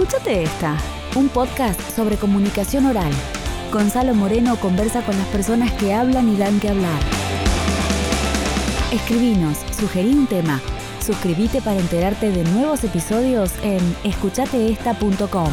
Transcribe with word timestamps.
Escúchate 0.00 0.44
esta, 0.44 0.78
un 1.16 1.28
podcast 1.28 1.80
sobre 1.80 2.16
comunicación 2.16 2.86
oral. 2.86 3.10
Gonzalo 3.72 4.14
Moreno 4.14 4.54
conversa 4.54 5.02
con 5.02 5.18
las 5.18 5.26
personas 5.26 5.72
que 5.72 5.92
hablan 5.92 6.32
y 6.32 6.36
dan 6.36 6.60
que 6.60 6.68
hablar. 6.68 7.00
Escribinos, 8.92 9.58
sugerí 9.76 10.14
un 10.14 10.28
tema. 10.28 10.60
Suscríbete 11.04 11.60
para 11.60 11.80
enterarte 11.80 12.30
de 12.30 12.44
nuevos 12.44 12.84
episodios 12.84 13.52
en 13.64 13.80
escuchateesta.com. 14.04 15.50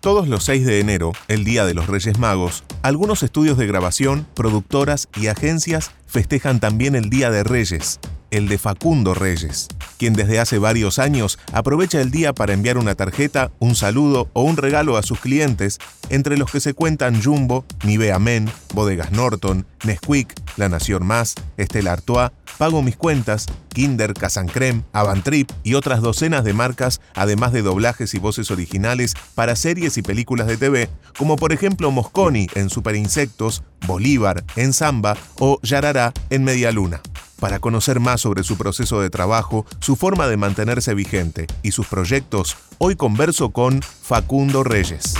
Todos 0.00 0.28
los 0.28 0.44
6 0.44 0.64
de 0.64 0.78
enero, 0.78 1.12
el 1.26 1.42
Día 1.42 1.66
de 1.66 1.74
los 1.74 1.88
Reyes 1.88 2.20
Magos, 2.20 2.62
algunos 2.82 3.24
estudios 3.24 3.58
de 3.58 3.66
grabación, 3.66 4.28
productoras 4.34 5.08
y 5.16 5.26
agencias 5.26 5.90
festejan 6.06 6.60
también 6.60 6.94
el 6.94 7.10
Día 7.10 7.32
de 7.32 7.42
Reyes, 7.42 7.98
el 8.30 8.48
de 8.48 8.58
Facundo 8.58 9.14
Reyes, 9.14 9.68
quien 9.98 10.14
desde 10.14 10.38
hace 10.38 10.58
varios 10.58 10.98
años 10.98 11.38
aprovecha 11.52 12.00
el 12.00 12.10
día 12.10 12.32
para 12.32 12.52
enviar 12.52 12.78
una 12.78 12.94
tarjeta, 12.94 13.50
un 13.58 13.74
saludo 13.74 14.28
o 14.32 14.42
un 14.42 14.56
regalo 14.56 14.96
a 14.96 15.02
sus 15.02 15.20
clientes, 15.20 15.78
entre 16.10 16.36
los 16.36 16.50
que 16.50 16.60
se 16.60 16.74
cuentan 16.74 17.22
Jumbo, 17.22 17.64
Nivea 17.84 18.18
Men, 18.18 18.50
Bodegas 18.74 19.12
Norton, 19.12 19.66
Nesquik, 19.84 20.34
La 20.56 20.68
Nación 20.68 21.06
Más, 21.06 21.34
Estela 21.56 21.92
Artois, 21.92 22.30
Pago 22.58 22.82
Mis 22.82 22.96
Cuentas, 22.96 23.46
Kinder, 23.68 24.14
Casancrem, 24.14 24.82
Avantrip 24.92 25.50
y 25.62 25.74
otras 25.74 26.00
docenas 26.00 26.44
de 26.44 26.52
marcas, 26.52 27.00
además 27.14 27.52
de 27.52 27.62
doblajes 27.62 28.14
y 28.14 28.18
voces 28.18 28.50
originales 28.50 29.14
para 29.34 29.54
series 29.54 29.96
y 29.96 30.02
películas 30.02 30.48
de 30.48 30.56
TV, 30.56 30.88
como 31.16 31.36
por 31.36 31.52
ejemplo 31.52 31.90
Mosconi 31.90 32.48
en 32.54 32.70
Super 32.70 32.96
Insectos, 32.96 33.62
Bolívar 33.86 34.44
en 34.56 34.72
Samba 34.72 35.16
o 35.38 35.60
Yarará 35.62 36.12
en 36.30 36.44
Media 36.44 36.72
Luna. 36.72 37.00
Para 37.38 37.60
conocer 37.60 38.00
más 38.00 38.20
sobre 38.22 38.42
su 38.42 38.56
proceso 38.56 39.00
de 39.00 39.10
trabajo, 39.10 39.64
su 39.80 39.94
forma 39.94 40.26
de 40.26 40.36
mantenerse 40.36 40.94
vigente 40.94 41.46
y 41.62 41.70
sus 41.70 41.86
proyectos, 41.86 42.56
hoy 42.78 42.96
converso 42.96 43.50
con 43.50 43.80
Facundo 43.82 44.64
Reyes. 44.64 45.14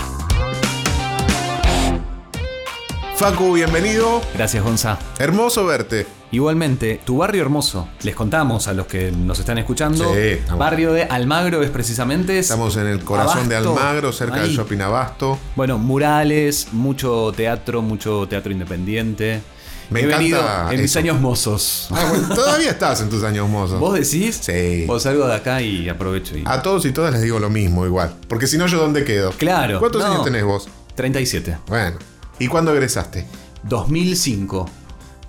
Facu, 3.15 3.53
bienvenido. 3.53 4.21
Gracias, 4.33 4.63
Gonza. 4.63 4.97
Hermoso 5.17 5.65
verte. 5.65 6.07
Igualmente, 6.31 7.01
tu 7.05 7.17
barrio 7.17 7.41
hermoso. 7.41 7.87
Les 8.03 8.15
contamos 8.15 8.67
a 8.67 8.73
los 8.73 8.85
que 8.85 9.11
nos 9.11 9.39
están 9.39 9.57
escuchando. 9.57 10.13
Sí, 10.13 10.19
estamos- 10.19 10.59
barrio 10.59 10.93
de 10.93 11.03
Almagro 11.03 11.61
es 11.63 11.69
precisamente. 11.69 12.37
es 12.37 12.45
Estamos 12.45 12.75
en 12.77 12.87
el 12.87 13.03
corazón 13.03 13.49
de 13.49 13.55
Almagro, 13.57 14.11
cerca 14.13 14.41
del. 14.41 14.51
Shopping 14.55 14.79
Abasto. 14.81 15.37
Bueno, 15.55 15.77
murales, 15.77 16.67
mucho 16.73 17.31
teatro, 17.35 17.81
mucho 17.81 18.27
teatro 18.29 18.51
independiente. 18.53 19.41
Me 19.89 20.01
He 20.01 20.03
encanta 20.03 20.17
venido 20.19 20.71
en 20.71 20.81
mis 20.81 20.95
años 20.97 21.19
mozos. 21.19 21.87
Ah, 21.91 22.05
bueno, 22.09 22.27
todavía 22.35 22.69
estás 22.71 23.01
en 23.01 23.09
tus 23.09 23.23
años 23.23 23.49
mozos. 23.49 23.79
¿Vos 23.79 23.93
decís? 23.95 24.39
Sí. 24.41 24.85
Vos 24.85 25.03
salgo 25.03 25.25
de 25.27 25.33
acá 25.35 25.61
y 25.61 25.89
aprovecho. 25.89 26.37
Y... 26.37 26.43
A 26.45 26.61
todos 26.61 26.85
y 26.85 26.91
todas 26.91 27.11
les 27.13 27.21
digo 27.23 27.39
lo 27.39 27.49
mismo 27.49 27.85
igual. 27.85 28.13
Porque 28.27 28.45
si 28.47 28.57
no, 28.57 28.67
¿yo 28.67 28.77
dónde 28.79 29.03
quedo? 29.03 29.31
Claro. 29.31 29.79
¿Cuántos 29.79 30.03
no. 30.03 30.11
años 30.11 30.23
tenés 30.23 30.43
vos? 30.43 30.69
37. 30.95 31.57
Bueno. 31.67 31.97
¿Y 32.37 32.47
cuándo 32.47 32.71
egresaste? 32.73 33.25
2005. 33.63 34.69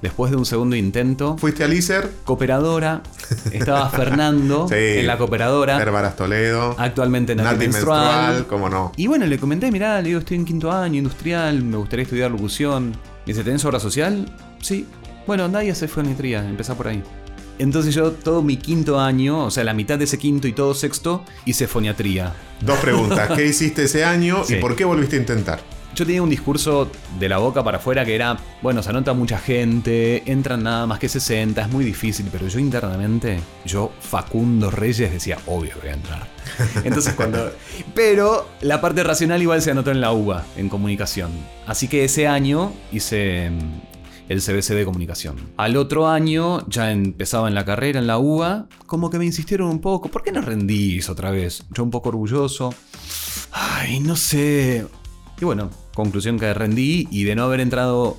Después 0.03 0.31
de 0.31 0.37
un 0.39 0.47
segundo 0.47 0.77
intento. 0.77 1.37
¿Fuiste 1.37 1.63
al 1.65 1.73
ISER? 1.75 2.11
Cooperadora. 2.25 3.03
Estaba 3.53 3.89
Fernando 3.91 4.67
Sí. 4.71 4.75
en 4.75 5.07
la 5.07 5.19
cooperadora. 5.19 5.81
Herbaras 5.81 6.17
Toledo. 6.17 6.75
Actualmente 6.79 7.35
Nati, 7.35 7.45
Nati 7.49 7.59
menstrual. 7.69 8.05
menstrual, 8.07 8.47
cómo 8.47 8.69
no. 8.71 8.93
Y 8.97 9.07
bueno, 9.09 9.27
le 9.27 9.39
comenté, 9.39 9.71
mirá, 9.71 10.01
le 10.01 10.09
digo, 10.09 10.21
estoy 10.21 10.39
en 10.39 10.45
quinto 10.47 10.73
año, 10.73 10.97
industrial, 10.99 11.63
me 11.63 11.77
gustaría 11.77 12.05
estudiar 12.05 12.31
locución. 12.31 12.91
Me 13.27 13.33
dice, 13.35 13.45
¿tenés 13.45 13.63
obra 13.67 13.79
social? 13.79 14.25
Sí. 14.61 14.87
Bueno, 15.27 15.45
andá 15.45 15.63
y 15.65 15.71
hace 15.71 15.87
fonetría, 15.89 16.47
empezá 16.49 16.75
por 16.75 16.89
ahí. 16.89 17.03
Entonces 17.59 17.95
yo 17.95 18.13
todo 18.13 18.43
mi 18.43 18.57
quinto 18.57 18.99
año, 18.99 19.45
o 19.45 19.51
sea, 19.51 19.65
la 19.65 19.75
mitad 19.75 19.99
de 19.99 20.05
ese 20.05 20.19
quinto 20.19 20.49
y 20.49 20.53
todo 20.53 20.73
sexto, 20.75 21.25
hice 21.45 21.67
foniatría. 21.67 22.33
Dos 22.63 22.79
preguntas. 22.79 23.31
¿Qué 23.37 23.47
hiciste 23.47 23.85
ese 23.85 24.03
año 24.05 24.45
Sí. 24.45 24.55
y 24.55 24.61
por 24.61 24.75
qué 24.77 24.85
volviste 24.87 25.17
a 25.17 25.21
intentar? 25.21 25.61
Yo 25.95 26.07
tenía 26.07 26.23
un 26.23 26.31
discurso 26.31 26.91
de 27.19 27.29
la 27.29 27.39
boca 27.39 27.63
para 27.63 27.77
afuera 27.79 28.05
que 28.05 28.15
era, 28.15 28.39
bueno, 28.63 28.83
se 28.83 28.89
anota 28.91 29.13
mucha 29.13 29.39
gente, 29.39 30.23
entran 30.25 30.63
nada 30.63 30.87
más 30.87 30.99
que 31.01 31.09
60, 31.09 31.61
es 31.61 31.69
muy 31.69 31.85
difícil, 31.85 32.27
pero 32.33 32.47
yo 32.49 32.59
internamente, 32.61 33.41
yo 33.67 33.91
Facundo 34.01 34.71
Reyes 34.71 35.13
decía, 35.13 35.37
obvio 35.47 35.75
que 35.75 35.81
voy 35.81 35.89
a 35.91 35.95
entrar. 35.95 36.29
Entonces 36.85 37.13
cuando... 37.15 37.53
Pero 37.95 38.49
la 38.63 38.81
parte 38.81 39.03
racional 39.03 39.43
igual 39.43 39.61
se 39.61 39.73
anotó 39.73 39.91
en 39.91 40.01
la 40.01 40.13
UBA, 40.13 40.47
en 40.57 40.69
comunicación. 40.69 41.31
Así 41.67 41.89
que 41.89 42.05
ese 42.05 42.29
año 42.29 42.73
hice 42.93 43.51
el 44.31 44.41
CBC 44.41 44.75
de 44.75 44.85
comunicación. 44.85 45.35
Al 45.57 45.77
otro 45.77 46.07
año 46.07 46.65
ya 46.69 46.93
empezaba 46.93 47.49
en 47.49 47.57
la 47.57 47.65
carrera 47.65 47.99
en 47.99 48.07
la 48.07 48.19
UBA, 48.19 48.69
como 48.87 49.11
que 49.11 49.19
me 49.19 49.27
insistieron 49.27 49.69
un 49.69 49.81
poco, 49.81 50.09
¿por 50.09 50.23
qué 50.23 50.31
no 50.31 50.41
rendís 50.41 51.09
otra 51.09 51.33
vez? 51.33 51.65
Yo 51.73 51.83
un 51.83 51.91
poco 51.91 52.11
orgulloso. 52.11 52.73
Ay, 53.51 53.99
no 53.99 54.15
sé. 54.15 54.87
Y 55.41 55.45
bueno, 55.45 55.71
conclusión 55.95 56.39
que 56.39 56.55
rendí 56.55 57.09
y 57.11 57.25
de 57.25 57.35
no 57.35 57.43
haber 57.43 57.59
entrado 57.59 58.19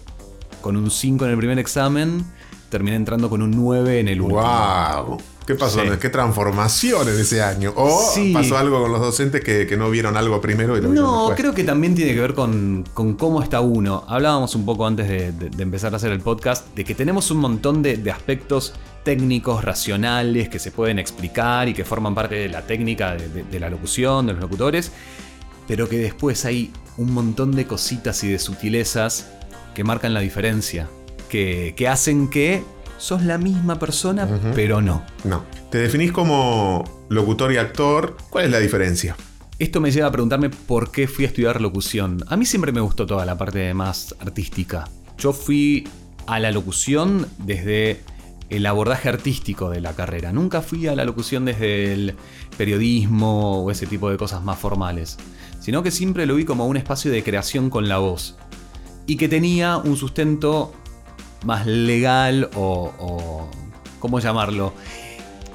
con 0.60 0.76
un 0.76 0.92
5 0.92 1.24
en 1.24 1.32
el 1.32 1.38
primer 1.38 1.60
examen, 1.60 2.26
terminé 2.70 2.98
entrando 2.98 3.30
con 3.30 3.42
un 3.42 3.52
9 3.52 4.02
en 4.02 4.10
el 4.10 4.20
último. 4.20 4.42
¡Wow! 4.42 5.18
¿Qué 5.46 5.56
pasó? 5.56 5.82
Sí. 5.82 5.90
¿Qué 6.00 6.10
transformación 6.10 7.10
en 7.10 7.20
ese 7.20 7.42
año? 7.42 7.74
¿O 7.76 8.12
Sí. 8.14 8.32
pasó 8.34 8.58
algo 8.58 8.82
con 8.82 8.92
los 8.92 9.02
docentes 9.02 9.44
que, 9.44 9.66
que 9.66 9.76
no 9.76 9.90
vieron 9.90 10.16
algo 10.16 10.40
primero 10.40 10.78
y 10.78 10.82
lo 10.82 10.90
vieron 10.90 11.06
No, 11.06 11.18
después? 11.30 11.40
creo 11.40 11.54
que 11.54 11.64
también 11.64 11.96
tiene 11.96 12.14
que 12.14 12.22
ver 12.22 12.34
con, 12.36 12.86
con 12.94 13.16
cómo 13.16 13.42
está 13.42 13.60
uno. 13.62 14.04
Hablábamos 14.08 14.54
un 14.56 14.66
poco 14.66 14.86
antes 14.86 15.08
de, 15.10 15.32
de- 15.32 15.50
de 15.50 15.64
empezar 15.64 15.94
a 15.94 15.98
hacer 15.98 16.12
el 16.12 16.20
podcast 16.20 16.68
de 16.76 16.84
que 16.86 16.94
tenemos 16.96 17.32
un 17.32 17.40
montón 17.40 17.82
de, 17.82 17.98
de 17.98 18.12
aspectos 18.12 18.74
técnicos, 19.04 19.64
racionales, 19.66 20.48
que 20.48 20.60
se 20.60 20.70
pueden 20.72 21.00
explicar 21.00 21.68
y 21.68 21.74
que 21.74 21.84
forman 21.84 22.14
parte 22.14 22.36
de 22.36 22.48
la 22.50 22.62
técnica 22.68 23.16
de 23.16 23.60
la 23.60 23.70
locución, 23.70 24.28
de 24.28 24.34
los 24.34 24.42
locutores, 24.44 24.92
pero 25.68 25.90
que 25.90 25.98
después 25.98 26.46
hay 26.46 26.72
un 26.98 27.12
montón 27.14 27.52
de 27.56 27.66
cositas 27.66 28.24
y 28.24 28.30
de 28.30 28.38
sutilezas 28.38 29.28
que 29.74 29.84
marcan 29.84 30.14
la 30.14 30.20
diferencia, 30.20 30.88
que, 31.30 31.74
que 31.76 31.88
hacen 31.88 32.30
que 32.30 32.64
sos 33.02 33.24
la 33.24 33.40
misma 33.40 33.80
persona, 33.80 34.28
pero 34.54 34.80
no. 34.80 35.04
No. 35.24 35.44
¿Te 35.72 35.80
definís 35.80 36.12
como 36.12 36.84
locutor 37.10 37.52
y 37.52 37.58
actor? 37.58 38.16
¿Cuál 38.30 38.46
es 38.46 38.52
la 38.52 38.60
diferencia? 38.60 39.18
Esto 39.58 39.82
me 39.82 39.92
lleva 39.92 40.08
a 40.08 40.12
preguntarme 40.12 40.52
por 40.52 40.92
qué 40.92 41.08
fui 41.08 41.26
a 41.26 41.28
estudiar 41.28 41.62
locución. 41.62 42.24
A 42.28 42.38
mí 42.38 42.46
siempre 42.46 42.72
me 42.72 42.80
gustó 42.80 43.08
toda 43.08 43.26
la 43.26 43.38
parte 43.40 43.74
más 43.74 44.16
artística. 44.20 44.88
Yo 45.18 45.34
fui 45.34 45.88
a 46.28 46.40
la 46.40 46.52
locución 46.52 47.28
desde 47.40 48.02
el 48.50 48.66
abordaje 48.68 49.10
artístico 49.10 49.72
de 49.72 49.82
la 49.82 49.94
carrera. 49.94 50.32
Nunca 50.32 50.62
fui 50.62 50.88
a 50.88 50.96
la 50.96 51.04
locución 51.04 51.46
desde 51.46 51.94
el 51.94 52.16
periodismo 52.56 53.64
o 53.64 53.72
ese 53.72 53.88
tipo 53.88 54.12
de 54.12 54.18
cosas 54.18 54.44
más 54.44 54.60
formales. 54.60 55.18
Sino 55.60 55.82
que 55.82 55.90
siempre 55.90 56.28
lo 56.28 56.36
vi 56.36 56.46
como 56.46 56.68
un 56.68 56.78
espacio 56.78 57.12
de 57.12 57.24
creación 57.24 57.72
con 57.72 57.90
la 57.90 57.98
voz. 57.98 58.38
Y 59.08 59.18
que 59.18 59.28
tenía 59.28 59.78
un 59.78 59.98
sustento 59.98 60.74
más 61.44 61.66
legal 61.66 62.50
o... 62.56 62.92
o 63.00 63.50
¿Cómo 64.00 64.20
llamarlo? 64.20 64.74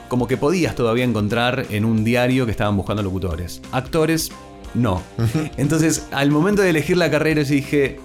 como 0.09 0.27
que 0.27 0.37
podías 0.37 0.75
todavía 0.75 1.05
encontrar 1.05 1.67
en 1.71 1.85
un 1.85 2.05
diario 2.05 2.45
que 2.45 2.53
estaban 2.53 2.77
buscando 2.77 3.03
locutores. 3.03 3.61
Actores, 3.73 4.31
no. 4.75 5.03
Entonces, 5.57 6.07
al 6.13 6.31
momento 6.31 6.63
de 6.63 6.71
elegir 6.71 6.97
la 6.97 7.11
carrera, 7.11 7.43
yo 7.43 7.55
dije, 7.55 7.99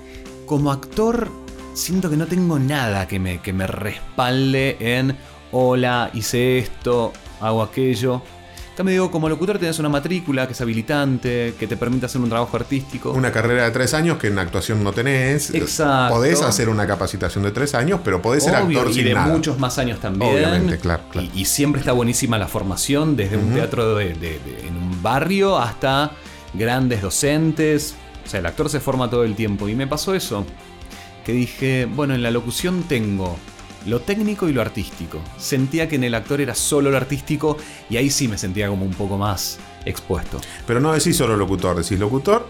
como 0.46 0.72
actor, 0.72 1.30
siento 1.74 2.10
que 2.10 2.18
no 2.18 2.26
tengo 2.28 2.60
nada 2.60 3.08
que 3.08 3.20
me, 3.20 3.42
que 3.42 3.54
me 3.54 3.68
respalde 3.68 4.78
en, 4.80 5.16
hola, 5.52 6.10
hice 6.14 6.60
esto, 6.60 7.14
hago 7.40 7.62
aquello. 7.62 8.22
También 8.76 8.96
digo, 8.96 9.12
como 9.12 9.28
locutor 9.28 9.60
tenés 9.60 9.80
una 9.80 9.90
matrícula 9.90 10.48
que 10.48 10.54
es 10.54 10.62
habilitante, 10.62 11.54
que 11.60 11.68
te 11.68 11.76
permite 11.76 12.06
hacer 12.06 12.22
un 12.22 12.30
trabajo 12.30 12.56
artístico. 12.56 13.12
Una 13.12 13.32
carrera 13.32 13.66
de 13.66 13.72
tres 13.72 13.94
años 13.94 14.18
que 14.18 14.28
en 14.28 14.40
actuación 14.40 14.82
no 14.84 14.94
tenés. 14.94 15.54
Exacto. 15.54 16.16
Podés 16.16 16.42
hacer 16.42 16.70
una 16.70 16.88
capacitación 16.88 17.44
de 17.44 17.52
tres 17.52 17.76
años, 17.76 18.00
pero 18.04 18.22
podés 18.22 18.46
ser 18.46 18.56
actor 18.56 18.90
y 18.90 18.94
sin 18.94 19.04
de 19.06 19.14
nada. 19.14 19.28
muchos 19.28 19.60
más 19.60 19.78
años 19.78 20.00
también. 20.00 20.34
Obviamente, 20.36 20.78
claro, 20.80 21.04
claro. 21.12 21.28
Y, 21.36 21.42
y 21.42 21.46
siempre 21.46 21.82
está 21.82 21.92
buenísima 21.92 22.38
la 22.38 22.48
formación, 22.48 23.16
desde 23.18 23.38
un 23.38 23.54
teatro 23.54 23.96
de- 23.96 24.14
de- 24.14 24.40
de- 24.40 24.68
en 24.68 24.78
un 24.78 25.04
barrio 25.04 25.58
hasta 25.60 26.12
grandes 26.54 27.02
docentes. 27.02 27.96
O 28.26 28.30
sea, 28.30 28.40
el 28.40 28.46
actor 28.46 28.70
se 28.70 28.80
forma 28.80 29.10
todo 29.10 29.26
el 29.26 29.36
tiempo. 29.36 29.68
Y 29.68 29.76
me 29.76 29.86
pasó 29.88 30.16
eso. 30.16 30.46
Que 31.26 31.34
dije, 31.34 31.88
bueno, 31.94 32.16
en 32.16 32.24
la 32.24 32.32
locución 32.32 32.84
tengo 32.84 33.38
lo 33.86 34.00
técnico 34.02 34.48
y 34.48 34.54
lo 34.54 34.62
artístico. 34.62 35.20
Sentía 35.38 35.88
que 35.88 35.96
en 35.96 36.04
el 36.04 36.14
actor 36.16 36.42
era 36.42 36.56
solo 36.56 36.92
lo 36.92 36.98
artístico 36.98 37.58
y 37.90 37.98
ahí 37.98 38.10
sí 38.10 38.28
me 38.28 38.38
sentía 38.38 38.68
como 38.68 38.86
un 38.86 38.94
poco 38.94 39.18
más 39.18 39.60
expuesto. 39.86 40.40
Pero 40.68 40.80
no 40.80 40.94
decís 40.94 41.18
solo 41.18 41.36
locutor, 41.36 41.78
decís 41.78 42.00
locutor 42.00 42.48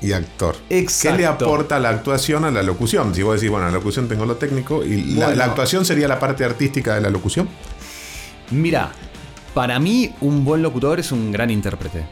y 0.00 0.12
actor. 0.12 0.56
Exacto. 0.70 1.16
¿Qué 1.16 1.22
le 1.22 1.26
aporta 1.26 1.78
la 1.78 1.90
actuación 1.90 2.44
a 2.44 2.50
la 2.50 2.62
locución? 2.62 3.14
Si 3.14 3.22
vos 3.22 3.34
decís, 3.34 3.50
bueno, 3.50 3.66
en 3.66 3.72
la 3.72 3.78
locución 3.78 4.08
tengo 4.08 4.24
lo 4.26 4.36
técnico 4.36 4.84
y 4.84 5.14
la, 5.14 5.34
la 5.34 5.44
actuación 5.46 5.84
sería 5.84 6.08
la 6.08 6.18
parte 6.18 6.44
artística 6.44 6.94
de 6.94 7.00
la 7.00 7.10
locución. 7.10 7.48
Mira, 8.50 8.92
para 9.54 9.78
mí 9.78 10.12
un 10.20 10.44
buen 10.44 10.62
locutor 10.62 11.00
es 11.00 11.12
un 11.12 11.32
gran 11.32 11.50
intérprete. 11.50 12.04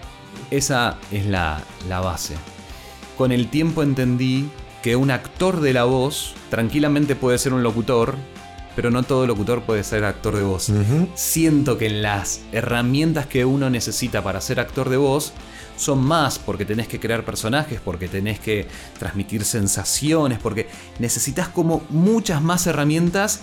Esa 0.51 0.99
es 1.11 1.27
la, 1.27 1.63
la 1.89 2.01
base. 2.01 2.35
Con 3.17 3.33
el 3.33 3.49
tiempo 3.49 3.83
entendí 3.83 4.49
que 4.83 4.97
un 4.97 5.11
actor 5.11 5.61
de 5.61 5.73
la 5.73 5.85
voz 5.85 6.35
tranquilamente 6.51 7.17
puede 7.17 7.39
ser 7.39 7.53
un 7.53 7.63
locutor 7.63 8.17
pero 8.79 8.93
no 8.93 9.03
todo 9.03 9.27
locutor 9.27 9.63
puede 9.63 9.83
ser 9.83 10.05
actor 10.05 10.37
de 10.37 10.45
voz. 10.45 10.71
Siento 11.17 11.77
que 11.79 11.87
en 11.87 12.01
las 12.01 12.43
herramientas 12.53 13.27
que 13.27 13.45
uno 13.45 13.71
necesita 13.71 14.23
para 14.23 14.41
ser 14.41 14.61
actor 14.61 14.89
de 14.89 14.97
voz 14.97 15.33
son 15.77 15.99
más 15.99 16.39
porque 16.39 16.65
tenés 16.65 16.87
que 16.87 17.01
crear 17.01 17.25
personajes, 17.25 17.81
porque 17.85 18.07
tenés 18.07 18.39
que 18.39 18.69
transmitir 18.97 19.45
sensaciones, 19.45 20.39
porque 20.39 20.69
necesitas 21.01 21.49
como 21.49 21.83
muchas 21.91 22.41
más 22.41 22.69
herramientas 22.69 23.41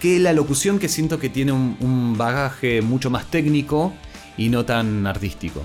que 0.00 0.20
la 0.20 0.32
locución 0.32 0.78
que 0.78 0.88
siento 0.88 1.18
que 1.18 1.30
tiene 1.30 1.50
un 1.50 2.14
bagaje 2.16 2.80
mucho 2.80 3.10
más 3.10 3.28
técnico 3.28 3.92
y 4.36 4.50
no 4.50 4.66
tan 4.66 5.04
artístico. 5.08 5.62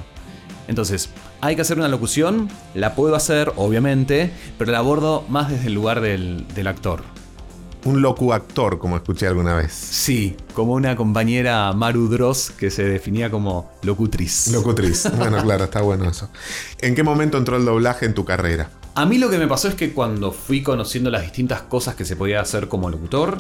Entonces, 0.68 1.12
hay 1.42 1.56
que 1.56 1.62
hacer 1.62 1.78
una 1.78 1.90
locución, 1.90 2.50
la 2.74 2.96
puedo 2.96 3.16
hacer, 3.16 3.54
obviamente, 3.56 4.32
pero 4.58 4.72
la 4.72 4.80
abordo 4.80 5.24
más 5.30 5.52
desde 5.52 5.68
el 5.68 5.76
lugar 5.76 6.02
del, 6.02 6.48
actor. 6.66 7.04
Un 7.84 8.02
locu-actor, 8.02 8.78
como 8.78 8.96
escuché 8.96 9.28
alguna 9.28 9.56
vez. 9.56 9.72
Sí, 9.74 10.38
como 10.54 10.74
una 10.74 10.96
compañera 10.96 11.74
Maru 11.74 12.08
Dross 12.08 12.52
que 12.52 12.70
se 12.70 12.84
definía 12.84 13.32
como 13.32 13.72
locutriz. 13.82 14.50
Locutriz, 14.52 15.10
bueno, 15.18 15.42
claro, 15.42 15.64
está 15.64 15.82
bueno 15.82 16.10
eso. 16.10 16.30
¿En 16.80 16.94
qué 16.94 17.04
momento 17.04 17.38
entró 17.38 17.58
el 17.58 17.66
doblaje 17.66 18.06
en 18.06 18.14
tu 18.14 18.24
carrera? 18.24 18.70
A 18.94 19.06
mí 19.06 19.18
lo 19.18 19.30
que 19.30 19.38
me 19.38 19.48
pasó 19.48 19.68
es 19.68 19.76
que 19.76 19.94
cuando 19.94 20.32
fui 20.32 20.62
conociendo 20.62 21.10
las 21.10 21.24
distintas 21.24 21.62
cosas 21.64 21.96
que 21.96 22.06
se 22.06 22.16
podía 22.16 22.42
hacer 22.42 22.68
como 22.68 22.90
locutor, 22.90 23.40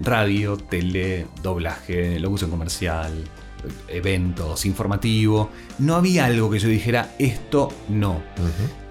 radio, 0.00 0.56
tele, 0.56 1.26
doblaje, 1.42 2.18
locución 2.20 2.50
comercial, 2.50 3.24
eventos, 3.88 4.64
informativo. 4.66 5.50
No 5.78 5.96
había 5.96 6.26
algo 6.26 6.50
que 6.50 6.58
yo 6.58 6.68
dijera, 6.68 7.14
esto 7.18 7.68
no. 7.88 8.22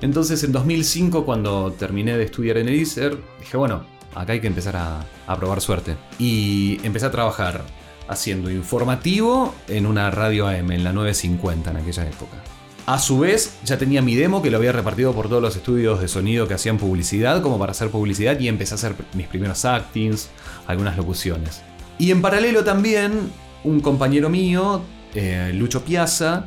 Entonces 0.01 0.43
en 0.43 0.51
2005, 0.51 1.25
cuando 1.25 1.71
terminé 1.73 2.17
de 2.17 2.25
estudiar 2.25 2.57
en 2.57 2.67
el 2.67 2.75
ISER, 2.75 3.17
dije, 3.39 3.57
bueno, 3.57 3.85
acá 4.17 4.33
hay 4.33 4.39
que 4.39 4.47
empezar 4.47 4.75
a, 4.75 5.35
probar 5.35 5.61
suerte. 5.61 5.95
Y 6.19 6.79
empecé 6.83 7.05
a 7.05 7.11
trabajar 7.11 7.63
haciendo 8.07 8.49
informativo 8.49 9.53
en 9.67 9.85
una 9.85 10.09
radio 10.11 10.47
AM, 10.47 10.71
en 10.71 10.83
la 10.83 10.93
950 10.93 11.71
en 11.71 11.77
aquella 11.77 12.03
época. 12.07 12.37
A 12.85 12.99
su 12.99 13.19
vez, 13.19 13.57
ya 13.65 13.77
tenía 13.77 14.01
mi 14.01 14.15
demo 14.15 14.41
que 14.41 14.49
lo 14.49 14.57
había 14.57 14.71
repartido 14.71 15.13
por 15.13 15.27
todos 15.27 15.41
los 15.41 15.55
estudios 15.55 15.99
de 15.99 16.07
sonido 16.07 16.47
que 16.47 16.53
hacían 16.53 16.77
publicidad, 16.77 17.41
como 17.41 17.59
para 17.59 17.71
hacer 17.71 17.89
publicidad, 17.89 18.39
y 18.39 18.47
empecé 18.47 18.73
a 18.73 18.75
hacer 18.75 18.95
mis 19.13 19.27
primeros 19.27 19.65
actings, 19.65 20.29
algunas 20.67 20.95
locuciones. 20.95 21.61
Y 21.99 22.11
en 22.11 22.21
paralelo 22.21 22.63
también 22.63 23.29
un 23.65 23.81
compañero 23.81 24.29
mío, 24.29 24.81
eh, 25.13 25.51
Lucho 25.53 25.83
Piazza, 25.83 26.45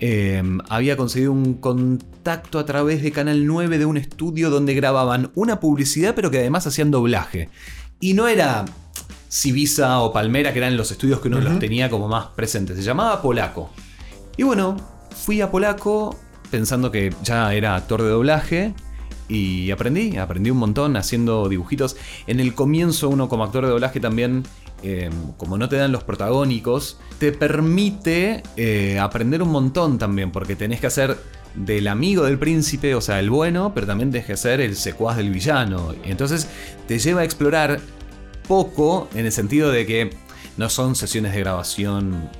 eh, 0.00 0.42
había 0.68 0.96
conseguido 0.96 1.32
un 1.32 1.54
contacto 2.26 2.58
a 2.58 2.66
través 2.66 3.04
de 3.04 3.12
Canal 3.12 3.46
9 3.46 3.78
de 3.78 3.86
un 3.86 3.96
estudio 3.96 4.50
donde 4.50 4.74
grababan 4.74 5.30
una 5.36 5.60
publicidad, 5.60 6.12
pero 6.16 6.28
que 6.28 6.40
además 6.40 6.66
hacían 6.66 6.90
doblaje. 6.90 7.50
Y 8.00 8.14
no 8.14 8.26
era 8.26 8.64
Civisa 9.28 10.00
o 10.00 10.12
Palmera, 10.12 10.52
que 10.52 10.58
eran 10.58 10.76
los 10.76 10.90
estudios 10.90 11.20
que 11.20 11.28
uno 11.28 11.40
los 11.40 11.60
tenía 11.60 11.88
como 11.88 12.08
más 12.08 12.26
presentes. 12.34 12.76
Se 12.78 12.82
llamaba 12.82 13.22
Polaco. 13.22 13.70
Y 14.36 14.42
bueno, 14.42 14.76
fui 15.14 15.40
a 15.40 15.52
Polaco 15.52 16.18
pensando 16.50 16.90
que 16.90 17.14
ya 17.22 17.54
era 17.54 17.76
actor 17.76 18.02
de 18.02 18.08
doblaje. 18.08 18.74
Y 19.28 19.70
aprendí, 19.70 20.16
aprendí 20.16 20.50
un 20.50 20.58
montón 20.58 20.96
haciendo 20.96 21.48
dibujitos. 21.48 21.96
En 22.26 22.40
el 22.40 22.54
comienzo 22.54 23.08
uno 23.08 23.28
como 23.28 23.44
actor 23.44 23.64
de 23.64 23.70
doblaje 23.70 24.00
también 24.00 24.42
Em, 24.82 25.32
como 25.38 25.56
no 25.56 25.68
te 25.68 25.76
dan 25.76 25.90
los 25.90 26.04
protagónicos, 26.04 26.98
te 27.18 27.32
permite 27.32 28.42
eh, 28.56 28.98
aprender 28.98 29.42
un 29.42 29.48
montón 29.48 29.98
también, 29.98 30.30
porque 30.30 30.54
tenés 30.54 30.80
que 30.80 30.86
hacer 30.86 31.16
del 31.56 31.88
amigo 31.88 32.24
del 32.24 32.38
príncipe, 32.38 32.94
o 32.94 33.00
sea, 33.00 33.18
el 33.18 33.30
bueno, 33.30 33.72
pero 33.74 33.86
también 33.86 34.10
tenés 34.10 34.26
que 34.26 34.36
ser 34.36 34.60
el 34.60 34.76
secuaz 34.76 35.16
del 35.16 35.30
villano. 35.30 35.94
Entonces 36.04 36.48
te 36.86 36.98
lleva 36.98 37.22
a 37.22 37.24
explorar 37.24 37.80
poco 38.46 39.08
en 39.14 39.26
el 39.26 39.32
sentido 39.32 39.70
de 39.70 39.86
que 39.86 40.26
no 40.56 40.70
son 40.70 40.96
sesiones 40.96 41.34
de 41.34 41.40
grabación 41.40 42.30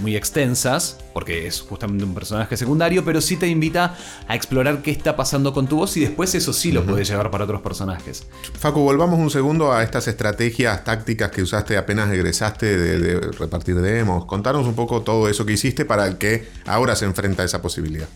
muy, 0.00 0.16
extensas, 0.16 0.98
porque 1.12 1.46
es 1.46 1.60
justamente 1.60 2.04
un 2.04 2.14
personaje 2.14 2.56
secundario, 2.56 3.04
pero 3.04 3.20
sí 3.20 3.36
te 3.36 3.48
invita 3.48 3.96
a 4.26 4.34
explorar 4.34 4.80
qué 4.80 4.90
está 4.90 5.16
pasando 5.16 5.52
con 5.52 5.66
tu 5.66 5.76
voz 5.76 5.96
y 5.96 6.00
después 6.00 6.34
eso 6.34 6.52
sí 6.52 6.72
lo 6.72 6.84
puedes 6.84 7.08
llevar 7.08 7.30
para 7.30 7.44
otros 7.44 7.60
personajes. 7.60 8.26
Facu, 8.58 8.80
volvamos 8.80 9.18
un 9.18 9.30
segundo 9.30 9.72
a 9.72 9.82
estas 9.82 10.08
estrategias 10.08 10.84
tácticas 10.84 11.30
que 11.30 11.42
usaste 11.42 11.76
apenas 11.76 12.10
egresaste 12.10 12.78
de, 12.78 13.20
repartir 13.20 13.76
demos. 13.80 14.24
Contanos 14.24 14.66
un 14.66 14.74
poco 14.74 15.02
todo 15.02 15.28
eso 15.28 15.44
que 15.44 15.52
hiciste 15.52 15.84
para 15.84 16.06
el 16.06 16.16
que 16.16 16.48
ahora 16.66 16.96
se 16.96 17.04
enfrenta 17.04 17.42
a 17.42 17.46
esa 17.46 17.60
posibilidad. 17.60 18.08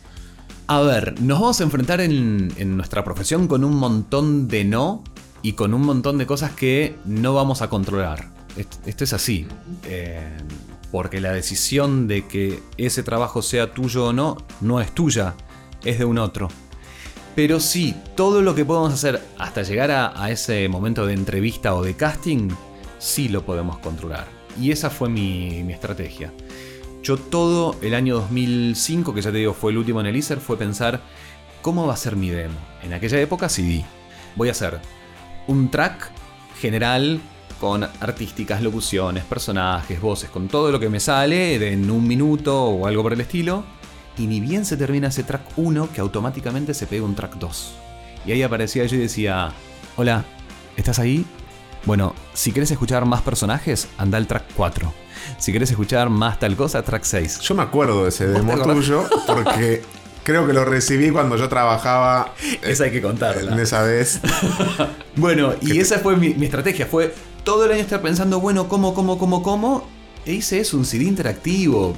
A 0.68 0.80
ver, 0.80 1.20
nos 1.20 1.40
vamos 1.40 1.60
a 1.60 1.64
enfrentar 1.64 2.00
en, 2.00 2.76
nuestra 2.76 3.02
profesión 3.02 3.48
con 3.48 3.64
un 3.64 3.74
montón 3.74 4.48
de 4.48 4.64
no 4.64 5.02
y 5.42 5.54
con 5.54 5.74
un 5.74 5.82
montón 5.82 6.18
de 6.18 6.26
cosas 6.26 6.52
que 6.52 6.96
no 7.04 7.34
vamos 7.34 7.62
a 7.62 7.68
controlar 7.68 8.38
esto 8.86 9.04
es 9.04 9.12
así. 9.12 9.46
Eh, 9.84 10.36
porque 10.90 11.20
la 11.20 11.32
decisión 11.32 12.08
de 12.08 12.26
que 12.26 12.62
ese 12.76 13.02
trabajo 13.02 13.42
sea 13.42 13.72
tuyo 13.72 14.06
o 14.06 14.12
no, 14.12 14.38
no 14.60 14.80
es 14.80 14.92
tuya, 14.94 15.34
es 15.84 15.98
de 15.98 16.04
un 16.04 16.18
otro. 16.18 16.48
Pero 17.34 17.60
sí, 17.60 17.94
todo 18.16 18.42
lo 18.42 18.54
que 18.54 18.64
podemos 18.64 18.92
hacer 18.92 19.22
hasta 19.38 19.62
llegar 19.62 19.90
a, 19.90 20.30
ese 20.30 20.68
momento 20.68 21.06
de 21.06 21.12
entrevista 21.12 21.74
o 21.74 21.84
de 21.84 21.94
casting, 21.94 22.48
sí 22.98 23.28
lo 23.28 23.44
podemos 23.44 23.78
controlar. 23.78 24.26
Y 24.60 24.72
esa 24.72 24.90
fue 24.90 25.08
mi, 25.08 25.60
estrategia. 25.70 26.32
Yo 27.08 27.16
todo 27.16 27.74
el 27.80 27.94
año 27.94 28.16
2005, 28.16 29.14
que 29.14 29.22
ya 29.22 29.32
te 29.32 29.38
digo 29.38 29.54
fue 29.54 29.72
el 29.72 29.78
último 29.78 29.98
en 30.00 30.08
el 30.08 30.16
ISER, 30.16 30.40
fue 30.40 30.58
pensar 30.58 31.00
cómo 31.62 31.86
va 31.86 31.94
a 31.94 31.96
ser 31.96 32.16
mi 32.16 32.28
demo. 32.28 32.58
En 32.82 32.92
aquella 32.92 33.18
época 33.18 33.48
CD. 33.48 33.82
Voy 34.36 34.48
a 34.48 34.50
hacer 34.50 34.78
un 35.46 35.70
track 35.70 36.10
general 36.60 37.18
con 37.58 37.82
artísticas, 37.82 38.60
locuciones, 38.60 39.24
personajes, 39.24 39.98
voces, 40.02 40.28
con 40.28 40.48
todo 40.48 40.70
lo 40.70 40.78
que 40.78 40.90
me 40.90 41.00
sale 41.00 41.72
en 41.72 41.90
un 41.90 42.06
minuto 42.06 42.64
o 42.64 42.86
algo 42.86 43.02
por 43.02 43.14
el 43.14 43.22
estilo. 43.22 43.64
Y 44.18 44.26
ni 44.26 44.40
bien 44.40 44.66
se 44.66 44.76
termina 44.76 45.08
ese 45.08 45.22
track 45.22 45.52
1 45.56 45.88
que 45.90 46.02
automáticamente 46.02 46.74
se 46.74 46.86
pega 46.86 47.06
un 47.06 47.14
track 47.14 47.36
2. 47.36 47.72
Y 48.26 48.32
ahí 48.32 48.42
aparecía 48.42 48.84
yo 48.84 48.96
y 48.96 49.00
decía, 49.00 49.54
hola, 49.96 50.26
¿estás 50.76 50.98
ahí? 50.98 51.24
Bueno, 51.86 52.14
si 52.34 52.52
quieres 52.52 52.70
escuchar 52.70 53.06
más 53.06 53.22
personajes, 53.22 53.88
anda 53.96 54.18
al 54.18 54.26
track 54.26 54.44
4. 54.54 55.07
Si 55.38 55.52
quieres 55.52 55.70
escuchar 55.70 56.10
más 56.10 56.38
tal 56.38 56.56
cosa, 56.56 56.82
track 56.82 57.04
6. 57.04 57.40
Yo 57.40 57.54
me 57.54 57.62
acuerdo 57.62 58.04
de 58.04 58.10
ese 58.10 58.26
demo 58.26 58.56
tuyo 58.62 59.04
porque 59.26 59.82
creo 60.24 60.46
que 60.46 60.52
lo 60.52 60.64
recibí 60.64 61.10
cuando 61.10 61.36
yo 61.36 61.48
trabajaba. 61.48 62.34
Esa 62.62 62.84
hay 62.84 62.90
que 62.90 63.00
contarla. 63.00 63.52
En 63.52 63.58
esa 63.58 63.82
vez. 63.82 64.20
bueno, 65.16 65.54
y 65.62 65.78
esa 65.78 65.98
fue 66.00 66.16
mi, 66.16 66.34
mi, 66.34 66.46
estrategia. 66.46 66.86
Fue 66.86 67.14
todo 67.44 67.64
el 67.64 67.72
año 67.72 67.80
estar 67.80 68.02
pensando, 68.02 68.40
bueno, 68.40 68.68
¿cómo, 68.68 68.94
cómo, 68.94 69.18
cómo, 69.18 69.42
cómo? 69.42 69.88
E 70.26 70.34
hice 70.34 70.60
eso, 70.60 70.76
un 70.76 70.84
CD 70.84 71.04
interactivo. 71.04 71.96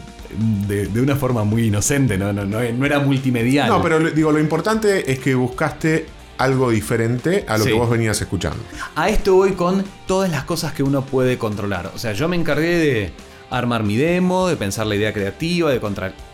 De, 0.68 0.86
una 1.00 1.16
forma 1.16 1.42
muy 1.42 1.64
inocente, 1.64 2.16
¿no? 2.16 2.32
No, 2.32 2.44
no, 2.44 2.60
era 2.60 3.00
multimedial. 3.00 3.68
No, 3.68 3.82
pero 3.82 3.98
digo, 3.98 4.30
lo 4.30 4.38
importante 4.38 5.10
es 5.10 5.18
que 5.18 5.34
buscaste 5.34 6.06
algo 6.40 6.70
diferente 6.70 7.44
a 7.47 7.59
lo 7.59 7.66
que 7.66 7.75
vos 7.75 7.90
venías 7.90 8.20
escuchando. 8.20 8.59
A 8.97 9.11
esto 9.11 9.35
voy 9.35 9.52
con 9.52 9.85
todas 10.06 10.30
las 10.30 10.44
cosas 10.44 10.73
que 10.73 10.82
uno 10.82 11.02
puede 11.02 11.37
controlar. 11.37 11.92
O 11.94 11.99
sea, 11.99 12.12
yo 12.12 12.28
me 12.28 12.37
encargué 12.37 12.78
de 12.78 13.12
armar 13.50 13.82
mi 13.82 13.97
demo, 13.97 14.49
de 14.49 14.56
pensar 14.56 14.87
la 14.87 14.94
idea 14.94 15.12
creativa, 15.12 15.70
de 15.70 15.80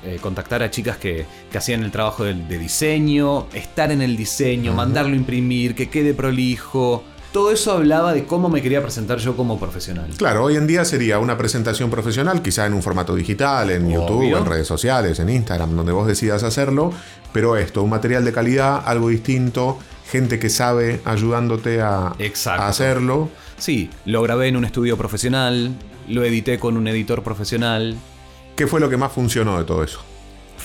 eh, 0.05 0.19
contactar 0.21 0.63
a 0.63 0.71
chicas 0.71 0.97
que, 0.99 1.27
hacían 1.57 1.83
el 1.83 1.91
trabajo 1.91 2.23
de, 2.23 2.35
diseño, 2.59 3.47
estar 3.53 3.91
en 3.91 4.01
el 4.01 4.17
diseño, 4.17 4.75
mandarlo 4.75 5.15
a 5.15 5.17
imprimir, 5.17 5.75
que 5.75 5.89
quede 5.89 6.15
prolijo, 6.15 7.03
todo 7.37 7.51
eso 7.51 7.73
hablaba 7.73 8.15
de 8.15 8.25
cómo 8.25 8.49
me 8.49 8.63
quería 8.63 8.81
presentar 8.81 9.19
yo 9.19 9.37
como 9.37 9.59
profesional. 9.59 10.09
Claro, 10.17 10.45
hoy 10.45 10.57
en 10.57 10.67
día 10.67 10.85
sería 10.85 11.19
una 11.19 11.37
presentación 11.37 11.91
profesional, 11.91 12.41
quizá 12.41 12.65
en 12.65 12.73
un 12.73 12.83
formato 12.83 13.15
digital, 13.15 13.71
en 13.71 13.91
YouTube, 13.91 14.35
en 14.35 14.47
redes 14.47 14.67
sociales, 14.67 15.19
en 15.19 15.29
Instagram, 15.29 15.77
donde 15.77 15.93
vos 15.93 16.07
decidas 16.07 16.43
hacerlo, 16.45 16.93
pero 17.35 17.59
esto, 17.59 17.83
un 17.83 17.91
material 17.91 18.25
de 18.25 18.33
calidad, 18.33 18.83
algo 18.87 19.11
distinto, 19.11 19.79
gente 20.11 20.39
que 20.39 20.49
sabe 20.49 21.01
ayudándote 21.05 21.81
a, 21.81 22.09
a 22.09 22.69
hacerlo. 22.69 23.31
Sí, 23.59 23.91
lo 24.05 24.23
grabé 24.23 24.49
en 24.49 24.57
un 24.57 24.65
estudio 24.65 24.97
profesional, 24.97 25.75
lo 26.09 26.25
edité 26.25 26.59
con 26.59 26.77
un 26.77 26.89
editor 26.89 27.23
profesional. 27.23 27.97
¿Qué 28.57 28.67
fue 28.67 28.81
lo 28.81 28.89
que 28.89 28.97
más 28.97 29.13
funcionó 29.13 29.59
de 29.59 29.65
todo 29.65 29.85
eso? 29.85 30.01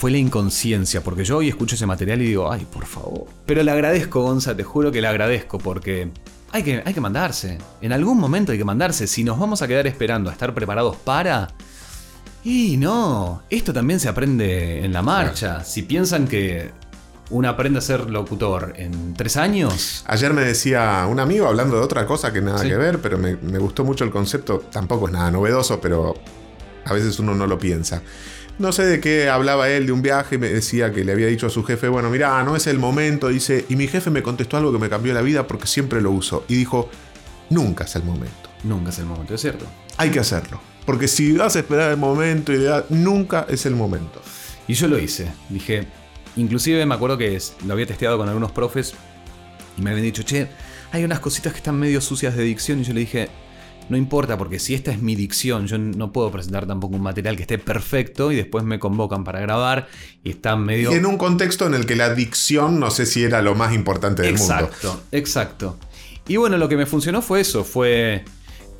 fue 0.01 0.10
la 0.10 0.17
inconsciencia, 0.17 1.03
porque 1.03 1.24
yo 1.24 1.38
hoy 1.38 1.50
escucho 1.50 1.75
ese 1.75 1.86
material 1.86 2.19
y 2.24 2.25
digo, 2.25 2.51
ay, 2.51 2.65
por 2.65 2.88
favor. 2.88 3.25
Pero 3.45 3.62
le 3.62 3.69
agradezco, 3.69 4.24
Gonza, 4.24 4.57
te 4.57 4.63
juro 4.63 4.91
que 4.91 5.00
le 5.00 5.07
agradezco, 5.07 5.60
porque 5.60 6.10
hay 6.51 6.63
que, 6.63 6.81
hay 6.83 6.93
que 6.93 7.01
mandarse. 7.01 7.60
En 7.81 7.93
algún 7.93 8.17
momento 8.19 8.51
hay 8.51 8.57
que 8.57 8.65
mandarse. 8.65 9.05
Si 9.05 9.24
nos 9.24 9.38
vamos 9.38 9.62
a 9.62 9.67
quedar 9.67 9.86
esperando 9.86 10.31
a 10.31 10.33
estar 10.33 10.55
preparados 10.55 10.95
para... 10.98 11.50
Y 12.43 12.77
no, 12.77 13.43
esto 13.51 13.71
también 13.71 14.00
se 14.00 14.10
aprende 14.10 14.83
en 14.83 14.91
la 14.91 15.03
marcha. 15.03 15.63
Si 15.63 15.83
piensan 15.83 16.27
que 16.27 16.71
uno 17.31 17.50
aprende 17.50 17.79
a 17.79 17.81
ser 17.81 18.09
locutor 18.09 18.73
en 18.77 19.13
tres 19.13 19.38
años. 19.38 20.03
Ayer 20.07 20.33
me 20.33 20.43
decía 20.43 21.07
un 21.09 21.19
amigo 21.19 21.47
hablando 21.47 21.77
de 21.77 21.81
otra 21.81 22.05
cosa 22.05 22.31
que 22.31 22.41
nada 22.41 22.61
que 22.63 22.75
ver, 22.75 23.00
pero 23.00 23.17
me, 23.17 23.38
me, 23.38 23.57
gustó 23.57 23.83
mucho 23.83 24.03
el 24.03 24.11
concepto. 24.11 24.59
Tampoco 24.71 25.07
es 25.07 25.13
nada 25.13 25.31
novedoso, 25.31 25.81
pero 25.81 26.13
a 26.85 26.93
veces 26.93 27.17
uno 27.19 27.33
no 27.33 27.47
lo 27.47 27.57
piensa. 27.57 28.01
No 28.59 28.71
sé 28.71 28.85
de 28.85 29.00
qué 29.00 29.29
hablaba 29.29 29.69
él 29.69 29.88
de 29.88 29.91
un 29.91 30.01
viaje, 30.01 30.38
me 30.38 30.50
decía 30.50 30.91
que 30.91 31.03
le 31.03 31.13
había 31.13 31.27
dicho 31.27 31.47
a 31.47 31.50
su 31.50 31.63
jefe, 31.63 31.88
bueno, 31.88 32.09
mira, 32.09 32.43
no 32.43 32.55
es 32.55 32.67
el 32.67 32.77
momento, 32.77 33.29
dice, 33.29 33.65
y 33.69 33.75
mi 33.75 33.88
jefe 33.88 34.11
me 34.11 34.21
contestó 34.21 34.57
algo 34.57 34.71
que 34.71 34.77
me 34.77 34.89
cambió 34.89 35.13
la 35.13 35.21
vida 35.21 35.47
porque 35.47 35.67
siempre 35.67 36.01
lo 36.01 36.11
uso. 36.11 36.45
Y 36.47 36.55
dijo, 36.55 36.89
nunca 37.50 37.85
es 37.85 37.95
el 37.95 38.03
momento. 38.03 38.50
Nunca 38.63 38.89
es 38.89 39.00
el 39.00 39.05
momento, 39.05 39.33
es 39.33 39.41
cierto. 39.41 39.65
Hay 39.97 40.11
que 40.11 40.19
hacerlo. 40.19 40.61
Porque 40.85 41.07
si 41.07 41.31
vas 41.33 41.55
a 41.55 41.59
esperar 41.59 41.91
el 41.91 41.97
momento 41.97 42.53
ideal, 42.53 42.85
nunca 42.89 43.45
es 43.50 43.65
el 43.65 43.75
momento. 43.75 44.21
Y 44.67 44.73
yo 44.73 44.88
lo 44.88 45.00
hice. 45.00 45.31
Dije, 45.50 45.88
inclusive 46.35 46.85
me 46.85 46.95
acuerdo 46.95 47.17
que 47.17 47.39
lo 47.65 47.73
había 47.73 47.85
testeado 47.85 48.17
con 48.17 48.27
algunos 48.27 48.51
profes 48.51 48.93
y 49.77 49.81
me 49.81 49.91
habían 49.91 50.05
dicho, 50.05 50.23
che, 50.23 50.47
hay 50.91 51.03
unas 51.03 51.19
cositas 51.19 51.53
que 51.53 51.57
están 51.57 51.79
medio 51.79 52.01
sucias 52.01 52.35
de 52.35 52.43
dicción 52.43 52.81
y 52.81 52.83
yo 52.83 52.93
le 52.93 53.01
dije, 53.01 53.29
no 53.89 53.97
importa 53.97 54.38
porque 54.38 54.59
si 54.59 54.73
esta 54.73 54.91
es 54.91 55.01
mi 55.01 55.15
dicción, 55.15 55.67
yo 55.67 55.77
no 55.77 56.11
puedo 56.11 56.31
presentar 56.31 56.65
tampoco 56.65 56.95
un 56.95 57.01
material 57.01 57.35
que 57.35 57.43
esté 57.43 57.57
perfecto 57.57 58.31
y 58.31 58.35
después 58.35 58.63
me 58.63 58.79
convocan 58.79 59.23
para 59.23 59.39
grabar 59.39 59.88
y 60.23 60.29
está 60.29 60.55
medio... 60.55 60.91
Y 60.91 60.95
en 60.95 61.05
un 61.05 61.17
contexto 61.17 61.65
en 61.67 61.73
el 61.73 61.85
que 61.85 61.95
la 61.95 62.13
dicción 62.13 62.79
no 62.79 62.91
sé 62.91 63.05
si 63.05 63.23
era 63.23 63.41
lo 63.41 63.55
más 63.55 63.73
importante 63.73 64.21
del 64.21 64.38
mundo. 64.38 64.53
Exacto, 64.53 65.03
exacto. 65.11 65.79
Y 66.27 66.38
bueno, 66.38 66.57
lo 66.57 66.69
que 66.69 66.77
me 66.77 66.85
funcionó 66.85 67.21
fue 67.21 67.41
eso, 67.41 67.63
fue 67.63 68.23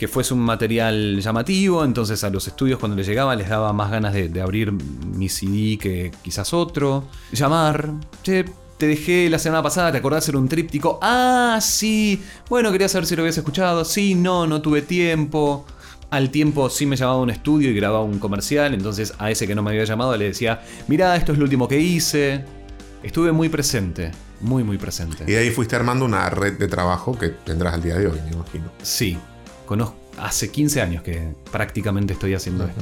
que 0.01 0.08
fuese 0.08 0.34
un 0.34 0.39
material 0.39 1.22
llamativo, 1.22 1.86
entonces 1.86 2.24
a 2.24 2.31
los 2.31 2.48
estudios 2.48 2.79
cuando 2.79 2.98
les 2.98 3.05
llegaba 3.05 3.36
les 3.36 3.48
daba 3.48 3.72
más 3.72 3.91
ganas 3.91 4.15
de, 4.15 4.29
de 4.29 4.41
abrir 4.41 4.72
mi 4.72 5.29
CD 5.29 5.77
que 5.77 6.12
quizás 6.24 6.55
otro. 6.55 7.03
Llamar, 7.31 7.93
che, 8.24 8.46
te 8.79 8.88
dejé 8.88 9.29
la 9.29 9.38
semana 9.38 9.62
pasada, 9.62 9.91
¿te 9.91 10.00
acordás 10.00 10.24
de 10.24 10.25
hacer 10.25 10.38
un 10.38 10.50
tríptico? 10.50 10.98
Ah, 11.03 11.60
sí, 11.62 12.20
bueno, 12.50 12.72
quería 12.72 12.89
saber 12.89 13.05
si 13.05 13.15
lo 13.15 13.22
habías 13.22 13.38
escuchado, 13.38 13.86
sí, 13.86 14.15
no, 14.15 14.48
no 14.48 14.60
tuve 14.60 14.81
tiempo. 14.81 15.67
Al 16.10 16.31
tiempo 16.31 16.67
sí 16.72 16.88
me 16.88 16.96
llamaba 16.96 17.20
a 17.20 17.22
un 17.22 17.29
estudio 17.29 17.70
y 17.70 17.75
grababa 17.75 18.03
un 18.03 18.17
comercial, 18.17 18.74
entonces 18.74 19.13
a 19.20 19.29
ese 19.29 19.46
que 19.46 19.53
no 19.53 19.62
me 19.62 19.70
había 19.70 19.84
llamado 19.84 20.17
le 20.17 20.25
decía, 20.25 20.63
mirá, 20.88 21.15
esto 21.15 21.31
es 21.31 21.38
lo 21.38 21.43
último 21.43 21.67
que 21.67 21.79
hice. 21.79 22.43
Estuve 23.03 23.31
muy 23.31 23.50
presente, 23.50 24.10
muy, 24.39 24.63
muy 24.63 24.79
presente. 24.79 25.25
Y 25.27 25.34
de 25.34 25.38
ahí 25.38 25.51
fuiste 25.51 25.75
armando 25.75 26.05
una 26.05 26.27
red 26.31 26.58
de 26.58 26.67
trabajo 26.67 27.15
que 27.20 27.29
tendrás 27.29 27.75
al 27.75 27.84
día 27.84 27.98
de 27.98 28.08
hoy, 28.08 28.20
me 28.25 28.31
imagino. 28.31 28.72
Sí, 28.81 29.15
conozco, 29.72 29.96
hace 30.18 30.51
15 30.51 30.82
años 30.82 31.01
que 31.01 31.34
prácticamente 31.50 32.12
estoy 32.12 32.34
haciendo 32.34 32.66
esto. 32.66 32.82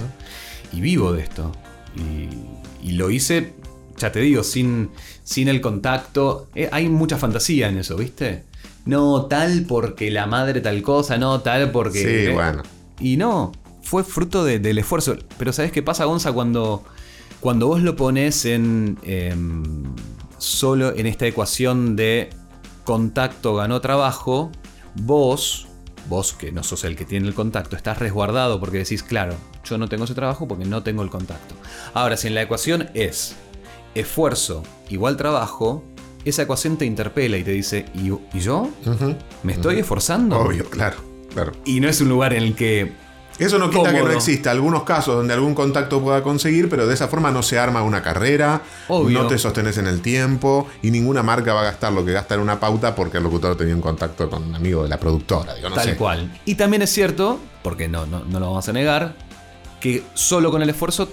Y 0.74 0.82
vivo 0.82 1.14
de 1.14 1.22
esto. 1.22 1.52
Y, 1.96 2.88
y 2.88 2.94
lo 2.94 3.12
hice, 3.12 3.54
ya 3.98 4.12
te 4.12 4.20
digo, 4.22 4.42
sin, 4.44 4.90
sin 5.24 5.48
el 5.50 5.62
contacto. 5.62 6.48
Eh, 6.56 6.68
hay 6.72 6.90
mucha 6.90 7.18
fantasía 7.20 7.70
en 7.70 7.78
eso, 7.78 7.96
¿viste? 7.96 8.44
No 8.86 9.26
tal 9.28 9.66
porque 9.68 10.10
la 10.10 10.26
madre 10.26 10.62
tal 10.62 10.82
cosa, 10.82 11.20
no 11.20 11.42
tal 11.42 11.70
porque... 11.72 12.00
Sí, 12.00 12.08
eh, 12.32 12.34
bueno. 12.34 12.64
Y 13.00 13.18
no, 13.18 13.52
fue 13.84 14.04
fruto 14.04 14.44
de- 14.44 14.58
del 14.58 14.80
esfuerzo. 14.80 15.16
Pero 15.38 15.54
¿sabes 15.54 15.72
qué 15.72 15.84
pasa, 15.84 16.06
Gonza? 16.06 16.32
Cuando, 16.32 16.84
cuando 17.40 17.68
vos 17.68 17.84
lo 17.84 17.96
pones 17.96 18.46
en... 18.46 18.98
em, 19.04 19.84
solo 20.40 20.96
en 20.96 21.06
esta 21.06 21.28
ecuación 21.28 21.96
de 21.96 22.30
contacto 22.84 23.54
ganó 23.56 23.80
trabajo, 23.80 24.52
vos, 24.96 25.68
vos 26.08 26.34
que 26.34 26.52
no 26.52 26.64
sos 26.64 26.84
el 26.84 26.96
que 26.96 27.06
tiene 27.06 27.28
el 27.28 27.34
contacto, 27.34 27.76
estás 27.76 28.00
resguardado 28.00 28.60
porque 28.60 28.80
decís, 28.80 29.04
claro, 29.04 29.36
yo 29.64 29.78
no 29.78 29.88
tengo 29.88 30.06
ese 30.06 30.16
trabajo 30.16 30.48
porque 30.48 30.66
no 30.66 30.84
tengo 30.84 31.04
el 31.04 31.10
contacto. 31.10 31.56
Ahora, 31.94 32.18
si 32.18 32.28
en 32.28 32.36
la 32.36 32.42
ecuación 32.42 32.90
es 32.94 33.36
esfuerzo 33.96 34.64
igual 34.90 35.18
trabajo, 35.18 35.84
esa 36.26 36.44
ecuación 36.44 36.78
te 36.78 36.86
interpela 36.86 37.38
y 37.38 37.44
te 37.44 37.52
dice, 37.52 37.86
¿y, 37.94 38.12
y 38.38 38.40
yo? 38.40 38.70
¿Me 39.44 39.54
estoy 39.54 39.80
esforzando? 39.80 40.40
Obvio, 40.40 40.70
claro, 40.70 40.98
claro. 41.34 41.54
Y 41.66 41.80
no 41.80 41.88
es 41.88 42.02
un 42.02 42.10
lugar 42.10 42.34
en 42.34 42.44
el 42.44 42.56
que 42.56 42.92
Eso 43.40 43.58
no 43.58 43.70
quita 43.70 43.94
que 43.94 44.02
no 44.04 44.12
exista 44.12 44.52
algunos 44.52 44.84
casos 44.84 45.16
donde 45.16 45.34
algún 45.34 45.56
contacto 45.56 46.02
pueda 46.02 46.22
conseguir, 46.22 46.70
pero 46.70 46.86
de 46.86 46.94
esa 46.94 47.08
forma 47.08 47.32
no 47.32 47.42
se 47.42 47.58
arma 47.58 47.82
una 47.84 48.02
carrera, 48.04 48.62
Obvio. 48.90 49.22
no 49.24 49.28
te 49.28 49.38
sostenes 49.38 49.78
en 49.78 49.88
el 49.88 50.02
tiempo 50.02 50.68
y 50.82 50.92
ninguna 50.92 51.24
marca 51.24 51.54
va 51.54 51.62
a 51.62 51.64
gastar 51.64 51.94
lo 51.94 52.04
que 52.04 52.12
gasta 52.12 52.36
en 52.36 52.42
una 52.42 52.60
pauta 52.60 52.94
porque 52.96 53.18
el 53.18 53.24
locutor 53.24 53.56
tenía 53.56 53.74
un 53.76 53.82
contacto 53.82 54.30
con 54.30 54.44
un 54.44 54.56
amigo 54.56 54.84
de 54.84 54.90
la 54.90 55.00
productora. 55.00 55.56
Digo, 55.56 55.70
no 55.70 55.76
Tal 55.76 55.86
sé. 55.86 55.96
cual. 55.96 56.38
Y 56.46 56.56
también 56.56 56.82
es 56.82 56.92
cierto, 56.92 57.40
porque 57.64 57.88
no, 57.88 58.06
no, 58.06 58.20
no 58.26 58.40
lo 58.40 58.48
vamos 58.48 58.68
a 58.68 58.74
negar, 58.74 59.16
que 59.80 60.04
solo 60.14 60.52
con 60.52 60.62
el 60.62 60.70
esfuerzo 60.70 61.10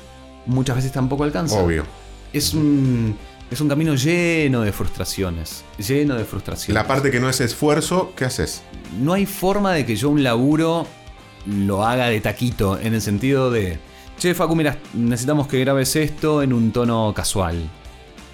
muchas 0.46 0.76
veces 0.76 0.92
tampoco 0.92 1.22
alcanza. 1.24 1.56
Obvio. 1.60 1.84
Es 2.32 2.52
un, 2.54 3.16
es 3.50 3.60
un 3.60 3.68
camino 3.68 3.94
lleno 3.94 4.62
de 4.62 4.72
frustraciones. 4.72 5.64
Lleno 5.78 6.16
de 6.16 6.24
frustraciones. 6.24 6.74
La 6.74 6.88
parte 6.88 7.10
que 7.10 7.20
no 7.20 7.28
es 7.28 7.40
esfuerzo, 7.40 8.12
¿qué 8.16 8.24
haces? 8.24 8.62
No 9.00 9.12
hay 9.12 9.26
forma 9.26 9.72
de 9.72 9.86
que 9.86 9.94
yo 9.96 10.10
un 10.10 10.22
laburo 10.22 10.86
lo 11.46 11.84
haga 11.84 12.06
de 12.06 12.20
taquito, 12.20 12.78
en 12.78 12.94
el 12.94 13.00
sentido 13.02 13.50
de, 13.50 13.78
che, 14.18 14.34
Facu, 14.34 14.54
mira, 14.56 14.78
necesitamos 14.94 15.46
que 15.48 15.60
grabes 15.60 15.94
esto 15.96 16.42
en 16.42 16.52
un 16.52 16.72
tono 16.72 17.12
casual. 17.14 17.68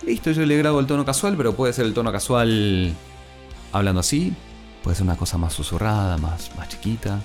Listo, 0.07 0.31
yo 0.33 0.45
le 0.47 0.57
grabo 0.57 0.81
el 0.81 0.87
tono 0.87 1.05
casual, 1.05 1.37
pero 1.37 1.55
puede 1.55 1.73
ser 1.73 1.85
el 1.87 1.95
tono 1.95 2.11
casual 2.11 2.93
hablando 3.73 4.01
así, 4.01 4.33
puede 4.83 4.97
ser 4.97 5.05
una 5.05 5.17
cosa 5.17 5.39
más 5.39 5.53
susurrada, 5.53 6.17
más, 6.19 6.51
más 6.57 6.69
chiquita. 6.69 7.21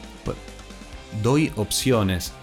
Doy 1.23 1.51
opciones. 1.55 2.33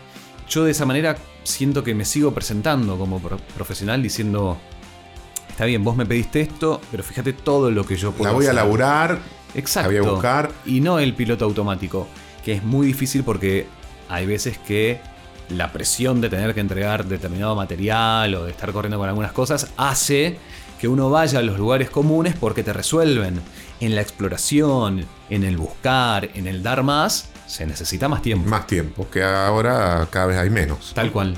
Yo 0.49 0.65
de 0.65 0.73
esa 0.73 0.87
manera 0.87 1.17
siento 1.45 1.85
que 1.85 1.95
me 1.95 2.05
sigo 2.05 2.33
presentando 2.33 2.99
como 2.99 3.21
pro- 3.21 3.39
profesional 3.55 4.03
diciendo, 4.03 4.57
está 5.49 5.65
bien, 5.67 5.85
vos 5.85 5.97
me 5.97 6.07
pediste 6.07 6.41
esto, 6.41 6.81
pero 6.91 7.03
fíjate 7.03 7.33
todo 7.33 7.71
lo 7.71 7.85
que 7.85 7.97
yo 7.97 8.13
puedo 8.13 8.31
La 8.31 8.35
voy 8.35 8.47
a 8.47 8.49
hacer". 8.51 8.55
laburar, 8.57 9.19
Exacto. 9.55 9.93
la 9.93 10.01
voy 10.01 10.09
a 10.09 10.13
buscar. 10.13 10.51
Y 10.67 10.81
no 10.81 10.99
el 10.99 11.15
piloto 11.15 11.45
automático, 11.45 12.09
que 12.45 12.53
es 12.53 12.63
muy 12.63 12.87
difícil 12.87 13.25
porque 13.25 13.67
hay 14.09 14.27
veces 14.27 14.59
que 14.59 15.01
la 15.49 15.73
presión 15.73 16.21
de 16.21 16.29
tener 16.31 16.55
que 16.55 16.61
entregar 16.61 17.05
determinado 17.07 17.55
material 17.55 18.35
o 18.35 18.45
de 18.45 18.51
estar 18.51 18.73
corriendo 18.73 18.99
con 18.99 19.09
algunas 19.09 19.33
cosas 19.33 19.69
hace 19.77 20.39
que 20.81 20.89
uno 20.89 21.11
vaya 21.11 21.39
a 21.39 21.43
los 21.43 21.59
lugares 21.59 21.91
comunes 21.91 22.35
porque 22.39 22.63
te 22.63 22.73
resuelven. 22.73 23.41
En 23.81 23.95
la 23.95 24.01
exploración, 24.03 25.05
en 25.31 25.45
el 25.45 25.57
buscar, 25.57 26.31
en 26.35 26.47
el 26.47 26.63
dar 26.63 26.83
más, 26.83 27.29
se 27.47 27.67
necesita 27.67 28.09
más 28.09 28.23
tiempo. 28.23 28.49
Más 28.49 28.67
tiempo, 28.67 29.07
que 29.11 29.23
ahora 29.23 30.07
cada 30.11 30.27
vez 30.27 30.39
hay 30.39 30.51
menos. 30.51 30.93
Tal 30.95 31.11
cual. 31.13 31.37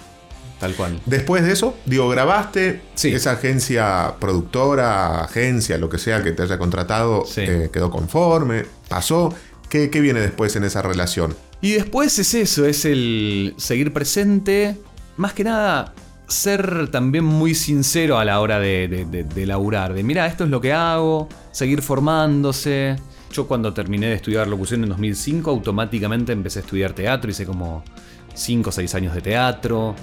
Tal 0.60 0.74
cual. 0.74 1.00
Después 1.04 1.44
de 1.44 1.52
eso, 1.52 1.76
digo, 1.84 2.08
grabaste, 2.08 2.80
Sí. 2.94 3.12
esa 3.12 3.32
agencia 3.32 4.14
productora, 4.18 5.22
agencia, 5.24 5.76
lo 5.78 5.88
que 5.90 5.98
sea 5.98 6.22
que 6.22 6.32
te 6.32 6.42
haya 6.44 6.56
contratado, 6.58 7.24
Sí. 7.26 7.42
eh, 7.42 7.70
quedó 7.72 7.90
conforme, 7.90 8.64
pasó. 8.88 9.34
¿Qué, 9.68 9.88
viene 9.88 10.20
después 10.20 10.54
en 10.56 10.64
esa 10.64 10.82
relación? 10.82 11.34
Y 11.60 11.72
después 11.72 12.18
es 12.18 12.34
eso, 12.34 12.64
es 12.66 12.84
el 12.84 13.54
seguir 13.56 13.92
presente. 13.92 14.76
Más 15.16 15.32
que 15.32 15.44
nada, 15.44 15.94
ser 16.28 16.88
también 16.90 17.24
muy 17.24 17.54
sincero 17.54 18.18
a 18.18 18.24
la 18.24 18.40
hora 18.40 18.58
de, 18.60 18.88
de, 18.88 19.04
de- 19.04 19.24
de 19.24 19.46
laburar. 19.46 19.92
De 19.94 20.02
mira, 20.02 20.26
esto 20.26 20.44
es 20.44 20.50
lo 20.50 20.60
que 20.60 20.72
hago, 20.72 21.28
seguir 21.52 21.82
formándose. 21.82 22.96
Yo 23.32 23.46
cuando 23.48 23.72
terminé 23.74 24.06
de 24.08 24.14
estudiar 24.14 24.46
locución 24.48 24.82
en 24.84 24.90
2005, 24.90 25.50
automáticamente 25.50 26.32
empecé 26.32 26.60
a 26.60 26.62
estudiar 26.62 26.92
teatro. 26.92 27.30
Hice 27.30 27.44
como 27.44 27.82
5 28.34 28.68
o 28.70 28.72
6 28.72 28.94
años 28.94 29.14
de 29.14 29.20
teatro. 29.20 29.94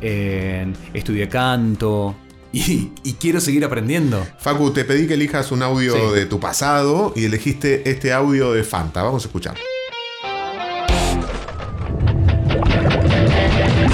eh, 0.00 0.72
estudié 0.94 1.28
canto. 1.28 2.14
Y, 2.52 2.92
y 3.04 3.12
quiero 3.14 3.40
seguir 3.40 3.64
aprendiendo. 3.64 4.26
Facu, 4.40 4.72
te 4.72 4.84
pedí 4.84 5.06
que 5.06 5.14
elijas 5.14 5.52
un 5.52 5.62
audio 5.62 5.94
Sí. 5.94 6.14
de 6.16 6.26
tu 6.26 6.40
pasado 6.40 7.12
y 7.14 7.26
elegiste 7.26 7.88
este 7.88 8.12
audio 8.12 8.52
de 8.52 8.64
Fanta. 8.64 9.02
Vamos 9.04 9.24
a 9.24 9.28
escuchar. 9.28 9.56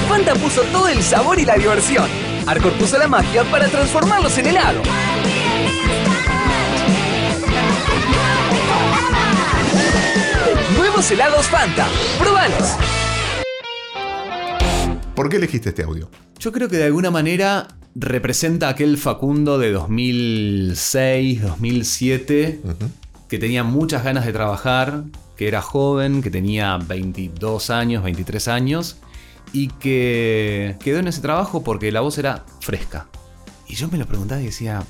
Fanta 0.08 0.34
puso 0.36 0.62
todo 0.72 0.88
el 0.88 1.02
sabor 1.02 1.38
y 1.38 1.44
la 1.44 1.56
diversión. 1.56 2.06
Arcor 2.46 2.72
puso 2.74 2.96
la 2.96 3.08
magia 3.08 3.44
para 3.50 3.68
transformarlos 3.68 4.38
en 4.38 4.46
helado. 4.46 4.80
Nuevos 10.76 11.10
helados 11.10 11.46
Fanta. 11.46 11.86
¡Probalos! 12.18 12.76
¿Por 15.14 15.28
qué 15.28 15.36
elegiste 15.36 15.70
este 15.70 15.82
audio? 15.82 16.10
Yo 16.38 16.52
creo 16.52 16.68
que 16.68 16.76
de 16.76 16.84
alguna 16.84 17.10
manera 17.10 17.66
representa 17.98 18.68
aquel 18.68 18.98
Facundo 18.98 19.58
de 19.58 19.72
2006, 19.72 21.42
2007, 21.42 22.60
que 23.26 23.38
tenía 23.38 23.64
muchas 23.64 24.04
ganas 24.04 24.26
de 24.26 24.34
trabajar, 24.34 25.04
que 25.34 25.48
era 25.48 25.62
joven, 25.62 26.22
que 26.22 26.30
tenía 26.30 26.76
22 26.76 27.70
años, 27.70 28.04
23 28.04 28.48
años, 28.48 28.98
y 29.52 29.68
que 29.68 30.76
quedó 30.80 30.98
en 30.98 31.08
ese 31.08 31.22
trabajo 31.22 31.64
porque 31.64 31.90
la 31.90 32.02
voz 32.02 32.18
era 32.18 32.44
fresca. 32.60 33.06
Y 33.66 33.76
yo 33.76 33.88
me 33.88 33.96
lo 33.96 34.04
preguntaba 34.06 34.42
y 34.42 34.46
decía, 34.46 34.84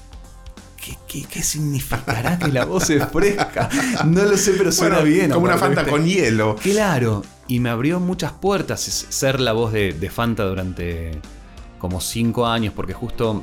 ¿qué, 0.77 0.99
qué, 1.07 1.25
qué 1.31 1.43
significará 1.45 2.41
que 2.41 2.49
la 2.49 2.65
voz 2.65 2.91
es 2.91 3.07
fresca? 3.07 3.69
No 4.05 4.25
lo 4.25 4.37
sé, 4.37 4.55
pero 4.59 4.73
suena 4.73 4.97
Bueno, 4.97 5.11
bien. 5.11 5.31
Como 5.31 5.47
una 5.47 5.59
Fanta 5.59 5.87
con 5.87 6.05
hielo. 6.05 6.57
Claro, 6.57 7.23
y 7.47 7.61
me 7.61 7.71
abrió 7.71 8.01
muchas 8.01 8.33
puertas 8.33 8.81
ser 8.81 9.39
la 9.39 9.53
voz 9.53 9.73
de, 9.73 9.93
de 9.93 10.11
Fanta 10.11 10.43
durante 10.43 11.21
como 11.79 12.01
cinco 12.01 12.47
años, 12.47 12.73
porque 12.75 12.93
justo 12.93 13.43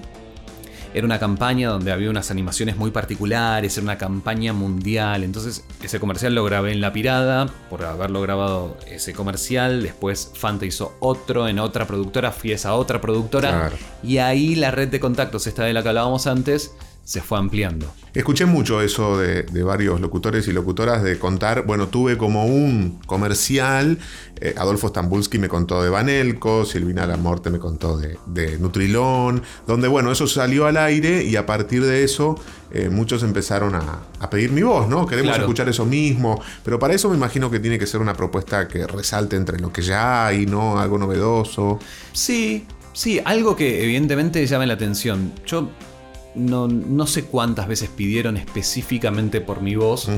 era 0.95 1.05
una 1.05 1.17
campaña 1.17 1.69
donde 1.69 1.91
había 1.91 2.09
unas 2.11 2.29
animaciones 2.29 2.77
muy 2.77 2.91
particulares, 2.91 3.75
era 3.77 3.83
una 3.83 3.97
campaña 3.97 4.53
mundial, 4.53 5.23
entonces 5.23 5.65
ese 5.81 5.99
comercial 5.99 6.35
lo 6.35 6.43
grabé 6.43 6.71
en 6.71 6.81
La 6.81 6.93
Pirada, 6.93 7.47
por 7.69 7.83
haberlo 7.83 8.21
grabado 8.21 8.77
ese 8.87 9.11
comercial, 9.13 9.81
después 9.81 10.31
Fanta 10.35 10.67
hizo 10.67 10.95
otro 10.99 11.47
en 11.47 11.57
otra 11.57 11.87
productora, 11.87 12.31
fui 12.31 12.51
a 12.51 12.55
esa 12.55 12.75
otra 12.75 13.01
productora, 13.01 13.49
Claro. 13.49 13.75
y 14.03 14.19
ahí 14.19 14.53
la 14.53 14.69
red 14.69 14.89
de 14.89 14.99
contactos, 14.99 15.47
esta 15.47 15.63
de 15.63 15.73
la 15.73 15.81
que 15.81 15.89
hablábamos 15.89 16.27
antes, 16.27 16.75
se 17.03 17.21
fue 17.21 17.37
ampliando. 17.37 17.93
Escuché 18.13 18.45
mucho 18.45 18.81
eso 18.81 19.17
de, 19.17 19.43
de 19.43 19.63
varios 19.63 19.99
locutores 19.99 20.47
y 20.47 20.53
locutoras 20.53 21.03
de 21.03 21.17
contar, 21.19 21.65
bueno, 21.65 21.87
tuve 21.87 22.17
como 22.17 22.45
un 22.45 22.99
comercial, 23.07 23.97
eh, 24.39 24.53
Adolfo 24.57 24.87
Stambulski 24.89 25.37
me 25.39 25.49
contó 25.49 25.81
de 25.83 25.89
Banelco, 25.89 26.63
Silvina 26.65 27.05
Lamorte 27.07 27.49
me 27.49 27.59
contó 27.59 27.97
de, 27.97 28.17
de 28.27 28.57
Nutrilón, 28.59 29.41
donde 29.67 29.87
bueno, 29.87 30.11
eso 30.11 30.27
salió 30.27 30.65
al 30.67 30.77
aire 30.77 31.23
y 31.23 31.35
a 31.35 31.45
partir 31.45 31.83
de 31.83 32.03
eso 32.03 32.39
eh, 32.71 32.89
muchos 32.89 33.23
empezaron 33.23 33.75
a, 33.75 34.03
a 34.19 34.29
pedir 34.29 34.51
mi 34.51 34.61
voz, 34.61 34.87
¿no? 34.87 35.05
Queremos 35.07 35.31
Claro. 35.31 35.43
escuchar 35.43 35.67
eso 35.69 35.85
mismo, 35.85 36.39
pero 36.63 36.77
para 36.79 36.93
eso 36.93 37.09
me 37.09 37.15
imagino 37.17 37.49
que 37.51 37.59
tiene 37.59 37.77
que 37.79 37.87
ser 37.87 37.99
una 37.99 38.13
propuesta 38.13 38.67
que 38.67 38.85
resalte 38.87 39.35
entre 39.35 39.59
lo 39.59 39.73
que 39.73 39.81
ya 39.81 40.27
hay, 40.27 40.45
¿no? 40.45 40.79
Algo 40.79 40.97
novedoso. 40.99 41.79
Sí, 42.13 42.65
sí, 42.93 43.19
algo 43.25 43.55
que 43.55 43.83
evidentemente 43.83 44.45
llame 44.45 44.67
la 44.67 44.75
atención. 44.75 45.33
Yo 45.45 45.69
no, 46.35 46.67
no 46.67 47.07
sé 47.07 47.25
cuántas 47.25 47.67
veces 47.67 47.89
pidieron 47.89 48.37
específicamente 48.37 49.41
por 49.41 49.61
mi 49.61 49.75
voz, 49.75 50.09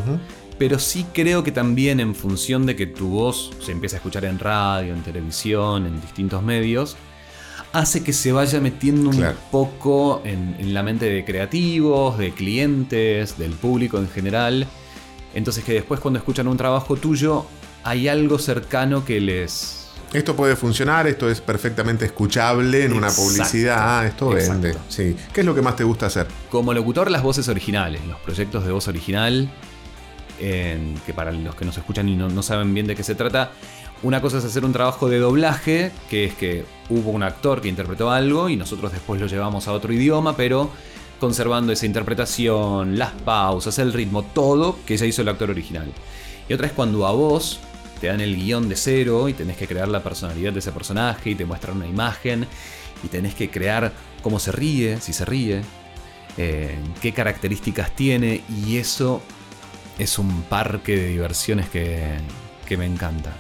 pero 0.58 0.80
sí 0.80 1.06
creo 1.14 1.44
que 1.44 1.52
también 1.52 2.00
en 2.00 2.16
función 2.16 2.66
de 2.66 2.76
que 2.76 2.88
tu 2.88 3.10
voz 3.10 3.52
se 3.60 3.72
empieza 3.72 3.98
a 3.98 4.00
escuchar 4.00 4.26
en 4.26 4.40
radio, 4.40 4.94
en 4.94 5.02
televisión, 5.04 5.86
en 5.86 6.00
distintos 6.02 6.42
medios, 6.44 6.96
hace 7.74 8.04
que 8.04 8.14
se 8.14 8.32
vaya 8.32 8.62
metiendo 8.62 9.10
un 9.10 9.18
Claro. 9.18 9.36
poco 9.52 10.22
en, 10.24 10.56
en 10.60 10.74
la 10.74 10.82
mente 10.82 11.06
de 11.10 11.26
creativos, 11.26 12.18
de 12.18 12.32
clientes, 12.32 13.38
del 13.38 13.52
público 13.52 13.98
en 13.98 14.08
general. 14.08 14.66
Entonces 15.34 15.66
que 15.66 15.74
después 15.74 16.00
cuando 16.00 16.20
escuchan 16.20 16.48
un 16.48 16.56
trabajo 16.56 16.96
tuyo, 16.96 17.46
hay 17.84 18.08
algo 18.08 18.40
cercano 18.40 19.04
que 19.04 19.20
les, 19.20 19.85
Esto 20.18 20.36
puede 20.36 20.56
funcionar, 20.56 21.08
esto 21.08 21.30
es 21.30 21.42
perfectamente 21.42 22.06
escuchable 22.06 22.86
en 22.86 22.94
una 22.94 23.08
Exacto. 23.08 23.30
publicidad, 23.30 24.00
ah, 24.00 24.06
esto 24.06 24.32
Exacto. 24.32 24.62
vende. 24.62 24.78
Sí. 24.88 25.16
¿Qué 25.34 25.42
es 25.42 25.46
lo 25.46 25.54
que 25.54 25.62
más 25.62 25.76
te 25.76 25.84
gusta 25.84 26.06
hacer? 26.06 26.28
Como 26.50 26.74
locutor, 26.74 27.12
las 27.12 27.22
voces 27.22 27.48
originales, 27.50 28.06
los 28.08 28.20
proyectos 28.20 28.66
de 28.66 28.72
voz 28.72 28.88
original, 28.88 29.50
que 30.40 31.14
para 31.16 31.32
los 31.32 31.56
que 31.56 31.66
nos 31.66 31.78
escuchan 31.78 32.10
y 32.10 32.16
no, 32.16 32.30
no 32.30 32.44
saben 32.44 32.74
bien 32.74 32.88
de 32.88 32.96
qué 32.96 33.04
se 33.04 33.16
trata, 33.16 33.52
una 34.04 34.22
cosa 34.22 34.38
es 34.38 34.46
hacer 34.46 34.66
un 34.66 34.74
trabajo 34.74 35.10
de 35.10 35.20
doblaje, 35.20 35.92
que 36.10 36.26
es 36.26 36.36
que 36.36 36.66
hubo 36.90 37.12
un 37.12 37.24
actor 37.24 37.62
que 37.62 37.68
interpretó 37.70 38.12
algo 38.12 38.50
y 38.50 38.56
nosotros 38.56 38.92
después 38.92 39.20
lo 39.20 39.28
llevamos 39.28 39.68
a 39.68 39.72
otro 39.72 39.92
idioma, 39.94 40.36
pero 40.36 40.70
conservando 41.20 41.72
esa 41.72 41.86
interpretación, 41.86 43.00
las 43.00 43.12
pausas, 43.12 43.80
el 43.80 43.94
ritmo, 43.94 44.24
todo 44.24 44.78
que 44.86 44.98
ya 44.98 45.06
hizo 45.06 45.22
el 45.22 45.30
actor 45.30 45.50
original. 45.50 45.92
Y 46.48 46.54
otra 46.54 46.68
es 46.68 46.74
cuando 46.74 47.08
a 47.08 47.12
vos 47.12 47.60
te 48.00 48.08
dan 48.08 48.22
el 48.22 48.36
guion 48.36 48.70
de 48.70 48.76
cero 48.76 49.30
y 49.30 49.34
tenés 49.34 49.58
que 49.58 49.68
crear 49.68 49.88
la 49.88 50.04
personalidad 50.04 50.54
de 50.54 50.60
ese 50.60 50.72
personaje 50.72 51.32
y 51.32 51.36
te 51.36 51.46
muestran 51.46 51.78
una 51.78 51.88
imagen 51.88 52.48
y 53.04 53.08
tenés 53.08 53.36
que 53.36 53.50
crear 53.50 53.92
cómo 54.22 54.40
se 54.40 54.52
ríe, 54.52 55.00
si 55.02 55.14
se 55.14 55.26
ríe, 55.26 55.62
eh, 56.38 56.78
qué 57.02 57.14
características 57.14 57.92
tiene 57.92 58.44
y 58.50 58.78
eso 58.78 59.22
es 59.98 60.20
un 60.20 60.44
parque 60.44 60.96
de 60.96 61.08
diversiones 61.08 61.70
que, 61.70 62.18
que 62.68 62.78
me 62.78 62.86
encanta. 62.86 63.34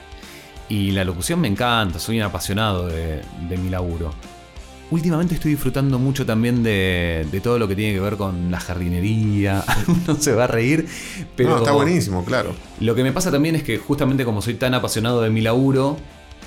Y 0.70 0.92
la 0.92 1.04
locución 1.04 1.40
me 1.40 1.48
encanta, 1.48 2.00
soy 2.00 2.18
un 2.18 2.24
apasionado 2.24 2.88
de, 2.88 3.22
de 3.48 3.58
mi 3.58 3.70
laburo. 3.70 4.14
Últimamente 4.92 5.34
estoy 5.36 5.52
disfrutando 5.52 5.98
mucho 5.98 6.26
también 6.26 6.62
de, 6.62 7.26
de 7.32 7.42
todo 7.42 7.58
lo 7.58 7.68
que 7.68 7.76
tiene 7.76 7.94
que 7.94 8.00
ver 8.00 8.18
con 8.18 8.52
la 8.52 8.60
jardinería. 8.60 9.64
no 10.08 10.16
se 10.16 10.34
va 10.34 10.44
a 10.44 10.48
reír, 10.48 10.88
pero 11.36 11.50
no, 11.52 11.58
está 11.58 11.72
buenísimo, 11.72 12.24
claro. 12.24 12.54
lo 12.80 12.94
que 12.96 13.04
me 13.04 13.12
pasa 13.12 13.32
también 13.32 13.56
es 13.56 13.64
que 13.64 13.78
justamente 13.80 14.24
como 14.26 14.42
soy 14.42 14.54
tan 14.56 14.74
apasionado 14.76 15.22
de 15.22 15.30
mi 15.32 15.42
laburo, 15.42 15.98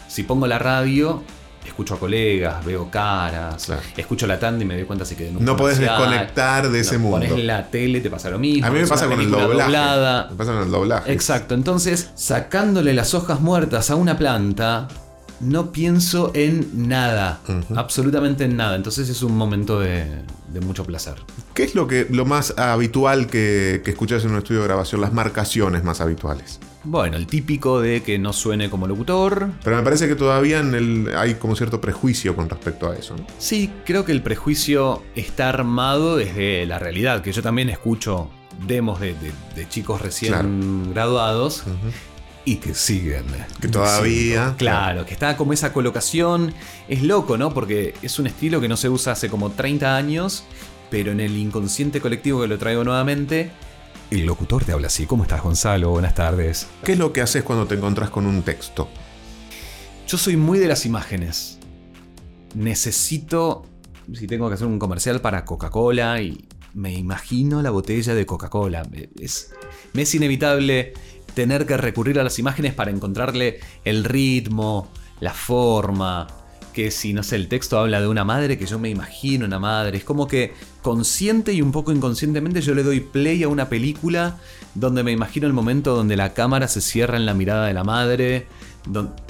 si 0.07 0.23
pongo 0.23 0.47
la 0.47 0.59
radio, 0.61 1.23
escucho 1.67 1.95
a 1.95 1.99
colegas, 1.99 2.65
veo 2.65 2.89
caras, 2.91 3.67
Claro. 3.67 3.83
escucho 3.97 4.27
la 4.29 4.39
tanda 4.39 4.63
y 4.65 4.67
me 4.67 4.75
doy 4.77 4.85
cuenta 4.85 5.05
si 5.05 5.17
que 5.17 5.31
No 5.33 5.57
podés 5.57 5.79
desconectar 5.79 6.71
de 6.71 6.81
ese 6.81 6.97
mundo. 6.97 7.19
Pones 7.27 7.45
la 7.45 7.67
tele, 7.69 8.01
te 8.01 8.09
pasa 8.09 8.31
lo 8.31 8.39
mismo. 8.39 8.67
A 8.67 8.71
mí 8.71 8.79
me 8.81 8.87
pasa 8.87 9.07
con 9.09 9.21
el 9.21 9.31
doblaje. 9.31 9.63
doblada. 9.65 10.29
Me 10.31 10.37
pasa 10.37 10.53
con 10.53 10.63
el 10.63 10.71
doblaje. 10.71 11.13
Exacto, 11.13 11.55
entonces 11.55 12.11
sacándole 12.15 12.95
las 12.95 13.15
hojas 13.15 13.41
muertas 13.41 13.91
a 13.91 13.97
una 13.97 14.17
planta, 14.17 14.87
no 15.41 15.73
pienso 15.73 16.33
en 16.35 16.89
nada, 16.89 17.41
absolutamente 17.77 18.45
en 18.45 18.57
nada. 18.57 18.77
Entonces 18.77 19.09
es 19.09 19.23
un 19.23 19.37
momento 19.37 19.79
de, 19.81 20.05
de 20.53 20.61
mucho 20.61 20.85
placer. 20.85 21.15
¿Qué 21.55 21.63
es 21.65 21.75
lo, 21.75 21.87
que, 21.87 22.07
lo 22.11 22.25
más 22.25 22.57
habitual 22.59 23.27
que, 23.27 23.83
que 23.85 23.91
escuchas 23.91 24.25
en 24.25 24.31
un 24.33 24.39
estudio 24.39 24.61
de 24.61 24.67
grabación? 24.67 25.01
Las 25.01 25.13
marcaciones 25.13 25.85
más 25.85 26.01
habituales. 26.01 26.61
Bueno, 26.85 27.17
el 27.17 27.27
típico 27.27 27.81
de 27.81 28.03
que 28.03 28.19
no 28.19 28.33
suene 28.33 28.71
como 28.71 28.87
locutor. 28.87 29.51
Pero 29.65 29.77
me 29.77 29.83
parece 29.83 30.09
que 30.09 30.15
todavía 30.15 30.61
en 30.61 30.75
el, 30.75 31.13
hay 31.17 31.35
como 31.35 31.55
cierto 31.57 31.81
prejuicio 31.81 32.35
con 32.37 32.49
respecto 32.49 32.89
a 32.91 32.97
eso. 32.97 33.17
¿no? 33.17 33.27
Sí, 33.39 33.71
creo 33.85 34.05
que 34.05 34.13
el 34.13 34.23
prejuicio 34.23 35.03
está 35.15 35.49
armado 35.49 36.17
desde 36.17 36.65
la 36.67 36.79
realidad, 36.79 37.21
que 37.21 37.33
yo 37.33 37.43
también 37.43 37.69
escucho 37.69 38.31
demos 38.67 39.01
de, 39.01 39.09
de- 39.15 39.33
de 39.55 39.69
chicos 39.69 40.01
recién 40.01 40.33
Claro. 40.33 40.49
graduados 40.93 41.63
y 42.45 42.57
que 42.57 42.75
siguen. 42.75 43.27
Que 43.61 43.69
todavía. 43.69 44.55
Claro, 44.57 45.05
que 45.05 45.13
está 45.13 45.37
como 45.37 45.53
esa 45.53 45.73
colocación. 45.73 46.55
Es 46.89 47.03
loco, 47.03 47.37
¿no? 47.37 47.53
Porque 47.53 47.95
es 48.03 48.19
un 48.19 48.27
estilo 48.27 48.61
que 48.61 48.69
no 48.69 48.77
se 48.77 48.89
usa 48.89 49.13
hace 49.13 49.29
como 49.29 49.51
30 49.51 49.97
años, 49.97 50.45
pero 50.91 51.13
en 51.13 51.21
el 51.21 51.37
inconsciente 51.37 52.01
colectivo 52.01 52.41
que 52.41 52.49
lo 52.49 52.59
traigo 52.59 52.85
nuevamente, 52.85 53.51
el 54.11 54.25
locutor 54.25 54.65
te 54.65 54.73
habla 54.73 54.87
así. 54.87 55.05
¿Cómo 55.05 55.25
estás, 55.25 55.43
Gonzalo? 55.43 55.91
Buenas 55.91 56.15
tardes. 56.15 56.67
¿Qué 56.83 56.93
es 56.93 56.99
lo 56.99 57.13
que 57.13 57.21
haces 57.21 57.43
cuando 57.43 57.67
te 57.67 57.75
encontrás 57.75 58.11
con 58.11 58.27
un 58.27 58.43
texto? 58.43 58.89
Yo 60.07 60.17
soy 60.17 60.37
muy 60.37 60.59
de 60.59 60.69
las 60.69 60.87
imágenes. 60.87 61.59
Necesito, 62.55 63.67
si 64.15 64.27
tengo 64.27 64.49
que 64.49 64.55
hacer 64.55 64.67
un 64.67 64.79
comercial 64.79 65.21
para 65.21 65.45
Coca-Cola 65.45 66.23
y 66.23 66.49
me 66.73 66.95
imagino 66.95 67.61
la 67.61 67.71
botella 67.71 68.15
de 68.15 68.25
Coca-Cola. 68.25 68.89
Es, 69.21 69.53
me 69.93 70.03
es 70.03 70.15
inevitable 70.15 70.95
tener 71.35 71.67
que 71.67 71.77
recurrir 71.77 72.19
a 72.19 72.25
las 72.25 72.39
imágenes 72.39 72.75
para 72.75 72.91
encontrarle 72.91 73.61
el 73.85 74.05
ritmo, 74.05 74.89
la 75.21 75.33
forma. 75.35 76.27
Que 76.73 76.91
si, 76.93 77.13
no 77.13 77.25
sé, 77.25 77.35
el 77.37 77.49
texto 77.49 77.79
habla 77.79 78.01
de 78.01 78.07
una 78.07 78.25
madre, 78.25 78.57
que 78.57 78.67
yo 78.67 78.79
me 78.79 78.89
imagino 78.89 79.47
una 79.47 79.59
madre. 79.59 79.99
Es 79.99 80.05
como 80.05 80.29
que 80.29 80.53
consciente 80.83 81.53
y 81.53 81.61
un 81.61 81.73
poco 81.73 81.91
inconscientemente 81.91 82.61
yo 82.61 82.73
le 82.75 82.85
doy 82.85 83.01
play 83.01 83.43
a 83.43 83.49
una 83.49 83.69
película 83.69 84.37
donde 84.75 85.03
me 85.03 85.11
imagino 85.11 85.47
el 85.49 85.53
momento 85.53 85.97
donde 85.97 86.17
la 86.17 86.35
cámara 86.35 86.69
se 86.69 86.81
cierra 86.81 87.17
en 87.17 87.27
la 87.27 87.35
mirada 87.35 87.67
de 87.67 87.75
la 87.75 87.83
madre. 87.85 88.47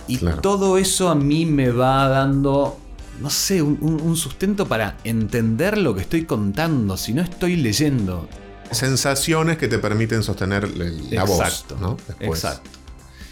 y 0.07 0.19
Claro. 0.19 0.41
todo 0.41 0.79
eso 0.79 1.09
a 1.09 1.15
mí 1.17 1.47
me 1.47 1.71
va 1.71 2.07
dando, 2.09 2.79
no 3.21 3.29
sé, 3.31 3.61
un- 3.63 3.79
un 3.83 4.17
sustento 4.17 4.69
para 4.69 4.97
entender 5.05 5.79
lo 5.79 5.95
que 5.95 6.03
estoy 6.03 6.25
contando, 6.27 6.97
si 6.97 7.13
no 7.13 7.23
estoy 7.23 7.57
leyendo. 7.57 8.29
Sensaciones 8.71 9.59
que 9.59 9.69
te 9.69 9.79
permiten 9.79 10.23
sostener 10.23 10.69
la 10.77 11.23
Exacto, 11.23 11.77
voz. 11.77 11.81
¿no? 11.81 11.97
Después. 12.07 12.45
Exacto. 12.45 12.71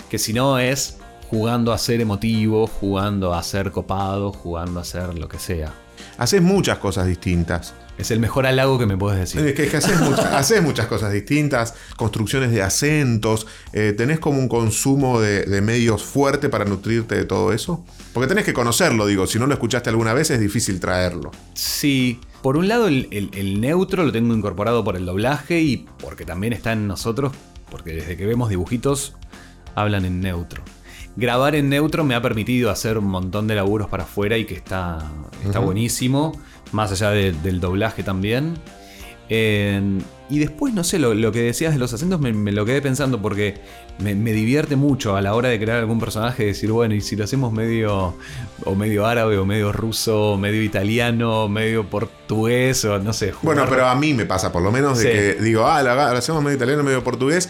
Que 0.09 0.19
si 0.19 0.33
no 0.33 0.59
es 0.59 0.99
jugando 1.29 1.73
a 1.73 1.79
ser 1.79 2.01
emotivo, 2.01 2.67
jugando 2.67 3.35
a 3.35 3.43
ser 3.43 3.73
copado, 3.73 4.33
jugando 4.33 4.81
a 4.81 4.85
ser 4.85 5.15
lo 5.15 5.29
que 5.29 5.39
sea. 5.39 5.73
Haces 6.19 6.43
muchas 6.43 6.79
cosas 6.79 7.07
distintas. 7.07 7.75
Es 7.99 8.11
el 8.11 8.21
mejor 8.21 8.47
halago 8.47 8.79
que 8.79 8.87
me 8.87 8.97
puedes 8.97 9.19
decir. 9.19 9.47
Es 9.47 9.55
que, 9.55 9.65
es 9.65 9.71
que 9.71 9.77
haces, 9.79 10.01
muchas, 10.01 10.27
haces 10.33 10.63
muchas 10.63 10.87
cosas 10.87 11.13
distintas, 11.13 11.75
construcciones 11.97 12.51
de 12.53 12.63
acentos, 12.63 13.47
eh, 13.73 13.95
tenés 13.97 14.19
como 14.19 14.39
un 14.39 14.49
consumo 14.49 15.21
de, 15.21 15.45
de 15.45 15.61
medios 15.63 16.05
fuerte 16.05 16.49
para 16.49 16.65
nutrirte 16.65 17.15
de 17.15 17.25
todo 17.25 17.53
eso. 17.53 17.85
Porque 18.13 18.29
tenés 18.29 18.45
que 18.45 18.53
conocerlo, 18.53 19.07
digo, 19.07 19.27
si 19.27 19.39
no 19.39 19.47
lo 19.47 19.55
escuchaste 19.55 19.91
alguna 19.91 20.13
vez 20.13 20.31
es 20.31 20.41
difícil 20.41 20.79
traerlo. 20.79 21.31
Sí, 21.55 22.21
por 22.47 22.57
un 22.59 22.69
lado 22.69 22.87
el, 22.87 23.09
el- 23.11 23.31
el 23.35 23.61
neutro 23.61 24.05
lo 24.05 24.13
tengo 24.13 24.33
incorporado 24.33 24.85
por 24.85 24.95
el 24.97 25.05
doblaje 25.05 25.63
y 25.63 25.85
porque 26.01 26.25
también 26.25 26.53
está 26.53 26.71
en 26.75 26.87
nosotros, 26.87 27.33
porque 27.73 27.93
desde 27.93 28.17
que 28.17 28.25
vemos 28.25 28.49
dibujitos 28.51 29.15
hablan 29.75 30.05
en 30.05 30.21
neutro. 30.21 30.63
Grabar 31.17 31.57
en 31.57 31.69
neutro 31.69 32.05
me 32.05 32.15
ha 32.15 32.23
permitido 32.23 32.71
hacer 32.71 32.99
un 32.99 33.07
montón 33.07 33.49
de 33.49 33.57
laburos 33.57 33.89
para 33.89 34.05
afuera 34.05 34.39
y 34.39 34.45
que 34.45 34.55
está, 34.55 35.11
está 35.45 35.59
buenísimo, 35.59 36.41
más 36.71 36.93
allá 36.93 37.11
de- 37.11 37.33
del 37.33 37.59
doblaje 37.59 38.05
también. 38.05 38.55
En- 39.29 40.05
y 40.31 40.39
después, 40.39 40.73
no 40.73 40.85
sé, 40.85 41.01
lo, 41.01 41.15
lo 41.15 41.33
que 41.33 41.41
decías 41.41 41.73
de 41.73 41.81
los 41.81 41.93
acentos 41.93 42.21
me, 42.21 42.33
me 42.33 42.53
lo 42.53 42.65
quedé 42.65 42.81
pensando 42.81 43.21
porque 43.21 43.55
me, 43.99 44.15
me 44.15 44.33
divierte 44.33 44.77
mucho 44.77 45.17
a 45.17 45.21
la 45.23 45.35
hora 45.35 45.49
de 45.49 45.59
crear 45.59 45.79
algún 45.79 45.99
personaje 45.99 46.45
decir, 46.47 46.71
bueno, 46.71 46.95
y 46.95 47.01
si 47.01 47.17
lo 47.17 47.25
hacemos 47.25 47.53
medio 47.53 48.15
o 48.65 48.75
medio 48.75 49.07
árabe 49.07 49.39
o 49.39 49.47
medio 49.47 49.73
ruso, 49.73 50.33
o 50.33 50.37
medio 50.37 50.63
italiano, 50.63 51.49
medio 51.49 51.89
portugués 51.89 52.85
o 52.85 52.99
no 52.99 53.13
sé. 53.13 53.33
Bueno, 53.43 53.65
pero 53.69 53.87
a 53.87 53.95
mí 53.95 54.13
me 54.15 54.27
pasa 54.27 54.53
por 54.53 54.63
lo 54.63 54.71
menos 54.73 54.99
de 54.99 55.05
Sí. 55.05 55.11
que 55.39 55.43
digo, 55.45 55.67
ah, 55.67 55.83
la, 55.83 55.95
la 55.95 56.11
hacemos 56.19 56.43
medio 56.43 56.57
italiano, 56.57 56.83
medio 56.83 57.03
portugués. 57.03 57.49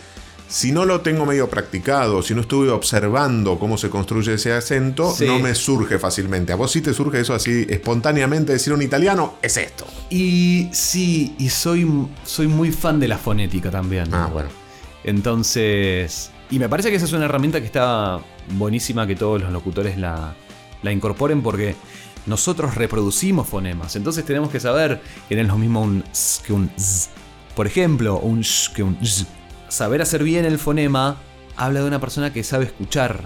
Si 0.48 0.70
no 0.70 0.84
lo 0.84 1.00
tengo 1.00 1.26
medio 1.26 1.48
practicado, 1.50 2.22
si 2.22 2.32
no 2.32 2.42
estuve 2.42 2.70
observando 2.70 3.58
cómo 3.58 3.76
se 3.76 3.90
construye 3.90 4.34
ese 4.34 4.52
acento, 4.52 5.12
Sí. 5.12 5.26
no 5.26 5.40
me 5.40 5.56
surge 5.56 5.98
fácilmente. 5.98 6.52
A 6.52 6.56
vos 6.56 6.70
sí 6.70 6.80
te 6.80 6.94
surge 6.94 7.18
eso 7.18 7.34
así 7.34 7.66
espontáneamente, 7.68 8.52
decir 8.52 8.72
un 8.72 8.80
italiano, 8.80 9.34
es 9.42 9.56
esto. 9.56 9.84
Y 10.08 10.68
sí, 10.70 11.34
y 11.40 11.48
soy, 11.48 11.84
soy 12.24 12.46
muy 12.46 12.70
fan 12.70 13.00
de 13.00 13.08
la 13.08 13.18
fonética 13.18 13.72
también. 13.72 14.14
Ah, 14.14 14.28
bueno. 14.32 14.48
Entonces, 15.02 16.30
y 16.50 16.58
me 16.58 16.68
parece 16.68 16.90
que 16.90 16.96
esa 16.96 17.06
es 17.06 17.12
una 17.12 17.24
herramienta 17.24 17.60
que 17.60 17.66
está 17.66 18.20
buenísima 18.52 19.06
que 19.06 19.16
todos 19.16 19.40
los 19.40 19.52
locutores 19.52 19.98
la, 19.98 20.34
la 20.82 20.92
incorporen 20.92 21.42
porque 21.42 21.74
nosotros 22.26 22.74
reproducimos 22.74 23.48
fonemas. 23.48 23.96
Entonces 23.96 24.24
tenemos 24.24 24.50
que 24.50 24.60
saber 24.60 25.00
que 25.28 25.34
no 25.36 25.42
es 25.42 25.48
lo 25.48 25.58
mismo 25.58 25.82
un 25.82 26.04
s 26.12 26.42
que 26.44 26.52
un 26.52 26.70
z. 26.76 27.10
Por 27.54 27.66
ejemplo, 27.66 28.18
un 28.18 28.42
sh 28.42 28.72
que 28.72 28.82
un 28.82 28.96
z. 29.04 29.28
Saber 29.68 30.02
hacer 30.02 30.22
bien 30.22 30.44
el 30.44 30.58
fonema 30.58 31.16
habla 31.56 31.80
de 31.80 31.86
una 31.86 32.00
persona 32.00 32.32
que 32.32 32.42
sabe 32.44 32.64
escuchar. 32.66 33.24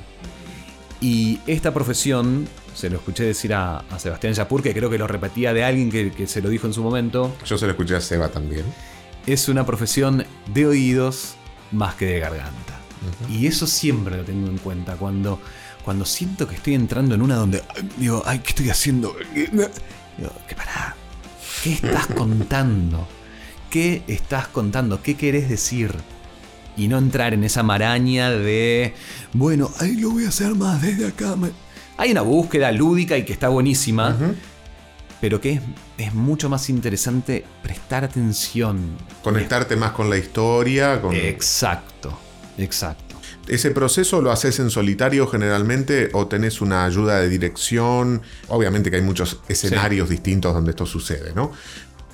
Y 1.00 1.40
esta 1.46 1.72
profesión, 1.72 2.46
se 2.74 2.90
lo 2.90 2.96
escuché 2.98 3.24
decir 3.24 3.54
a, 3.54 3.78
a 3.78 3.98
Sebastián 3.98 4.34
Yapur, 4.34 4.62
que 4.62 4.74
creo 4.74 4.90
que 4.90 4.98
lo 4.98 5.06
repetía 5.06 5.52
de 5.54 5.64
alguien 5.64 5.90
que, 5.90 6.12
que 6.12 6.26
se 6.26 6.42
lo 6.42 6.48
dijo 6.50 6.66
en 6.66 6.74
su 6.74 6.82
momento, 6.82 7.34
Yo 7.46 7.56
se 7.56 7.64
lo 7.66 7.72
escuché 7.72 7.96
a 7.96 8.00
Seba 8.00 8.28
también. 8.28 8.64
es 9.26 9.48
una 9.48 9.64
profesión 9.64 10.24
de 10.52 10.66
oídos 10.66 11.34
más 11.72 11.94
que 11.94 12.04
de 12.06 12.20
garganta. 12.20 12.79
Y 13.28 13.46
eso 13.46 13.66
siempre 13.66 14.16
lo 14.16 14.24
tengo 14.24 14.48
en 14.48 14.58
cuenta. 14.58 14.96
Cuando, 14.96 15.40
cuando 15.84 16.04
siento 16.04 16.46
que 16.46 16.56
estoy 16.56 16.74
entrando 16.74 17.14
en 17.14 17.22
una 17.22 17.36
donde 17.36 17.62
digo, 17.96 18.22
ay, 18.26 18.40
¿qué 18.40 18.50
estoy 18.50 18.70
haciendo? 18.70 19.16
Digo, 19.34 20.32
¿qué 20.48 20.54
pará? 20.54 20.96
¿Qué 21.62 21.72
estás 21.72 22.06
contando? 22.16 23.06
¿Qué 23.70 24.02
estás 24.06 24.48
contando? 24.48 25.02
¿Qué 25.02 25.16
querés 25.16 25.48
decir? 25.48 25.94
Y 26.76 26.88
no 26.88 26.98
entrar 26.98 27.34
en 27.34 27.44
esa 27.44 27.62
maraña 27.62 28.30
de, 28.30 28.94
bueno, 29.32 29.70
ahí 29.78 29.96
lo 29.96 30.10
voy 30.10 30.24
a 30.24 30.28
hacer 30.28 30.54
más 30.54 30.80
desde 30.82 31.06
acá. 31.06 31.36
me-". 31.36 31.50
Hay 31.96 32.12
una 32.12 32.22
búsqueda 32.22 32.72
lúdica 32.72 33.16
y 33.18 33.24
que 33.24 33.32
está 33.32 33.48
buenísima, 33.48 34.16
pero 35.20 35.40
que 35.40 35.52
es, 35.52 35.60
es 35.98 36.14
mucho 36.14 36.48
más 36.48 36.70
interesante 36.70 37.44
prestar 37.62 38.04
atención. 38.04 38.96
Conectarte 39.22 39.76
más 39.76 39.92
con 39.92 40.08
la 40.08 40.16
historia. 40.16 41.00
Con... 41.02 41.14
Exacto, 41.14 42.18
exacto. 42.62 43.16
¿Ese 43.48 43.70
proceso 43.70 44.20
lo 44.22 44.30
haces 44.30 44.58
en 44.60 44.70
solitario 44.70 45.26
generalmente 45.26 46.10
o 46.12 46.26
tenés 46.26 46.60
una 46.60 46.84
ayuda 46.84 47.20
de 47.20 47.28
dirección? 47.28 48.22
Obviamente 48.48 48.90
que 48.90 48.96
hay 48.96 49.02
muchos 49.02 49.40
escenarios 49.48 50.08
distintos 50.08 50.54
donde 50.54 50.70
esto 50.70 50.86
sucede, 50.86 51.32
¿no? 51.34 51.50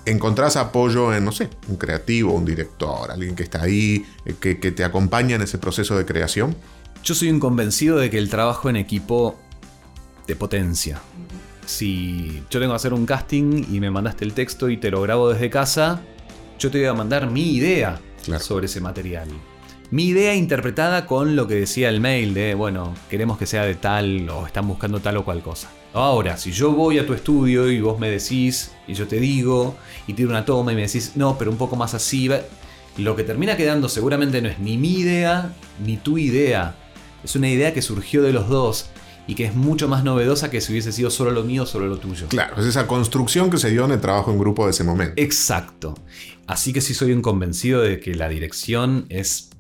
¿Encontrás 0.06 0.56
apoyo 0.56 1.12
en, 1.12 1.24
no 1.24 1.32
sé, 1.32 1.50
un 1.68 1.76
creativo, 1.76 2.32
un 2.32 2.44
director, 2.44 3.10
alguien 3.10 3.34
que 3.34 3.42
está 3.42 3.62
ahí, 3.62 4.06
eh, 4.24 4.34
que, 4.40 4.60
que 4.60 4.70
te 4.70 4.84
acompaña 4.84 5.34
en 5.36 5.42
ese 5.42 5.58
proceso 5.58 5.98
de 5.98 6.06
creación? 6.06 6.56
Yo 7.02 7.14
soy 7.14 7.28
un 7.30 7.40
convencido 7.40 7.96
de 7.98 8.08
que 8.08 8.18
el 8.18 8.30
trabajo 8.30 8.70
en 8.70 8.76
equipo 8.76 9.36
te 10.26 10.36
potencia. 10.36 11.00
Si 11.66 12.42
yo 12.50 12.60
tengo 12.60 12.72
que 12.72 12.76
hacer 12.76 12.92
un 12.94 13.04
casting 13.04 13.64
y 13.70 13.80
me 13.80 13.90
mandaste 13.90 14.24
el 14.24 14.32
texto 14.32 14.68
y 14.70 14.76
te 14.76 14.90
lo 14.90 15.02
grabo 15.02 15.28
desde 15.30 15.50
casa, 15.50 16.00
yo 16.58 16.70
te 16.70 16.78
voy 16.78 16.86
a 16.86 16.94
mandar 16.94 17.28
mi 17.30 17.54
idea 17.56 18.00
Claro. 18.24 18.42
sobre 18.42 18.66
ese 18.66 18.80
material. 18.80 19.28
Mi 19.90 20.06
idea 20.06 20.34
interpretada 20.34 21.06
con 21.06 21.36
lo 21.36 21.46
que 21.46 21.54
decía 21.54 21.88
el 21.88 22.00
mail 22.00 22.34
de, 22.34 22.54
bueno, 22.54 22.92
queremos 23.08 23.38
que 23.38 23.46
sea 23.46 23.64
de 23.64 23.76
tal 23.76 24.28
o 24.30 24.44
están 24.44 24.66
buscando 24.66 24.98
tal 24.98 25.16
o 25.18 25.24
cual 25.24 25.42
cosa. 25.42 25.70
Ahora, 25.92 26.36
si 26.36 26.50
yo 26.50 26.72
voy 26.72 26.98
a 26.98 27.06
tu 27.06 27.14
estudio 27.14 27.70
y 27.70 27.80
vos 27.80 27.98
me 27.98 28.10
decís, 28.10 28.72
y 28.88 28.94
yo 28.94 29.06
te 29.06 29.20
digo, 29.20 29.76
y 30.08 30.14
tiro 30.14 30.30
una 30.30 30.44
toma 30.44 30.72
y 30.72 30.74
me 30.74 30.82
decís, 30.82 31.12
no, 31.14 31.38
pero 31.38 31.52
un 31.52 31.56
poco 31.56 31.76
más 31.76 31.94
así, 31.94 32.28
lo 32.98 33.14
que 33.14 33.22
termina 33.22 33.56
quedando 33.56 33.88
seguramente 33.88 34.42
no 34.42 34.48
es 34.48 34.58
ni 34.58 34.76
mi 34.76 34.94
idea 34.94 35.54
ni 35.84 35.96
tu 35.96 36.18
idea. 36.18 36.74
Es 37.22 37.36
una 37.36 37.48
idea 37.48 37.72
que 37.72 37.80
surgió 37.80 38.22
de 38.22 38.32
los 38.32 38.48
dos 38.48 38.90
y 39.28 39.36
que 39.36 39.44
es 39.44 39.54
mucho 39.54 39.88
más 39.88 40.02
novedosa 40.02 40.50
que 40.50 40.60
si 40.60 40.72
hubiese 40.72 40.90
sido 40.90 41.10
solo 41.10 41.30
lo 41.30 41.44
mío 41.44 41.62
o 41.62 41.66
solo 41.66 41.86
lo 41.86 41.98
tuyo. 41.98 42.26
Claro, 42.26 42.60
es 42.60 42.66
esa 42.66 42.88
construcción 42.88 43.50
que 43.50 43.58
se 43.58 43.70
dio 43.70 43.84
en 43.84 43.92
el 43.92 44.00
trabajo 44.00 44.32
en 44.32 44.38
grupo 44.38 44.64
de 44.64 44.72
ese 44.72 44.82
momento. 44.82 45.14
Exacto. 45.16 45.94
Así 46.46 46.72
que 46.72 46.80
sí 46.80 46.92
soy 46.92 47.12
un 47.12 47.22
convencido 47.22 47.80
de 47.80 48.00
que 48.00 48.14
la 48.14 48.28
dirección 48.28 49.06
es 49.08 49.50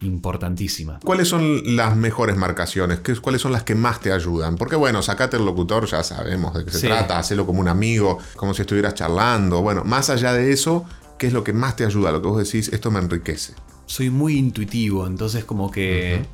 importantísima. 0.00 1.00
¿Cuáles 1.04 1.28
son 1.28 1.76
las 1.76 1.96
mejores 1.96 2.36
marcaciones? 2.36 3.00
¿Qué- 3.00 3.16
¿Cuáles 3.16 3.40
son 3.42 3.52
las 3.52 3.62
que 3.64 3.74
más 3.74 4.00
te 4.00 4.12
ayudan? 4.12 4.56
Porque 4.56 4.76
bueno, 4.76 5.02
sacate 5.02 5.36
el 5.36 5.44
locutor, 5.44 5.86
ya 5.86 6.02
sabemos 6.02 6.54
de 6.54 6.64
qué 6.64 6.70
se 6.70 6.80
Sí. 6.80 6.86
trata, 6.86 7.18
hacelo 7.18 7.46
como 7.46 7.60
un 7.60 7.68
amigo, 7.68 8.18
como 8.36 8.54
si 8.54 8.62
estuvieras 8.62 8.94
charlando. 8.94 9.60
Bueno, 9.62 9.84
más 9.84 10.10
allá 10.10 10.32
de 10.32 10.52
eso, 10.52 10.84
¿qué 11.18 11.26
es 11.28 11.32
lo 11.32 11.44
que 11.44 11.52
más 11.52 11.76
te 11.76 11.84
ayuda? 11.84 12.12
Lo 12.12 12.22
que 12.22 12.28
vos 12.28 12.38
decís, 12.44 12.68
esto 12.72 12.90
me 12.90 12.98
enriquece. 13.00 13.54
Soy 13.86 14.10
muy 14.10 14.36
intuitivo, 14.36 15.06
entonces 15.06 15.44
como 15.44 15.70
que 15.70 16.24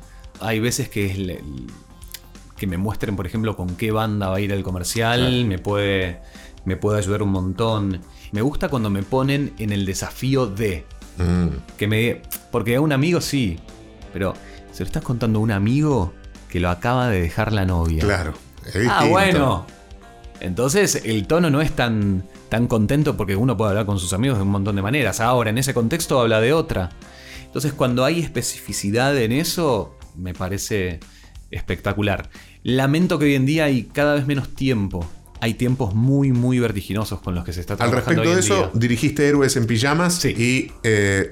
hay 0.41 0.59
veces 0.59 0.89
que 0.89 1.05
es 1.05 1.17
le- 1.17 1.41
que 2.57 2.67
me 2.67 2.77
muestren, 2.77 3.15
por 3.15 3.25
ejemplo, 3.25 3.55
con 3.57 3.75
qué 3.75 3.91
banda 3.91 4.29
va 4.29 4.37
a 4.37 4.39
ir 4.39 4.51
el 4.51 4.63
comercial, 4.63 5.45
me 5.45 5.59
puede 5.59 6.19
me 6.65 6.77
puede 6.77 6.97
ayudar 6.97 7.21
un 7.21 7.29
montón. 7.29 8.01
Me 8.31 8.41
gusta 8.41 8.69
cuando 8.69 8.89
me 8.89 9.03
ponen 9.03 9.53
en 9.59 9.71
el 9.71 9.85
desafío 9.85 10.47
de 10.47 10.83
Mm, 11.17 11.47
que 11.77 11.87
me 11.87 12.21
porque 12.51 12.75
a 12.75 12.81
un 12.81 12.91
amigo 12.91 13.21
sí, 13.21 13.57
pero 14.13 14.33
se 14.71 14.83
lo 14.83 14.87
estás 14.87 15.03
contando 15.03 15.39
a 15.39 15.41
un 15.41 15.51
amigo 15.51 16.13
que 16.49 16.59
lo 16.59 16.69
acaba 16.69 17.09
de 17.09 17.21
dejar 17.21 17.53
la 17.53 17.65
novia. 17.65 18.03
claro. 18.03 18.33
es 18.65 18.87
Ah, 18.89 19.05
bueno. 19.09 19.65
Entonces 20.41 21.01
el 21.05 21.27
tono 21.27 21.49
no 21.49 21.61
es 21.61 21.71
tan, 21.71 22.23
tan 22.49 22.67
contento 22.67 23.15
porque 23.17 23.35
uno 23.35 23.55
puede 23.57 23.71
hablar 23.71 23.85
con 23.85 23.99
sus 23.99 24.13
amigos 24.13 24.37
de 24.37 24.43
un 24.43 24.49
montón 24.49 24.75
de 24.75 24.81
maneras. 24.81 25.19
Ahora, 25.19 25.49
en 25.49 25.57
ese 25.57 25.73
contexto 25.73 26.19
habla 26.19 26.41
de 26.41 26.53
otra. 26.53 26.89
Entonces 27.45 27.73
cuando 27.73 28.03
hay 28.03 28.19
especificidad 28.19 29.17
en 29.17 29.31
eso, 29.31 29.97
me 30.15 30.33
parece 30.33 30.99
espectacular. 31.51 32.29
Lamento 32.63 33.17
que 33.17 33.25
hoy 33.25 33.35
en 33.35 33.45
día 33.45 33.65
hay 33.65 33.83
cada 33.83 34.15
vez 34.15 34.27
menos 34.27 34.53
tiempo. 34.55 35.07
Hay 35.41 35.55
tiempos 35.55 35.93
muy, 35.93 36.31
muy 36.31 36.59
vertiginosos 36.59 37.19
con 37.21 37.35
los 37.35 37.43
que 37.43 37.53
se 37.53 37.61
está 37.61 37.73
Al 37.73 37.77
trabajando 37.91 38.21
respecto 38.23 38.29
hoy 38.29 38.35
de 38.35 38.39
eso, 38.41 38.55
día. 38.55 38.71
dirigiste 38.73 39.27
Héroes 39.27 39.55
en 39.57 39.65
Pijamas 39.67 40.15
Sí. 40.15 40.29
y 40.29 40.71
eh. 40.83 41.29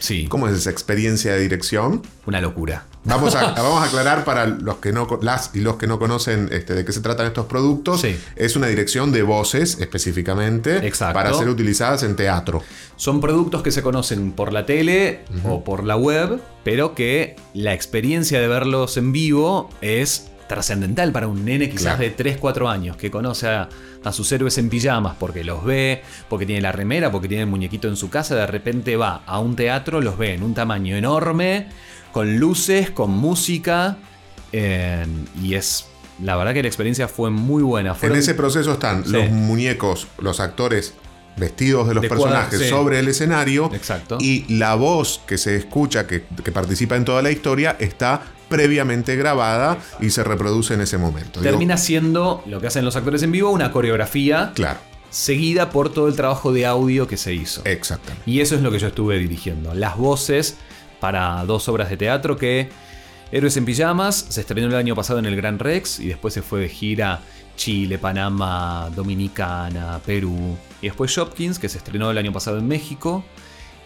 Sí, 0.00 0.26
¿Cómo 0.28 0.48
es 0.48 0.54
esa 0.54 0.70
experiencia 0.70 1.32
de 1.32 1.40
dirección? 1.40 2.02
una 2.26 2.40
locura. 2.40 2.86
Vamos 3.04 3.34
a, 3.34 3.52
vamos 3.56 3.82
a 3.82 3.84
aclarar 3.86 4.24
para 4.24 4.46
los 4.46 4.76
que 4.76 4.92
no, 4.92 5.06
las 5.22 5.50
y 5.54 5.60
los 5.60 5.76
que 5.76 5.86
no 5.86 5.98
conocen 5.98 6.48
este, 6.52 6.74
de 6.74 6.84
qué 6.84 6.92
se 6.92 7.00
tratan 7.00 7.26
estos 7.26 7.46
productos. 7.46 8.00
Sí. 8.00 8.16
Es 8.36 8.56
una 8.56 8.66
dirección 8.66 9.12
de 9.12 9.22
voces 9.22 9.78
específicamente 9.80 10.86
Exacto. 10.86 11.14
para 11.14 11.32
ser 11.34 11.48
utilizadas 11.48 12.02
en 12.02 12.16
teatro. 12.16 12.62
Son 12.96 13.20
productos 13.20 13.62
que 13.62 13.70
se 13.70 13.82
conocen 13.82 14.32
por 14.32 14.52
la 14.52 14.64
tele 14.66 15.20
o 15.44 15.64
por 15.64 15.84
la 15.84 15.96
web, 15.96 16.40
pero 16.64 16.94
que 16.94 17.36
la 17.52 17.72
experiencia 17.74 18.40
de 18.40 18.48
verlos 18.48 18.96
en 18.96 19.12
vivo 19.12 19.70
es 19.80 20.28
trascendental 20.48 21.12
para 21.12 21.26
un 21.28 21.44
nene 21.44 21.68
quizás 21.68 21.82
Claro. 21.96 22.00
de 22.02 22.10
3, 22.10 22.36
4 22.38 22.68
años 22.68 22.96
que 22.96 23.10
conoce 23.10 23.48
a, 23.48 23.68
a 24.04 24.12
sus 24.12 24.30
héroes 24.32 24.58
en 24.58 24.68
pijamas 24.68 25.16
porque 25.18 25.44
los 25.44 25.64
ve, 25.64 26.02
porque 26.28 26.46
tiene 26.46 26.60
la 26.60 26.72
remera, 26.72 27.10
porque 27.10 27.28
tiene 27.28 27.42
el 27.44 27.48
muñequito 27.50 27.88
en 27.88 27.96
su 27.96 28.10
casa, 28.10 28.34
de 28.34 28.46
repente 28.46 28.96
va 28.96 29.22
a 29.26 29.38
un 29.38 29.56
teatro, 29.56 30.00
los 30.00 30.16
ve 30.18 30.34
en 30.34 30.42
un 30.42 30.54
tamaño 30.54 30.96
enorme, 30.96 31.68
con 32.12 32.36
luces, 32.38 32.90
con 32.90 33.10
música, 33.10 33.96
eh, 34.52 35.04
y 35.42 35.54
es... 35.54 35.86
La 36.22 36.36
verdad 36.36 36.54
que 36.54 36.62
la 36.62 36.68
experiencia 36.68 37.08
fue 37.08 37.30
muy 37.30 37.64
buena. 37.64 37.96
En 38.00 38.14
ese 38.14 38.34
proceso 38.34 38.74
están 38.74 39.04
Sí. 39.04 39.10
los 39.10 39.30
muñecos, 39.30 40.06
los 40.18 40.38
actores 40.38 40.94
vestidos 41.36 41.88
de 41.88 41.94
los 41.94 42.02
De 42.02 42.08
personajes 42.08 42.60
sí. 42.60 42.68
sobre 42.68 43.00
el 43.00 43.08
escenario. 43.08 43.68
Exacto. 43.74 44.18
Y 44.20 44.44
la 44.56 44.76
voz 44.76 45.20
que 45.26 45.36
se 45.38 45.56
escucha, 45.56 46.06
que, 46.06 46.22
que 46.44 46.52
participa 46.52 46.94
en 46.94 47.04
toda 47.04 47.20
la 47.20 47.32
historia, 47.32 47.74
está 47.80 48.22
previamente 48.54 49.16
grabada 49.16 49.78
y 50.00 50.10
se 50.10 50.22
reproduce 50.22 50.74
en 50.74 50.80
ese 50.80 50.96
momento. 50.96 51.40
Digo, 51.40 51.50
Termina 51.50 51.76
siendo 51.76 52.42
lo 52.46 52.60
que 52.60 52.68
hacen 52.68 52.84
los 52.84 52.94
actores 52.94 53.22
en 53.22 53.32
vivo, 53.32 53.50
una 53.50 53.72
coreografía 53.72 54.52
claro, 54.54 54.78
seguida 55.10 55.70
por 55.70 55.92
todo 55.92 56.06
el 56.06 56.14
trabajo 56.14 56.52
de 56.52 56.66
audio 56.66 57.08
que 57.08 57.16
se 57.16 57.34
hizo. 57.34 57.62
exactamente. 57.64 58.22
Y 58.30 58.40
eso 58.40 58.54
es 58.54 58.62
lo 58.62 58.70
que 58.70 58.78
yo 58.78 58.88
estuve 58.88 59.18
dirigiendo. 59.18 59.74
Las 59.74 59.96
voces 59.96 60.56
para 61.00 61.44
dos 61.44 61.68
obras 61.68 61.90
de 61.90 61.96
teatro 61.96 62.36
que 62.36 62.68
Héroes 63.32 63.56
en 63.56 63.64
Pijamas 63.64 64.26
se 64.28 64.40
estrenó 64.40 64.68
el 64.68 64.74
año 64.76 64.94
pasado 64.94 65.18
en 65.18 65.26
el 65.26 65.34
Gran 65.34 65.58
Rex 65.58 65.98
y 65.98 66.06
después 66.06 66.32
se 66.32 66.42
fue 66.42 66.60
de 66.60 66.68
gira 66.68 67.20
Chile, 67.56 67.98
Panamá, 67.98 68.90
Dominicana, 68.94 70.00
Perú. 70.06 70.56
Y 70.80 70.86
después 70.86 71.10
Shopkins 71.10 71.58
que 71.58 71.68
se 71.68 71.78
estrenó 71.78 72.10
el 72.10 72.18
año 72.18 72.32
pasado 72.32 72.58
en 72.58 72.68
México 72.68 73.24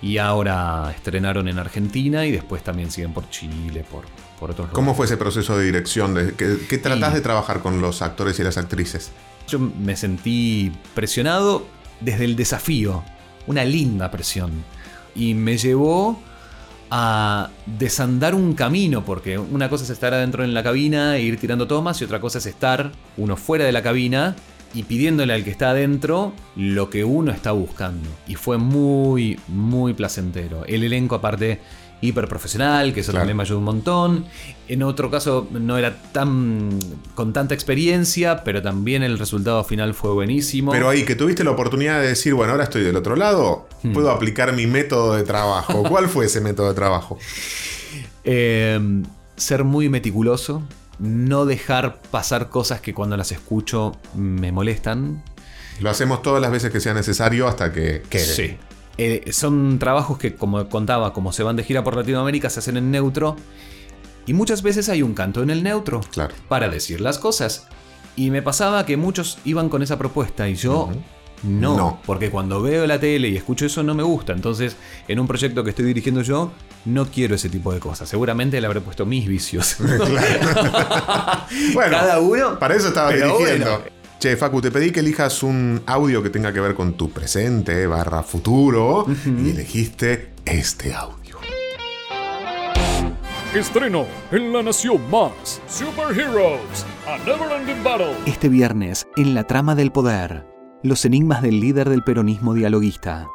y 0.02 0.18
ahora 0.18 0.92
estrenaron 0.94 1.48
en 1.48 1.58
Argentina 1.58 2.26
y 2.26 2.32
después 2.32 2.62
también 2.62 2.90
siguen 2.90 3.12
por 3.12 3.28
Chile, 3.30 3.84
por, 3.90 4.04
por 4.38 4.50
otros 4.50 4.66
lugares. 4.68 4.74
¿Cómo 4.74 4.94
fue 4.94 5.06
ese 5.06 5.16
proceso 5.16 5.56
de 5.58 5.64
dirección? 5.66 6.14
¿Qué, 6.36 6.58
qué 6.68 6.78
tratás 6.78 7.12
Y- 7.12 7.14
de 7.16 7.20
trabajar 7.20 7.60
con 7.60 7.80
los 7.80 8.02
actores 8.02 8.38
y 8.38 8.42
las 8.44 8.56
actrices? 8.58 9.10
Yo 9.48 9.58
me 9.58 9.96
sentí 9.96 10.72
presionado 10.94 11.66
desde 12.00 12.24
el 12.24 12.36
desafío, 12.36 13.02
una 13.46 13.64
linda 13.64 14.10
presión. 14.10 14.50
Y 15.14 15.34
me 15.34 15.56
llevó 15.58 16.20
a 16.90 17.50
desandar 17.66 18.34
un 18.34 18.54
camino, 18.54 19.04
porque 19.04 19.38
una 19.38 19.68
cosa 19.68 19.84
es 19.84 19.90
estar 19.90 20.14
adentro 20.14 20.44
en 20.44 20.54
la 20.54 20.62
cabina 20.62 21.16
e 21.16 21.22
ir 21.22 21.38
tirando 21.38 21.66
tomas, 21.66 22.00
y 22.00 22.04
otra 22.04 22.20
cosa 22.20 22.38
es 22.38 22.46
estar 22.46 22.92
uno 23.16 23.36
fuera 23.36 23.64
de 23.64 23.72
la 23.72 23.82
cabina 23.82 24.36
y 24.74 24.82
pidiéndole 24.84 25.32
al 25.32 25.44
que 25.44 25.50
está 25.50 25.70
adentro 25.70 26.32
lo 26.56 26.88
que 26.90 27.04
uno 27.04 27.32
está 27.32 27.52
buscando. 27.52 28.08
Y 28.26 28.34
fue 28.36 28.58
muy, 28.58 29.38
muy 29.48 29.94
placentero. 29.94 30.64
El 30.66 30.82
elenco 30.84 31.14
aparte 31.16 31.60
hiper 32.00 32.28
profesional, 32.28 32.94
que 32.94 33.00
eso 33.00 33.10
Claro. 33.12 33.22
también 33.22 33.36
me 33.36 33.42
ayudó 33.42 33.58
un 33.58 33.64
montón. 33.64 34.24
En 34.68 34.82
otro 34.82 35.10
caso 35.10 35.48
no 35.50 35.76
era 35.78 35.96
tan 36.12 36.78
con 37.14 37.32
tanta 37.32 37.54
experiencia, 37.54 38.44
pero 38.44 38.62
también 38.62 39.02
el 39.02 39.18
resultado 39.18 39.64
final 39.64 39.94
fue 39.94 40.12
buenísimo. 40.12 40.70
Pero 40.72 40.88
ahí 40.88 41.04
que 41.04 41.14
tuviste 41.16 41.42
la 41.44 41.50
oportunidad 41.50 42.00
de 42.00 42.08
decir, 42.08 42.34
bueno, 42.34 42.52
ahora 42.52 42.64
estoy 42.64 42.82
del 42.82 42.96
otro 42.96 43.16
lado, 43.16 43.66
Hmm. 43.82 43.92
puedo 43.92 44.10
aplicar 44.10 44.52
mi 44.52 44.66
método 44.66 45.14
de 45.14 45.22
trabajo. 45.24 45.82
¿Cuál 45.88 46.08
fue 46.08 46.26
ese 46.26 46.40
método 46.40 46.68
de 46.68 46.74
trabajo? 46.74 47.18
Eh, 48.24 48.78
ser 49.36 49.64
muy 49.64 49.88
meticuloso, 49.88 50.62
no 50.98 51.46
dejar 51.46 52.00
pasar 52.10 52.48
cosas 52.48 52.80
que 52.80 52.92
cuando 52.94 53.16
las 53.16 53.32
escucho 53.32 53.96
me 54.14 54.52
molestan. 54.52 55.22
Lo 55.80 55.90
hacemos 55.90 56.22
todas 56.22 56.42
las 56.42 56.50
veces 56.50 56.72
que 56.72 56.80
sea 56.80 56.92
necesario 56.92 57.46
hasta 57.46 57.72
que 57.72 58.02
quede. 58.10 58.24
Sí. 58.24 58.56
Eh, 58.98 59.30
son 59.32 59.78
trabajos 59.78 60.18
que, 60.18 60.34
como 60.34 60.68
contaba, 60.68 61.12
como 61.12 61.32
se 61.32 61.42
van 61.44 61.56
de 61.56 61.62
gira 61.64 61.84
por 61.84 61.96
Latinoamérica, 61.96 62.50
se 62.50 62.58
hacen 62.58 62.76
en 62.76 62.90
neutro. 62.90 63.36
Y 64.26 64.34
muchas 64.34 64.62
veces 64.62 64.88
hay 64.88 65.02
un 65.02 65.14
canto 65.14 65.42
en 65.42 65.50
el 65.50 65.62
neutro 65.62 66.00
Claro. 66.10 66.34
para 66.48 66.68
decir 66.68 67.00
las 67.00 67.18
cosas. 67.18 67.66
Y 68.16 68.30
me 68.30 68.42
pasaba 68.42 68.84
que 68.84 68.96
muchos 68.96 69.38
iban 69.44 69.68
con 69.68 69.82
esa 69.82 69.96
propuesta 69.96 70.48
y 70.48 70.54
yo 70.56 70.90
no, 71.44 71.76
No. 71.76 72.00
Porque 72.04 72.30
cuando 72.30 72.60
veo 72.60 72.84
la 72.88 72.98
tele 72.98 73.28
y 73.28 73.36
escucho 73.36 73.64
eso 73.66 73.84
no 73.84 73.94
me 73.94 74.02
gusta. 74.02 74.32
Entonces, 74.32 74.76
en 75.06 75.20
un 75.20 75.28
proyecto 75.28 75.62
que 75.62 75.70
estoy 75.70 75.84
dirigiendo 75.84 76.22
yo, 76.22 76.50
no 76.84 77.06
quiero 77.06 77.36
ese 77.36 77.48
tipo 77.48 77.72
de 77.72 77.78
cosas. 77.78 78.08
Seguramente 78.08 78.60
le 78.60 78.66
habré 78.66 78.80
puesto 78.80 79.06
mis 79.06 79.26
vicios. 79.28 79.76
Bueno, 81.74 81.90
Cada 81.96 82.18
uno. 82.20 82.58
Para 82.58 82.74
eso 82.74 82.88
estaba 82.88 83.10
dirigiendo. 83.12 83.38
bueno. 83.70 83.97
Che, 84.18 84.36
Facu, 84.36 84.60
te 84.60 84.72
pedí 84.72 84.90
que 84.90 84.98
elijas 84.98 85.44
un 85.44 85.80
audio 85.86 86.24
que 86.24 86.30
tenga 86.30 86.52
que 86.52 86.58
ver 86.58 86.74
con 86.74 86.94
tu 86.94 87.08
presente 87.10 87.86
barra 87.86 88.24
futuro 88.24 89.06
y 89.24 89.50
elegiste 89.50 90.30
este 90.44 90.92
audio. 90.92 91.38
Estreno 93.54 94.06
en 94.32 94.52
La 94.52 94.64
Nación 94.64 95.08
Más. 95.08 95.62
Superheroes. 95.68 96.84
A 97.06 97.18
Never 97.18 97.60
Ending 97.60 97.84
Battle. 97.84 98.16
Este 98.26 98.48
viernes, 98.48 99.06
en 99.16 99.34
la 99.34 99.44
trama 99.44 99.76
del 99.76 99.92
poder, 99.92 100.48
los 100.82 101.04
enigmas 101.04 101.40
del 101.40 101.60
líder 101.60 101.88
del 101.88 102.02
peronismo 102.02 102.54
dialoguista. 102.54 103.28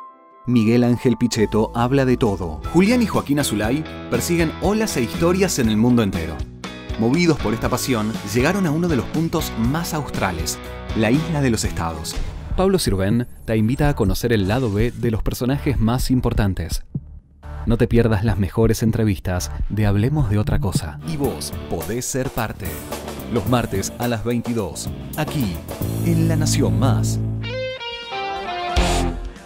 Miguel 0.47 0.83
Ángel 0.83 1.15
Pichetto 1.17 1.71
habla 1.73 2.03
de 2.03 2.17
todo. 2.17 2.59
Julián 2.73 3.01
y 3.01 3.07
Joaquín 3.07 3.39
Azulay 3.39 3.85
persiguen 4.11 4.51
olas 4.61 4.97
e 4.97 5.03
historias 5.03 5.59
en 5.59 5.69
el 5.69 5.77
mundo 5.77 6.03
entero. 6.03 6.35
Movidos 6.99 7.39
por 7.39 7.53
esta 7.53 7.69
pasión, 7.69 8.13
llegaron 8.33 8.67
a 8.67 8.71
uno 8.71 8.87
de 8.87 8.95
los 8.95 9.05
puntos 9.07 9.51
más 9.57 9.93
australes, 9.95 10.59
la 10.95 11.09
isla 11.09 11.41
de 11.41 11.49
los 11.49 11.63
estados. 11.63 12.15
Pablo 12.55 12.77
Sirven 12.77 13.27
te 13.45 13.57
invita 13.57 13.89
a 13.89 13.95
conocer 13.95 14.31
el 14.31 14.47
lado 14.47 14.71
B 14.71 14.91
de 14.91 15.09
los 15.09 15.23
personajes 15.23 15.79
más 15.79 16.11
importantes. 16.11 16.83
No 17.65 17.77
te 17.77 17.87
pierdas 17.87 18.23
las 18.23 18.37
mejores 18.37 18.83
entrevistas 18.83 19.49
de 19.69 19.87
Hablemos 19.87 20.29
de 20.29 20.37
otra 20.37 20.59
cosa. 20.59 20.99
Y 21.07 21.17
vos 21.17 21.51
podés 21.69 22.05
ser 22.05 22.29
parte. 22.29 22.67
Los 23.33 23.49
martes 23.49 23.91
a 23.97 24.07
las 24.07 24.23
22, 24.23 24.89
aquí, 25.17 25.55
en 26.05 26.27
La 26.27 26.35
Nación 26.35 26.77
Más. 26.77 27.19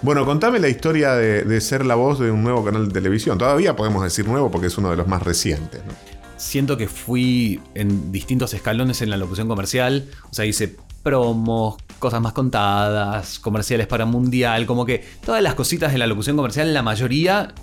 Bueno, 0.01 0.25
contame 0.25 0.59
la 0.59 0.67
historia 0.67 1.13
de, 1.13 1.43
de 1.43 1.61
ser 1.61 1.85
la 1.85 1.95
voz 1.95 2.19
de 2.19 2.29
un 2.29 2.43
nuevo 2.43 2.65
canal 2.65 2.87
de 2.87 2.93
televisión. 2.93 3.37
Todavía 3.37 3.75
podemos 3.75 4.03
decir 4.03 4.27
nuevo 4.27 4.51
porque 4.51 4.67
es 4.67 4.77
uno 4.77 4.89
de 4.89 4.97
los 4.97 5.07
más 5.07 5.23
recientes. 5.23 5.81
¿no? 5.85 6.06
Siento 6.37 6.77
que 6.77 6.87
fui 6.87 7.59
en 7.73 8.11
distintos 8.11 8.53
escalones 8.53 9.01
en 9.01 9.09
la 9.09 9.17
locución 9.17 9.47
comercial. 9.47 10.07
O 10.29 10.33
sea, 10.33 10.45
hice 10.45 10.75
promos, 11.03 11.77
cosas 11.99 12.21
más 12.21 12.33
contadas, 12.33 13.39
comerciales 13.39 13.87
para 13.87 14.05
mundial, 14.05 14.65
como 14.65 14.85
que 14.85 15.03
todas 15.25 15.41
las 15.41 15.55
cositas 15.55 15.91
de 15.91 15.97
la 15.97 16.05
locución 16.07 16.35
comercial, 16.35 16.73
la 16.73 16.83
mayoría 16.83 17.53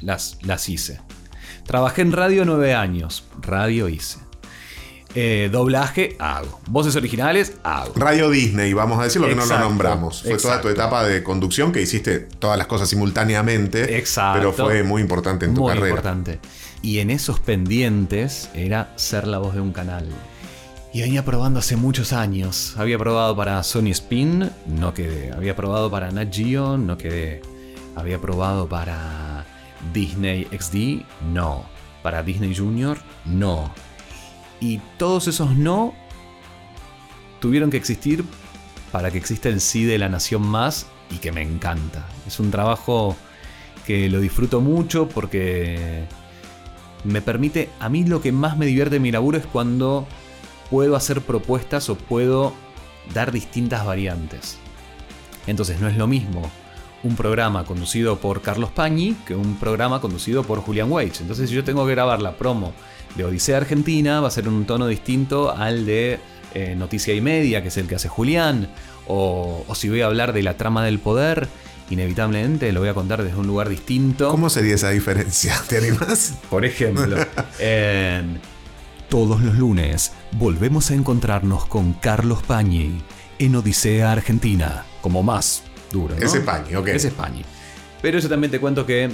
las, 0.00 0.38
las 0.42 0.68
hice. 0.68 1.00
Trabajé 1.66 2.02
en 2.02 2.12
radio 2.12 2.44
nueve 2.44 2.74
años, 2.74 3.24
radio 3.40 3.88
hice. 3.88 4.18
Eh, 5.16 5.48
doblaje, 5.52 6.16
hago. 6.18 6.60
Voces 6.68 6.96
originales, 6.96 7.54
hago. 7.62 7.92
Radio 7.94 8.30
Disney, 8.30 8.72
vamos 8.72 8.98
a 8.98 9.04
decirlo 9.04 9.28
que 9.28 9.34
no 9.34 9.42
lo 9.42 9.46
Exacto, 9.46 9.68
nombramos. 9.68 10.22
Fue 10.22 10.30
toda 10.36 10.60
tu 10.60 10.68
exacto. 10.68 10.70
etapa 10.70 11.04
de 11.04 11.22
conducción 11.22 11.70
que 11.70 11.80
hiciste 11.80 12.18
todas 12.20 12.58
las 12.58 12.66
cosas 12.66 12.88
simultáneamente. 12.88 13.96
Exacto. 13.96 14.38
Pero 14.38 14.52
fue 14.52 14.82
muy 14.82 15.00
importante 15.02 15.44
en 15.46 15.54
tu 15.54 15.60
Muy 15.60 15.68
carrera. 15.70 15.88
importante. 15.90 16.40
Y 16.84 16.98
en 16.98 17.08
esos 17.08 17.40
pendientes 17.40 18.50
era 18.52 18.92
ser 18.96 19.26
la 19.26 19.38
voz 19.38 19.54
de 19.54 19.62
un 19.62 19.72
canal. 19.72 20.06
Y 20.92 21.00
venía 21.00 21.24
probando 21.24 21.60
hace 21.60 21.76
muchos 21.76 22.12
años. 22.12 22.74
Había 22.76 22.98
probado 22.98 23.34
para 23.34 23.62
Sony 23.62 23.88
Spin, 23.92 24.50
no 24.66 24.92
quedé. 24.92 25.32
Había 25.32 25.56
probado 25.56 25.90
para 25.90 26.10
Nat 26.10 26.30
Geo, 26.30 26.76
no 26.76 26.98
quedé. 26.98 27.40
Había 27.96 28.20
probado 28.20 28.68
para 28.68 29.46
Disney 29.94 30.46
XD, 30.52 31.06
no. 31.32 31.64
Para 32.02 32.22
Disney 32.22 32.54
Junior, 32.54 32.98
no. 33.24 33.72
Y 34.60 34.82
todos 34.98 35.26
esos 35.26 35.56
no 35.56 35.94
tuvieron 37.40 37.70
que 37.70 37.78
existir 37.78 38.26
para 38.92 39.10
que 39.10 39.16
exista 39.16 39.48
el 39.48 39.62
sí 39.62 39.84
de 39.84 39.96
la 39.96 40.10
nación 40.10 40.42
más 40.42 40.84
y 41.10 41.16
que 41.16 41.32
me 41.32 41.40
encanta. 41.40 42.04
Es 42.26 42.38
un 42.40 42.50
trabajo 42.50 43.16
que 43.86 44.10
lo 44.10 44.20
disfruto 44.20 44.60
mucho 44.60 45.08
porque 45.08 46.04
me 47.04 47.22
permite, 47.22 47.70
a 47.80 47.88
mí 47.88 48.04
lo 48.04 48.20
que 48.20 48.32
más 48.32 48.56
me 48.56 48.66
divierte 48.66 48.96
en 48.96 49.02
mi 49.02 49.12
laburo 49.12 49.38
es 49.38 49.46
cuando 49.46 50.06
puedo 50.70 50.96
hacer 50.96 51.20
propuestas 51.20 51.88
o 51.88 51.96
puedo 51.96 52.54
dar 53.12 53.32
distintas 53.32 53.84
variantes. 53.84 54.58
Entonces 55.46 55.80
no 55.80 55.88
es 55.88 55.96
lo 55.96 56.06
mismo 56.06 56.50
un 57.02 57.16
programa 57.16 57.64
conducido 57.64 58.18
por 58.18 58.40
Carlos 58.40 58.70
Pañi 58.70 59.14
que 59.26 59.34
un 59.34 59.56
programa 59.56 60.00
conducido 60.00 60.42
por 60.42 60.60
Julian 60.60 60.90
Weich. 60.90 61.20
Entonces 61.20 61.50
si 61.50 61.54
yo 61.54 61.62
tengo 61.62 61.84
que 61.86 61.92
grabar 61.92 62.22
la 62.22 62.36
promo 62.36 62.72
de 63.14 63.24
Odisea 63.24 63.58
Argentina, 63.58 64.20
va 64.20 64.28
a 64.28 64.30
ser 64.30 64.48
un 64.48 64.64
tono 64.64 64.86
distinto 64.86 65.54
al 65.54 65.84
de 65.84 66.18
eh, 66.54 66.74
Noticia 66.74 67.14
y 67.14 67.20
Media, 67.20 67.60
que 67.62 67.68
es 67.68 67.76
el 67.76 67.86
que 67.86 67.96
hace 67.96 68.08
Julián. 68.08 68.68
O 69.06 69.66
si 69.74 69.90
voy 69.90 70.00
a 70.00 70.06
hablar 70.06 70.32
de 70.32 70.42
la 70.42 70.56
trama 70.56 70.82
del 70.82 70.98
poder, 70.98 71.46
inevitablemente 71.90 72.72
lo 72.72 72.80
voy 72.80 72.88
a 72.88 72.94
contar 72.94 73.22
desde 73.22 73.38
un 73.38 73.46
lugar 73.46 73.68
distinto. 73.68 74.30
¿Cómo 74.30 74.50
sería 74.50 74.74
esa 74.74 74.90
diferencia? 74.90 75.54
¿Te 75.68 75.78
animás? 75.78 76.34
Por 76.50 76.64
ejemplo, 76.64 77.16
en 77.58 78.40
todos 79.08 79.40
los 79.42 79.56
lunes 79.56 80.12
volvemos 80.32 80.90
a 80.90 80.94
encontrarnos 80.94 81.66
con 81.66 81.92
Carlos 81.94 82.42
Pañi 82.42 83.02
en 83.38 83.56
Odisea 83.56 84.12
Argentina, 84.12 84.84
como 85.00 85.22
más 85.22 85.62
duro. 85.92 86.14
¿no? 86.18 86.24
Ese 86.24 86.40
Pañi, 86.40 86.74
ok. 86.74 86.88
Ese 86.88 87.08
es 87.08 87.14
Pañi. 87.14 87.44
Pero 88.02 88.18
yo 88.18 88.28
también 88.28 88.50
te 88.50 88.60
cuento 88.60 88.86
que 88.86 89.10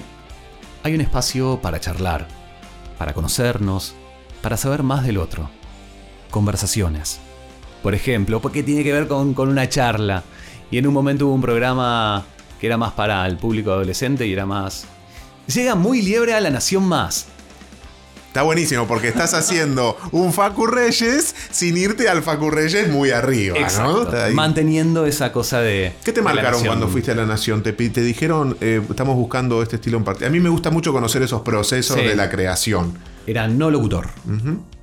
hay 0.83 0.95
un 0.95 1.01
espacio 1.01 1.61
para 1.61 1.81
charlar, 1.81 2.27
para 2.99 3.13
conocernos, 3.13 3.95
para 4.43 4.57
saber 4.57 4.83
más 4.83 5.05
del 5.05 5.19
otro. 5.19 5.51
Conversaciones. 6.31 7.21
Por 7.83 7.95
ejemplo, 7.95 8.41
porque 8.41 8.63
tiene 8.63 8.85
que 8.85 8.93
ver 8.93 9.09
con, 9.09 9.35
con 9.35 9.49
una 9.49 9.69
charla. 9.69 10.23
Y 10.71 10.79
en 10.79 10.87
un 10.87 10.95
momento 10.95 11.27
hubo 11.27 11.35
un 11.35 11.41
programa 11.41 12.25
que 12.61 12.67
era 12.67 12.77
más 12.77 12.93
para 12.93 13.27
el 13.27 13.37
público 13.37 13.71
adolescente 13.73 14.27
y 14.27 14.33
era 14.33 14.47
más... 14.47 14.85
Llega 15.47 15.75
muy 15.75 16.03
liebre 16.03 16.35
a 16.35 16.41
la 16.41 16.51
nación 16.51 16.85
más. 16.85 17.27
Está 18.29 18.43
buenísimo 18.43 18.87
porque 18.87 19.09
estás 19.09 19.35
haciendo 19.35 19.97
un 20.13 20.33
Facu 20.33 20.65
Reyes 20.69 21.35
sin 21.51 21.77
irte 21.77 22.09
al 22.09 22.23
Facu 22.23 22.49
Reyes 22.49 22.89
muy 22.89 23.11
arriba, 23.11 23.57
¿no? 23.59 23.65
Exacto. 23.65 24.13
Manteniendo 24.35 25.05
esa 25.07 25.33
cosa 25.33 25.59
de. 25.59 25.93
¿Qué 26.05 26.13
te 26.13 26.21
de 26.21 26.25
marcaron 26.25 26.65
cuando 26.65 26.87
fuiste 26.87 27.11
a 27.11 27.17
La 27.17 27.27
Nación? 27.27 27.65
¿Te, 27.65 27.73
te 27.73 28.03
dijeron, 28.03 28.57
eh, 28.61 28.81
estamos 28.89 29.17
buscando 29.17 29.61
este 29.65 29.77
estilo 29.77 29.99
en 29.99 30.05
particular? 30.05 30.31
A 30.31 30.33
mí 30.33 30.39
me 30.39 30.49
gusta 30.49 30.71
mucho 30.71 30.93
conocer 30.93 31.23
esos 31.23 31.41
procesos 31.43 31.97
Sí. 31.97 32.05
de 32.05 32.15
la 32.15 32.31
creación. 32.31 32.97
Era 33.27 33.49
no 33.49 33.69
locutor. 33.69 34.07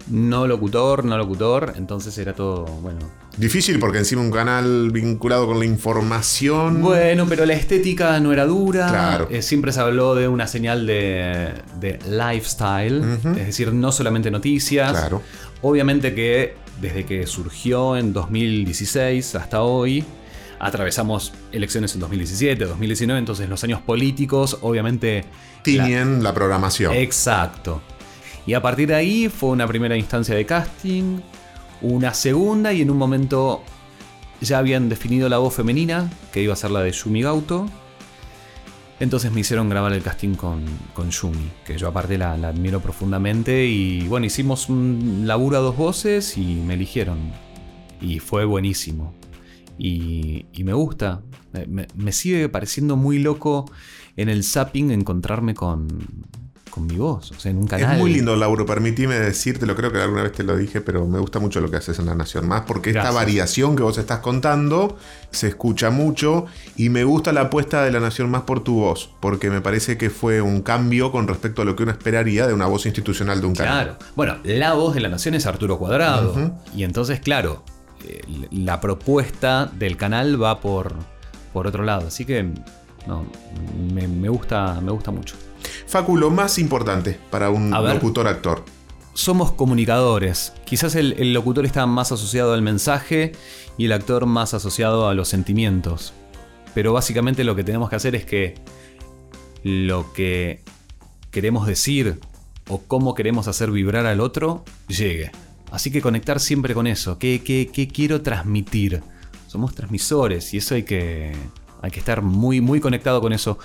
No 0.10 0.46
locutor, 0.46 1.06
no 1.06 1.18
locutor. 1.18 1.74
Entonces 1.78 2.18
era 2.18 2.34
todo, 2.34 2.66
bueno. 2.66 3.00
Difícil 3.38 3.78
porque 3.80 4.00
encima 4.00 4.22
un 4.22 4.32
canal 4.32 4.90
vinculado 4.92 5.46
con 5.46 5.60
la 5.60 5.66
información. 5.66 6.82
Bueno, 6.82 7.26
pero 7.30 7.46
la 7.46 7.54
estética 7.54 8.20
no 8.20 8.34
era 8.34 8.46
dura. 8.46 8.88
Claro. 8.90 9.28
Eh, 9.30 9.42
siempre 9.44 9.72
se 9.72 9.80
habló 9.80 10.16
de 10.16 10.28
una 10.28 10.48
señal 10.48 10.88
de, 10.88 11.54
de 11.80 12.00
lifestyle. 12.10 13.04
Es 13.38 13.46
decir, 13.46 13.72
no 13.74 13.92
solamente 13.92 14.32
noticias. 14.32 14.92
Claro. 14.92 15.22
Obviamente 15.62 16.14
que 16.16 16.56
desde 16.82 17.06
que 17.06 17.26
surgió 17.28 17.96
en 17.98 18.14
2016 18.14 19.36
hasta 19.36 19.62
hoy. 19.62 20.04
Atravesamos 20.60 21.34
elecciones 21.52 21.94
en 21.94 22.00
2017, 22.00 22.66
2019, 22.66 23.20
entonces 23.20 23.48
los 23.48 23.64
años 23.64 23.80
políticos, 23.82 24.58
obviamente. 24.62 25.24
la- 25.24 25.62
Tiñen 25.64 26.24
la 26.24 26.34
programación. 26.34 26.94
Exacto. 26.96 27.82
Y 28.48 28.56
a 28.56 28.62
partir 28.62 28.88
de 28.88 28.96
ahí 28.96 29.30
fue 29.30 29.50
una 29.50 29.68
primera 29.68 29.96
instancia 29.96 30.34
de 30.34 30.46
casting, 30.48 31.20
una 31.82 32.14
segunda 32.14 32.74
y 32.74 32.82
en 32.82 32.90
un 32.90 32.98
momento 32.98 33.62
ya 34.42 34.60
habían 34.60 34.90
definido 34.90 35.30
la 35.30 35.38
voz 35.40 35.56
femenina, 35.56 36.10
que 36.32 36.42
iba 36.42 36.54
a 36.54 36.56
ser 36.56 36.72
la 36.72 36.82
de 36.82 36.92
Yumi 36.92 37.22
Gauto. 37.24 37.68
Entonces 39.00 39.32
me 39.32 39.42
hicieron 39.42 39.70
grabar 39.70 39.94
el 39.94 40.02
casting 40.02 40.34
con, 40.36 40.64
con 40.96 41.12
Yumi, 41.12 41.52
que 41.66 41.78
yo 41.78 41.88
aparte 41.88 42.18
la, 42.18 42.34
admiro 42.34 42.80
profundamente 42.82 43.66
y 43.68 44.08
bueno, 44.08 44.26
hicimos 44.26 44.70
un 44.70 45.24
laburo 45.26 45.58
a 45.58 45.60
dos 45.60 45.78
voces 45.78 46.38
y 46.38 46.56
me 46.56 46.74
eligieron. 46.74 47.32
Y 48.02 48.20
fue 48.20 48.46
buenísimo. 48.46 49.14
Y, 49.78 50.48
y 50.52 50.64
me 50.64 50.74
gusta. 50.74 51.22
Me- 51.68 51.88
me 51.96 52.12
sigue 52.12 52.50
pareciendo 52.50 52.96
muy 52.96 53.20
loco 53.20 53.72
en 54.16 54.30
el 54.30 54.44
zapping 54.44 54.90
encontrarme 54.92 55.54
con, 55.54 55.88
con 56.78 56.86
mi 56.86 56.96
voz, 56.96 57.32
o 57.32 57.40
sea, 57.40 57.50
en 57.50 57.58
un 57.58 57.66
canal. 57.66 57.94
Es 57.94 58.00
muy 58.00 58.14
lindo 58.14 58.36
el 58.36 58.40
laburo, 58.40 58.64
permitime 58.64 59.16
decírtelo, 59.16 59.76
creo 59.76 59.92
que 59.92 60.00
alguna 60.00 60.22
vez 60.22 60.32
te 60.32 60.44
lo 60.44 60.56
dije, 60.56 60.80
pero 60.80 61.08
me 61.08 61.18
gusta 61.18 61.40
mucho 61.40 61.60
lo 61.60 61.72
que 61.72 61.78
haces 61.78 61.98
en 61.98 62.06
La 62.06 62.14
Nación 62.14 62.48
Más, 62.48 62.62
porque 62.68 62.92
esta 62.92 63.10
variación 63.10 63.76
que 63.76 63.82
vos 63.82 63.98
estás 63.98 64.20
contando 64.20 64.96
se 65.32 65.48
escucha 65.48 65.90
mucho 65.90 66.46
y 66.76 66.90
me 66.90 67.04
gusta 67.04 67.34
la 67.34 67.42
apuesta 67.42 67.84
de 67.84 67.92
La 67.92 68.00
Nación 68.00 68.30
Más 68.30 68.44
por 68.44 68.64
tu 68.64 68.76
voz, 68.76 69.10
porque 69.20 69.50
me 69.50 69.60
parece 69.60 69.98
que 69.98 70.12
fue 70.12 70.40
un 70.40 70.62
cambio 70.62 71.12
con 71.12 71.28
respecto 71.28 71.64
a 71.64 71.66
lo 71.66 71.76
que 71.76 71.82
uno 71.82 71.92
esperaría 71.92 72.46
de 72.46 72.54
una 72.54 72.68
voz 72.68 72.86
institucional 72.86 73.42
de 73.42 73.48
un 73.48 73.56
canal. 73.56 73.84
Claro. 73.84 74.00
Bueno, 74.16 74.38
la 74.44 74.74
voz 74.74 74.94
de 74.94 75.02
la 75.02 75.10
nación 75.10 75.34
es 75.34 75.48
Arturo 75.48 75.80
Cuadrado. 75.80 76.54
Y 76.76 76.84
entonces, 76.84 77.20
claro, 77.20 77.64
eh, 78.06 78.22
la 78.52 78.80
propuesta 78.80 79.66
del 79.66 79.98
canal 79.98 80.42
va 80.42 80.60
por, 80.60 80.94
por 81.54 81.66
otro 81.66 81.84
lado. 81.84 82.08
Así 82.08 82.24
que, 82.24 82.44
no, 83.08 83.26
me, 83.92 84.08
me 84.08 84.30
gusta, 84.30 84.80
me 84.80 84.92
gusta 84.92 85.10
mucho. 85.10 85.36
Facu, 85.88 86.18
lo 86.18 86.30
más 86.30 86.60
importante 86.60 87.18
para 87.32 87.50
un 87.50 87.74
A 87.74 87.82
ver. 87.82 87.96
locutor 87.96 88.28
actor. 88.28 88.64
Somos 89.14 89.52
comunicadores. 89.54 90.54
Quizás 90.66 90.96
el, 90.96 91.14
el 91.18 91.34
locutor 91.34 91.66
está 91.66 91.86
más 91.88 92.12
asociado 92.12 92.54
al 92.54 92.62
mensaje 92.62 93.32
y 93.78 93.86
el 93.86 93.92
actor 93.94 94.26
más 94.26 94.54
asociado 94.54 95.08
a 95.08 95.14
los 95.14 95.28
sentimientos. 95.30 96.14
Pero 96.76 96.94
básicamente 96.94 97.44
lo 97.44 97.56
que 97.56 97.64
tenemos 97.64 97.90
que 97.90 97.96
hacer 97.96 98.16
es 98.16 98.26
que 98.26 98.56
lo 99.64 100.14
que 100.14 100.62
queremos 101.32 101.66
decir 101.68 102.20
o 102.70 102.80
cómo 102.82 103.16
queremos 103.16 103.48
hacer 103.48 103.72
vibrar 103.72 104.06
al 104.06 104.20
otro 104.20 104.64
llegue. 104.88 105.32
Así 105.72 105.90
que 105.90 106.02
conectar 106.02 106.40
siempre 106.40 106.74
con 106.74 106.86
eso. 106.86 107.18
¿Qué, 107.18 107.42
qué- 107.44 107.70
qué 107.74 107.88
quiero 107.88 108.22
transmitir? 108.22 109.02
Somos 109.48 109.74
transmisores 109.74 110.54
y 110.54 110.58
eso 110.58 110.76
hay 110.76 110.84
que, 110.84 111.34
hay 111.82 111.92
que 111.92 112.00
estar 112.00 112.22
muy, 112.22 112.62
muy 112.62 112.80
conectado 112.80 113.22
con 113.22 113.34
eso. 113.34 113.58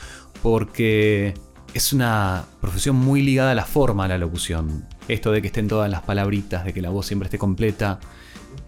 Porque 0.43 1.35
es 1.75 1.93
una 1.93 2.45
profesión 2.61 2.97
muy 2.97 3.23
ligada 3.23 3.53
a 3.53 3.55
la 3.55 3.65
forma, 3.65 4.05
a 4.05 4.09
la 4.09 4.19
locución. 4.19 4.85
Esto 5.09 5.33
de 5.33 5.41
que 5.41 5.49
estén 5.49 5.69
todas 5.69 5.91
las 5.91 6.03
palabritas, 6.03 6.65
de 6.65 6.73
que 6.73 6.83
la 6.83 6.91
voz 6.91 7.07
siempre 7.07 7.27
esté 7.27 7.39
completa. 7.39 7.99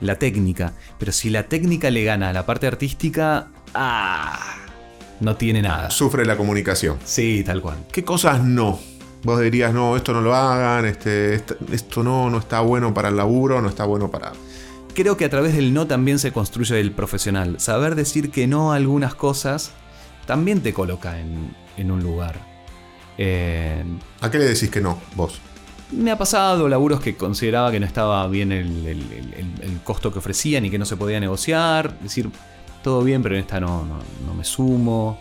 La 0.00 0.16
técnica. 0.16 0.72
Pero 0.98 1.12
si 1.12 1.30
la 1.30 1.44
técnica 1.44 1.90
le 1.90 2.04
gana 2.04 2.30
a 2.30 2.32
la 2.32 2.46
parte 2.46 2.66
artística, 2.66 3.48
¡ah! 3.74 4.38
No 5.20 5.36
tiene 5.36 5.62
nada. 5.62 5.90
Sufre 5.90 6.24
la 6.24 6.36
comunicación. 6.36 6.98
Sí, 7.04 7.42
tal 7.46 7.60
cual. 7.62 7.76
¿Qué 7.92 8.04
cosas 8.04 8.42
no? 8.42 8.78
Vos 9.22 9.40
dirías, 9.40 9.72
no, 9.72 9.96
esto 9.96 10.12
no 10.12 10.20
lo 10.20 10.34
hagan, 10.34 10.84
este, 10.84 11.34
est- 11.34 11.52
esto 11.72 12.02
no, 12.02 12.28
no 12.28 12.38
está 12.38 12.60
bueno 12.60 12.92
para 12.92 13.08
el 13.08 13.16
laburo, 13.16 13.62
no 13.62 13.68
está 13.68 13.84
bueno 13.84 14.10
para... 14.10 14.32
Creo 14.94 15.16
que 15.16 15.24
a 15.24 15.30
través 15.30 15.54
del 15.54 15.72
no 15.72 15.86
también 15.86 16.18
se 16.18 16.32
construye 16.32 16.78
el 16.78 16.92
profesional. 16.92 17.58
Saber 17.58 17.94
decir 17.94 18.30
que 18.30 18.46
no 18.46 18.72
a 18.72 18.76
algunas 18.76 19.14
cosas 19.14 19.70
también 20.26 20.60
te 20.60 20.74
coloca 20.74 21.18
en, 21.18 21.54
en 21.76 21.90
un 21.90 22.02
lugar. 22.02 22.53
Eh, 23.18 23.84
¿A 24.20 24.30
qué 24.30 24.38
le 24.38 24.44
decís 24.44 24.70
que 24.70 24.80
no, 24.80 24.98
vos? 25.14 25.40
me 25.92 26.10
ha 26.10 26.18
pasado 26.18 26.68
laburos 26.68 27.00
que 27.00 27.14
consideraba 27.14 27.70
que 27.70 27.78
no 27.78 27.86
estaba 27.86 28.26
bien 28.26 28.50
el, 28.50 28.84
el- 28.86 29.12
el- 29.12 29.34
el- 29.34 29.62
el 29.62 29.80
costo 29.84 30.12
que 30.12 30.18
ofrecían 30.18 30.64
y 30.64 30.70
que 30.70 30.78
no 30.78 30.86
se 30.86 30.96
podía 30.96 31.20
negociar. 31.20 31.96
Decir, 32.00 32.30
todo 32.82 33.02
bien, 33.04 33.22
pero 33.22 33.36
en 33.36 33.42
esta 33.42 33.60
no, 33.60 33.84
no, 33.84 33.98
no 34.26 34.34
me 34.34 34.42
sumo. 34.44 35.20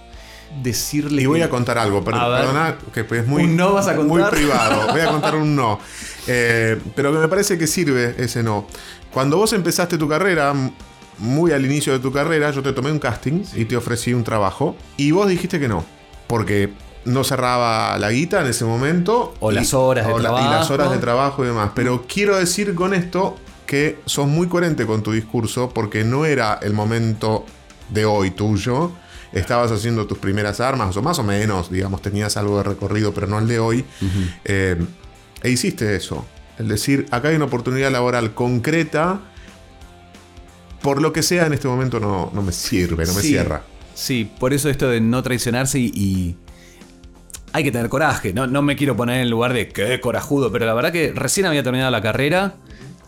Decirle 0.63 1.21
Y 1.21 1.25
voy 1.27 1.39
que- 1.39 1.45
a 1.45 1.49
contar 1.49 1.77
algo, 1.77 2.03
pero 2.03 2.17
A 2.17 2.27
ver. 2.29 2.39
perdona, 2.41 2.77
que 2.93 3.01
es 3.19 3.27
muy, 3.27 3.43
¿Un 3.43 3.55
no 3.57 3.73
vas 3.73 3.87
a 3.87 3.93
muy 3.93 4.23
privado. 4.23 4.87
Voy 4.91 5.01
a 5.01 5.07
contar 5.09 5.35
un 5.35 5.55
no. 5.55 5.79
Eh, 6.27 6.79
pero 6.95 7.11
que 7.11 7.19
me 7.19 7.27
parece 7.27 7.57
que 7.57 7.67
sirve 7.67 8.15
ese 8.17 8.41
no. 8.41 8.65
Cuando 9.11 9.37
vos 9.37 9.53
empezaste 9.53 9.97
tu 9.97 10.07
carrera, 10.07 10.53
muy 11.19 11.51
al 11.51 11.65
inicio 11.65 11.93
de 11.93 11.99
tu 11.99 12.11
carrera, 12.11 12.49
yo 12.51 12.63
te 12.63 12.73
tomé 12.73 12.91
un 12.91 12.99
casting 12.99 13.43
y 13.55 13.65
te 13.65 13.75
ofrecí 13.75 14.13
un 14.13 14.23
trabajo. 14.23 14.75
Y 14.97 15.11
vos 15.11 15.27
dijiste 15.27 15.59
que 15.59 15.67
no. 15.67 15.83
Porque 16.27 16.71
no 17.05 17.23
cerraba 17.23 17.97
la 17.97 18.11
guita 18.11 18.41
en 18.41 18.47
ese 18.47 18.65
momento. 18.65 19.33
O 19.39 19.51
y- 19.51 19.55
las 19.55 19.73
horas 19.73 20.07
de 20.07 20.13
o 20.13 20.19
la- 20.19 20.29
Y 20.29 20.33
las 20.33 20.41
trabajo. 20.49 20.73
horas 20.73 20.91
de 20.91 20.97
trabajo 20.97 21.43
y 21.43 21.47
demás. 21.47 21.71
Pero 21.75 22.05
quiero 22.07 22.37
decir 22.37 22.73
con 22.75 22.93
esto 22.93 23.35
que 23.65 23.99
sos 24.05 24.27
muy 24.27 24.47
coherente 24.47 24.85
con 24.85 25.03
tu 25.03 25.11
discurso 25.11 25.69
porque 25.69 26.03
no 26.03 26.25
era 26.25 26.59
el 26.61 26.73
momento 26.73 27.45
de 27.89 28.05
hoy 28.05 28.31
tuyo. 28.31 28.91
Estabas 29.31 29.71
haciendo 29.71 30.05
tus 30.05 30.19
primeras 30.19 30.59
armas, 30.59 30.95
o 30.95 31.01
más 31.01 31.17
o 31.17 31.23
menos, 31.23 31.71
digamos, 31.71 32.01
tenías 32.03 32.37
algo 32.37 32.57
de 32.57 32.63
recorrido, 32.63 33.13
pero 33.15 33.25
no 33.25 33.39
el 33.39 33.47
de 33.47 33.57
hoy. 33.59 33.83
Eh, 34.45 34.77
e 35.41 35.49
hiciste 35.49 35.95
eso. 35.95 36.23
Es 36.59 36.67
decir, 36.67 37.07
acá 37.09 37.29
hay 37.29 37.35
una 37.35 37.45
oportunidad 37.45 37.91
laboral 37.91 38.35
concreta. 38.35 39.21
Por 40.81 41.01
lo 41.01 41.13
que 41.13 41.23
sea, 41.23 41.47
en 41.47 41.53
este 41.53 41.67
momento 41.67 41.99
no, 41.99 42.29
no 42.33 42.41
me 42.41 42.51
sirve, 42.51 43.05
no 43.05 43.13
me 43.13 43.21
Sí, 43.21 43.29
cierra. 43.29 43.63
Sí, 43.95 44.29
por 44.39 44.53
eso 44.53 44.69
esto 44.69 44.87
de 44.89 44.99
no 45.01 45.23
traicionarse 45.23 45.79
y, 45.79 45.85
y 45.95 46.35
hay 47.53 47.63
que 47.63 47.71
tener 47.71 47.87
coraje. 47.89 48.33
No, 48.33 48.47
no 48.47 48.61
me 48.61 48.75
quiero 48.75 48.97
poner 48.97 49.17
en 49.17 49.21
el 49.23 49.29
lugar 49.29 49.53
de 49.53 49.69
qué 49.69 49.99
corajudo, 50.01 50.51
pero 50.51 50.65
la 50.65 50.73
verdad 50.73 50.91
que 50.91 51.13
recién 51.15 51.45
había 51.45 51.63
terminado 51.63 51.91
la 51.91 52.01
carrera. 52.01 52.55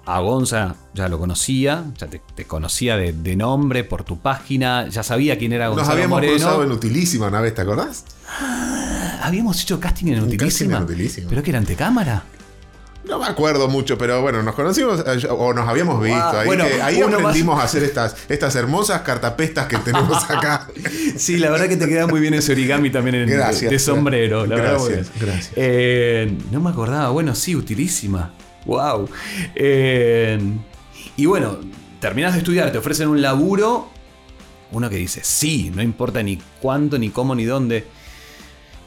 A 0.08 0.20
Gonza 0.20 0.76
ya 0.94 1.10
lo 1.10 1.18
conocía, 1.18 1.84
ya 1.98 2.06
te, 2.06 2.22
te 2.36 2.46
conocía 2.46 2.96
de, 2.96 3.12
de 3.12 3.36
nombre 3.36 3.84
por 3.84 4.04
tu 4.04 4.20
página, 4.20 4.88
ya 4.88 5.02
sabía 5.02 5.36
quién 5.40 5.52
era 5.52 5.66
Nos 5.66 5.78
Gonzalo 5.78 5.94
habíamos 5.94 6.18
Moreno. 6.18 6.34
cruzado 6.34 6.64
en 6.64 6.72
Utilísima 6.72 7.28
una 7.28 7.42
vez, 7.42 7.56
¿te 7.56 7.62
acordás? 7.62 8.06
Habíamos 9.24 9.60
hecho 9.64 9.80
casting 9.80 10.08
en 10.14 10.20
Utilísima. 10.24 10.48
casting 10.48 10.70
en 10.70 10.84
Utilísima. 10.84 11.28
Pero 11.30 11.42
que 11.42 11.50
era 11.50 11.58
antecámara. 11.58 12.24
No 13.08 13.20
me 13.20 13.26
acuerdo 13.26 13.68
mucho, 13.68 13.98
pero 13.98 14.22
bueno, 14.22 14.42
nos 14.42 14.56
conocimos 14.56 15.04
eh, 15.06 15.28
o 15.30 15.54
nos 15.54 15.68
habíamos 15.70 16.02
visto. 16.02 16.18
Guau, 16.20 16.38
ahí 16.40 16.46
bueno, 16.48 16.66
que- 16.66 16.82
ahí 16.82 17.04
uno 17.04 17.18
aprendimos 17.18 17.60
a 17.60 17.64
hacer 17.64 17.84
estas, 17.84 18.16
estas 18.30 18.56
hermosas 18.56 19.02
cartapestas 19.02 19.68
que 19.68 19.78
tenemos 19.78 20.24
acá. 20.30 20.68
Sí, 21.18 21.38
la 21.38 21.52
verdad 21.52 21.68
que 21.68 21.78
te 21.78 21.88
queda 21.88 22.08
muy 22.08 22.20
bien 22.20 22.34
ese 22.34 22.52
origami 22.54 22.90
también 22.90 23.16
en, 23.16 23.30
Gracias. 23.30 23.62
de, 23.62 23.70
de 23.70 23.80
sombrero. 23.80 24.46
La 24.48 24.56
Gracias, 24.58 25.12
gracias. 25.20 25.52
Eh, 25.56 26.36
no 26.52 26.60
me 26.62 26.70
acordaba. 26.72 27.10
Bueno, 27.10 27.36
sí, 27.36 27.56
utilísima. 27.56 28.34
Wow. 28.66 29.08
y 31.18 31.26
bueno, 31.28 31.58
terminas 32.00 32.34
de 32.34 32.40
estudiar, 32.40 32.72
te 32.72 32.78
ofrecen 32.78 33.08
un 33.10 33.22
laburo. 33.22 33.90
Uno 34.72 34.90
que 34.90 34.98
dice, 34.98 35.22
sí, 35.24 35.72
no 35.74 35.82
importa 35.82 36.22
ni 36.24 36.40
cuánto, 36.62 36.98
ni 36.98 37.10
cómo, 37.10 37.36
ni 37.36 37.46
dónde. 37.46 37.86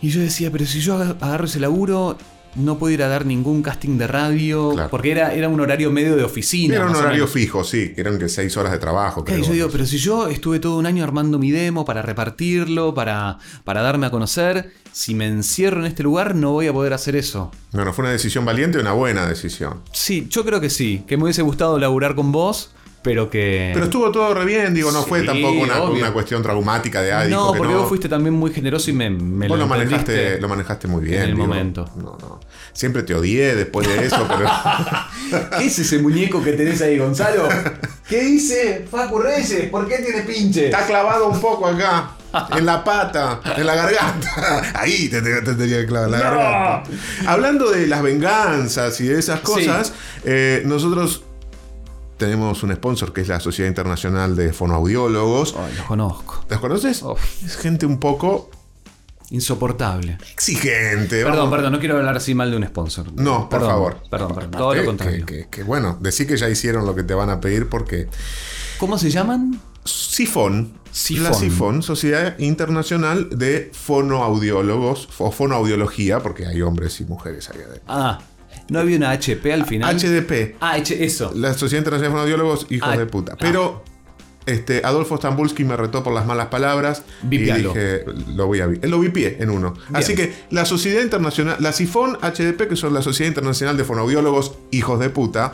Y 0.02 0.10
yo 0.10 0.20
decía, 0.20 0.50
pero 0.50 0.66
si 0.66 0.80
yo 0.80 0.94
aga- 0.96 1.16
agarro 1.20 1.44
ese 1.46 1.60
laburo, 1.60 2.18
no 2.54 2.78
puedo 2.78 2.92
ir 2.92 3.02
a 3.02 3.08
dar 3.08 3.26
ningún 3.26 3.62
casting 3.62 3.98
de 3.98 4.06
radio. 4.06 4.72
Claro. 4.72 4.90
Porque 4.90 5.10
era, 5.10 5.32
era 5.34 5.48
un 5.48 5.60
horario 5.60 5.90
medio 5.90 6.16
de 6.16 6.24
oficina. 6.24 6.76
Era 6.76 6.86
un 6.86 6.96
horario 6.96 7.26
fijo, 7.26 7.64
sí, 7.64 7.92
que 7.94 8.00
eran 8.00 8.18
que 8.18 8.28
seis 8.28 8.56
horas 8.56 8.72
de 8.72 8.78
trabajo. 8.78 9.24
Claro, 9.24 9.40
creo. 9.40 9.44
y 9.44 9.46
yo 9.46 9.52
digo, 9.52 9.68
pero 9.72 9.86
si 9.86 9.98
yo 9.98 10.28
estuve 10.28 10.58
todo 10.58 10.78
un 10.78 10.86
año 10.86 11.04
armando 11.04 11.38
mi 11.38 11.50
demo 11.50 11.84
para 11.84 12.02
repartirlo, 12.02 12.94
para, 12.94 13.38
para 13.64 13.82
darme 13.82 14.06
a 14.06 14.10
conocer, 14.10 14.72
si 14.92 15.14
me 15.14 15.26
encierro 15.26 15.80
en 15.80 15.86
este 15.86 16.02
lugar 16.02 16.34
no 16.34 16.52
voy 16.52 16.66
a 16.66 16.72
poder 16.72 16.92
hacer 16.92 17.16
eso. 17.16 17.52
No, 17.72 17.84
no, 17.84 17.92
fue 17.92 18.04
una 18.04 18.12
decisión 18.12 18.44
valiente 18.44 18.78
y 18.78 18.80
una 18.80 18.92
buena 18.92 19.26
decisión. 19.26 19.80
Sí, 19.92 20.26
yo 20.30 20.44
creo 20.44 20.60
que 20.60 20.70
sí, 20.70 21.04
que 21.06 21.16
me 21.16 21.24
hubiese 21.24 21.42
gustado 21.42 21.78
laburar 21.78 22.14
con 22.14 22.32
vos, 22.32 22.72
pero 23.08 23.30
que... 23.30 23.70
Pero 23.72 23.86
estuvo 23.86 24.12
todo 24.12 24.34
re 24.34 24.44
bien, 24.44 24.74
digo, 24.74 24.92
no 24.92 25.02
fue 25.02 25.22
tampoco 25.22 25.60
una, 25.60 25.80
una 25.80 26.12
cuestión 26.12 26.42
traumática 26.42 27.00
de 27.00 27.10
ah, 27.10 27.24
dijo 27.24 27.40
no, 27.46 27.52
que 27.52 27.58
porque 27.58 27.72
no. 27.72 27.80
vos 27.80 27.88
fuiste 27.88 28.06
también 28.06 28.34
muy 28.34 28.52
generoso 28.52 28.90
y 28.90 28.92
me, 28.92 29.08
me 29.08 29.48
Vos 29.48 29.58
lo 29.58 29.64
entendiste. 29.64 30.12
manejaste, 30.12 30.40
lo 30.42 30.48
manejaste 30.50 30.88
muy 30.88 31.02
bien. 31.04 31.22
en 31.22 31.28
el 31.30 31.34
digo. 31.34 31.46
momento. 31.46 31.90
No, 31.96 32.18
no. 32.20 32.38
Siempre 32.74 33.02
te 33.04 33.14
odié 33.14 33.54
después 33.54 33.88
de 33.88 34.04
eso, 34.04 34.26
pero. 34.28 34.46
¿Qué 35.58 35.64
es 35.64 35.78
ese 35.78 35.98
muñeco 36.00 36.44
que 36.44 36.52
tenés 36.52 36.82
ahí, 36.82 36.98
Gonzalo? 36.98 37.48
¿Qué 38.06 38.20
dice 38.24 38.86
Facu 38.90 39.18
Reyes? 39.20 39.70
¿Por 39.70 39.88
qué 39.88 39.98
tiene 39.98 40.20
pinche? 40.24 40.66
Está 40.66 40.84
clavado 40.86 41.28
un 41.28 41.40
poco 41.40 41.66
acá. 41.66 42.10
En 42.56 42.66
la 42.66 42.84
pata, 42.84 43.40
en 43.56 43.64
la 43.64 43.74
garganta. 43.74 44.62
Ahí 44.74 45.08
te, 45.08 45.22
te- 45.22 45.40
te 45.40 45.54
tenía 45.54 45.78
que 45.80 45.86
clavar 45.86 46.10
la 46.10 46.18
No. 46.18 46.24
garganta. 46.24 46.82
Hablando 47.26 47.70
de 47.70 47.86
las 47.86 48.02
venganzas 48.02 49.00
y 49.00 49.06
de 49.06 49.18
esas 49.18 49.40
cosas, 49.40 49.94
eh, 50.24 50.62
nosotros 50.66 51.22
tenemos 52.18 52.62
un 52.62 52.74
sponsor 52.74 53.12
que 53.12 53.20
es 53.22 53.28
la 53.28 53.40
Sociedad 53.40 53.68
Internacional 53.68 54.36
de 54.36 54.52
Fonoaudiólogos. 54.52 55.54
Ay, 55.58 55.74
los 55.76 55.86
conozco. 55.86 56.44
¿Los 56.50 56.60
conoces? 56.60 57.02
Es 57.44 57.56
gente 57.56 57.86
un 57.86 57.98
poco 57.98 58.50
Insoportable. 59.30 60.18
exigente. 60.32 61.22
Perdón, 61.22 61.36
vamos. 61.36 61.50
perdón, 61.50 61.72
no 61.72 61.78
quiero 61.80 61.96
hablar 61.96 62.16
así 62.16 62.34
mal 62.34 62.50
de 62.50 62.56
un 62.56 62.66
sponsor. 62.66 63.12
No, 63.12 63.40
por 63.40 63.48
Perdón, 63.50 63.68
favor. 63.70 63.96
Perdón, 64.10 64.34
perdón. 64.34 64.50
Todo 64.52 64.74
lo 64.74 64.80
que- 64.80 64.86
contrario. 64.86 65.26
Que, 65.26 65.48
que, 65.50 65.62
bueno, 65.62 65.98
decí 66.00 66.26
que 66.26 66.36
ya 66.36 66.48
hicieron 66.48 66.86
lo 66.86 66.94
que 66.94 67.02
te 67.02 67.14
van 67.14 67.28
a 67.30 67.40
pedir 67.40 67.68
porque 67.68 68.08
¿Cómo 68.78 68.96
se 68.98 69.10
llaman? 69.10 69.60
Sifón, 69.84 70.72
Sifón. 70.92 71.24
la 71.24 71.34
Sifón, 71.34 71.82
Sociedad 71.82 72.38
Internacional 72.38 73.28
de 73.30 73.70
Fonoaudiólogos 73.74 75.08
o 75.18 75.30
Fonoaudiología, 75.30 76.20
porque 76.20 76.46
hay 76.46 76.62
hombres 76.62 77.00
y 77.00 77.04
mujeres 77.04 77.48
ahí 77.50 77.58
adentro. 77.58 77.82
Ah, 77.88 78.18
¿no 78.68 78.78
había 78.80 78.96
una 78.96 79.10
HP 79.10 79.52
al 79.52 79.64
final? 79.66 79.96
HDP, 79.98 80.56
Ah, 80.60 80.78
eso. 80.78 81.32
la 81.34 81.52
Sociedad 81.54 81.80
Internacional 81.80 82.02
de 82.02 82.10
Fonoaudiólogos, 82.10 82.66
hijos 82.70 82.88
Ah, 82.92 82.96
de 82.96 83.06
puta. 83.06 83.32
ah. 83.34 83.38
Pero 83.40 83.84
este, 84.46 84.80
Adolfo 84.84 85.16
Stambulski 85.18 85.64
me 85.64 85.76
retó 85.76 86.02
por 86.02 86.14
las 86.14 86.24
malas 86.24 86.46
palabras 86.46 87.02
Vipialo. 87.22 87.70
y 87.70 87.74
dije, 87.74 88.04
lo 88.34 88.46
voy 88.46 88.60
a 88.60 88.66
Lo 88.66 88.98
vipié 88.98 89.36
en 89.40 89.50
uno. 89.50 89.74
Así 89.92 90.14
que 90.14 90.32
la 90.50 90.64
Sociedad 90.64 91.02
Internacional, 91.02 91.56
la 91.60 91.72
Sifón 91.72 92.16
HDP, 92.22 92.66
que 92.68 92.76
son 92.76 92.94
la 92.94 93.02
Sociedad 93.02 93.28
Internacional 93.28 93.76
de 93.76 93.84
Fonoaudiólogos, 93.84 94.54
hijos 94.70 95.00
de 95.00 95.10
puta, 95.10 95.52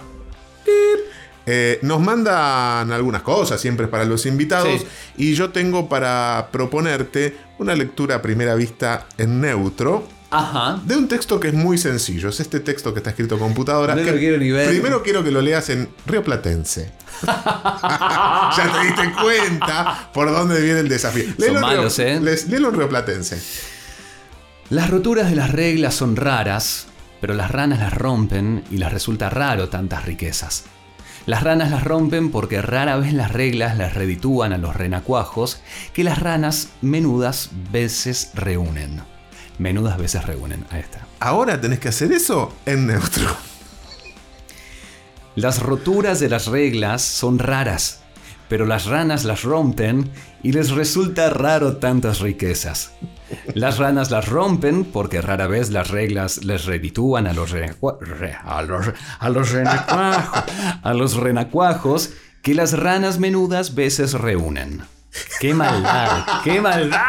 eh, 1.46 1.78
nos 1.82 2.00
mandan 2.00 2.90
algunas 2.90 3.20
cosas 3.22 3.60
siempre 3.60 3.86
para 3.86 4.04
los 4.06 4.24
invitados 4.24 4.80
Sí. 4.80 4.86
y 5.18 5.34
yo 5.34 5.50
tengo 5.50 5.88
para 5.90 6.48
proponerte 6.50 7.36
una 7.58 7.74
lectura 7.74 8.14
a 8.16 8.22
primera 8.22 8.54
vista 8.54 9.06
en 9.18 9.42
neutro 9.42 10.08
Ajá. 10.36 10.80
de 10.84 10.96
un 10.96 11.08
texto 11.08 11.38
que 11.40 11.48
es 11.48 11.54
muy 11.54 11.78
sencillo. 11.78 12.28
Es 12.28 12.40
este 12.40 12.60
texto 12.60 12.92
que 12.92 12.98
está 13.00 13.10
escrito 13.10 13.38
con 13.38 13.48
computadora. 13.48 13.94
No 13.94 14.02
que 14.04 14.12
lo 14.12 14.18
quiero 14.18 14.38
ni 14.38 14.50
ver. 14.50 14.68
Primero 14.68 15.02
quiero 15.02 15.22
que 15.22 15.30
lo 15.30 15.40
leas 15.40 15.68
en 15.70 15.88
Río 16.06 16.22
Platense. 16.24 16.90
ya 17.26 18.70
te 18.72 18.86
diste 18.86 19.12
cuenta 19.20 20.10
por 20.12 20.30
dónde 20.30 20.60
viene 20.60 20.80
el 20.80 20.88
desafío. 20.88 21.24
Léelo 21.38 21.54
en 21.56 21.60
malos, 21.60 21.98
Río- 21.98 22.06
¿eh? 22.06 22.20
les- 22.20 22.48
léelo 22.48 22.68
en 22.70 22.74
Río 22.76 22.88
Platense. 22.88 23.40
Las 24.70 24.90
roturas 24.90 25.28
de 25.30 25.36
las 25.36 25.50
reglas 25.50 25.94
son 25.94 26.16
raras, 26.16 26.86
pero 27.20 27.34
las 27.34 27.50
ranas 27.50 27.78
las 27.80 27.92
rompen 27.92 28.64
y 28.70 28.78
les 28.78 28.92
resulta 28.92 29.30
raro 29.30 29.68
tantas 29.68 30.04
riquezas. 30.04 30.64
Las 31.26 31.42
ranas 31.42 31.70
las 31.70 31.84
rompen 31.84 32.30
porque 32.30 32.60
rara 32.60 32.96
vez 32.96 33.12
las 33.14 33.32
reglas 33.32 33.78
las 33.78 33.94
reditúan 33.94 34.52
a 34.52 34.58
los 34.58 34.76
renacuajos 34.76 35.60
que 35.94 36.04
las 36.04 36.18
ranas 36.18 36.68
menudas 36.82 37.50
veces 37.72 38.30
reúnen. 38.34 39.02
Menudas 39.58 39.98
veces 39.98 40.24
reúnen, 40.26 40.64
ahí 40.70 40.80
está. 40.80 41.06
Ahora 41.20 41.60
tenés 41.60 41.78
que 41.78 41.88
hacer 41.88 42.12
eso 42.12 42.52
en 42.66 42.86
neutro. 42.86 43.36
Las 45.36 45.60
roturas 45.60 46.20
de 46.20 46.28
las 46.28 46.46
reglas 46.46 47.02
son 47.02 47.38
raras, 47.38 48.00
pero 48.48 48.66
las 48.66 48.86
ranas 48.86 49.24
las 49.24 49.42
rompen 49.42 50.10
y 50.42 50.52
les 50.52 50.70
resulta 50.70 51.30
raro 51.30 51.78
tantas 51.78 52.20
riquezas. 52.20 52.92
Las 53.54 53.78
ranas 53.78 54.10
las 54.10 54.28
rompen 54.28 54.84
porque 54.84 55.20
rara 55.20 55.46
vez 55.46 55.70
las 55.70 55.88
reglas 55.88 56.44
les 56.44 56.66
reditúan 56.66 57.26
a 57.26 57.32
los, 57.32 57.52
renacua- 57.52 57.98
re- 58.00 58.36
a 58.44 58.62
los, 58.62 58.86
a 59.18 59.28
los 59.30 59.50
renacuajos, 59.50 60.44
a 60.82 60.94
los 60.94 61.14
renacuajos 61.14 62.10
que 62.42 62.54
las 62.54 62.78
ranas 62.78 63.18
menudas 63.18 63.74
veces 63.74 64.12
reúnen. 64.12 64.82
¡Qué 65.40 65.54
maldad! 65.54 66.24
¡Qué 66.42 66.60
maldad! 66.60 67.00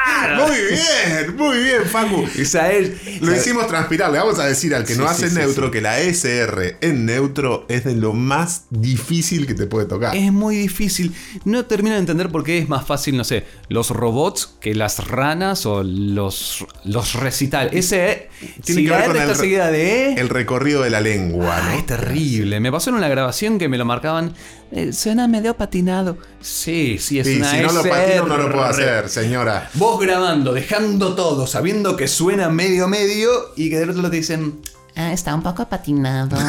Muy 0.47 0.55
bien, 0.57 1.35
muy 1.37 1.57
bien, 1.59 1.85
Facu. 1.85 2.25
Esa 2.37 2.71
es- 2.71 3.21
Lo 3.21 3.35
hicimos 3.35 3.67
transpirar. 3.67 4.11
Le 4.11 4.19
vamos 4.19 4.39
a 4.39 4.45
decir 4.45 4.73
al 4.75 4.83
que 4.85 4.93
Sí, 4.93 4.99
no 4.99 5.07
hace 5.07 5.29
sí, 5.29 5.35
neutro 5.35 5.65
sí. 5.67 5.71
que 5.71 5.81
la 5.81 5.99
SR 5.99 6.77
en 6.81 7.05
neutro 7.05 7.65
es 7.69 7.83
de 7.83 7.95
lo 7.95 8.13
más 8.13 8.65
difícil 8.69 9.47
que 9.47 9.53
te 9.53 9.65
puede 9.67 9.85
tocar. 9.87 10.15
Es 10.15 10.31
muy 10.31 10.55
difícil. 10.57 11.13
No 11.45 11.65
termino 11.65 11.93
de 11.95 11.99
entender 11.99 12.29
por 12.29 12.43
qué 12.43 12.57
es 12.59 12.69
más 12.69 12.85
fácil, 12.85 13.17
no 13.17 13.23
sé, 13.23 13.45
los 13.69 13.89
robots 13.89 14.55
que 14.59 14.75
las 14.75 15.07
ranas 15.07 15.65
o 15.65 15.83
los, 15.83 16.65
los 16.83 17.13
recitales. 17.13 17.73
Ese. 17.73 18.29
Tiene 18.63 18.81
si 18.81 18.87
que 18.87 18.91
ver 18.91 19.05
con 19.07 19.17
el, 19.17 19.35
seguida 19.35 19.71
de. 19.71 20.09
E, 20.09 20.13
el 20.19 20.29
recorrido 20.29 20.81
de 20.81 20.89
la 20.89 21.01
lengua. 21.01 21.57
Ah, 21.57 21.69
¿no? 21.71 21.77
es 21.79 21.85
terrible. 21.85 22.59
Me 22.59 22.71
pasó 22.71 22.89
en 22.89 22.97
una 22.97 23.07
grabación 23.07 23.57
que 23.57 23.67
me 23.69 23.77
lo 23.77 23.85
marcaban. 23.85 24.33
Eh, 24.71 24.91
suena 24.93 25.27
medio 25.27 25.55
patinado. 25.55 26.17
Sí, 26.41 26.97
sí, 26.99 27.19
es 27.19 27.27
Sí, 27.27 27.37
una 27.37 27.51
si 27.51 27.57
no 27.61 27.71
lo 27.71 27.79
SR. 27.81 27.89
patino 27.89 28.25
no 28.27 28.37
lo 28.37 28.51
puedo 28.51 28.65
hacer, 28.65 29.09
señora. 29.09 29.69
Vos 29.75 29.99
grabando, 29.99 30.53
dejando 30.53 31.15
todo, 31.15 31.47
sabiendo 31.47 31.95
que 31.95 32.07
suena 32.07 32.49
medio 32.49 32.87
medio 32.87 33.29
y 33.55 33.69
que 33.69 33.79
del 33.79 33.89
otro 33.91 34.01
lado 34.01 34.11
te 34.11 34.17
dicen. 34.17 34.59
Ah, 34.97 35.11
está 35.11 35.35
un 35.35 35.43
poco 35.43 35.67
patinado. 35.67 36.37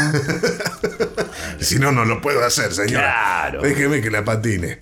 Si 1.60 1.78
no, 1.78 1.90
no 1.92 2.04
lo 2.04 2.20
puedo 2.20 2.44
hacer, 2.44 2.72
señora. 2.72 3.02
Claro. 3.50 3.62
Déjeme 3.62 4.00
que 4.00 4.10
la 4.10 4.24
patine. 4.24 4.78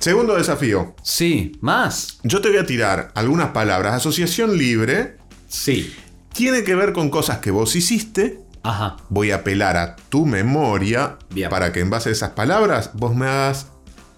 Segundo 0.00 0.34
desafío. 0.34 0.96
Sí, 1.02 1.56
más. 1.60 2.18
Yo 2.24 2.40
te 2.40 2.48
voy 2.48 2.58
a 2.58 2.66
tirar 2.66 3.12
algunas 3.14 3.50
palabras. 3.50 3.94
Asociación 3.94 4.56
libre 4.58 5.16
Sí. 5.48 5.94
tiene 6.32 6.64
que 6.64 6.74
ver 6.74 6.92
con 6.92 7.10
cosas 7.10 7.38
que 7.38 7.50
vos 7.52 7.76
hiciste. 7.76 8.40
Ajá. 8.62 8.96
Voy 9.08 9.30
a 9.32 9.36
apelar 9.36 9.76
a 9.76 9.96
tu 10.08 10.24
memoria 10.26 11.16
Bien. 11.30 11.50
para 11.50 11.72
que 11.72 11.80
en 11.80 11.90
base 11.90 12.08
a 12.10 12.12
esas 12.12 12.30
palabras 12.30 12.90
vos 12.94 13.14
me 13.14 13.26
hagas 13.26 13.66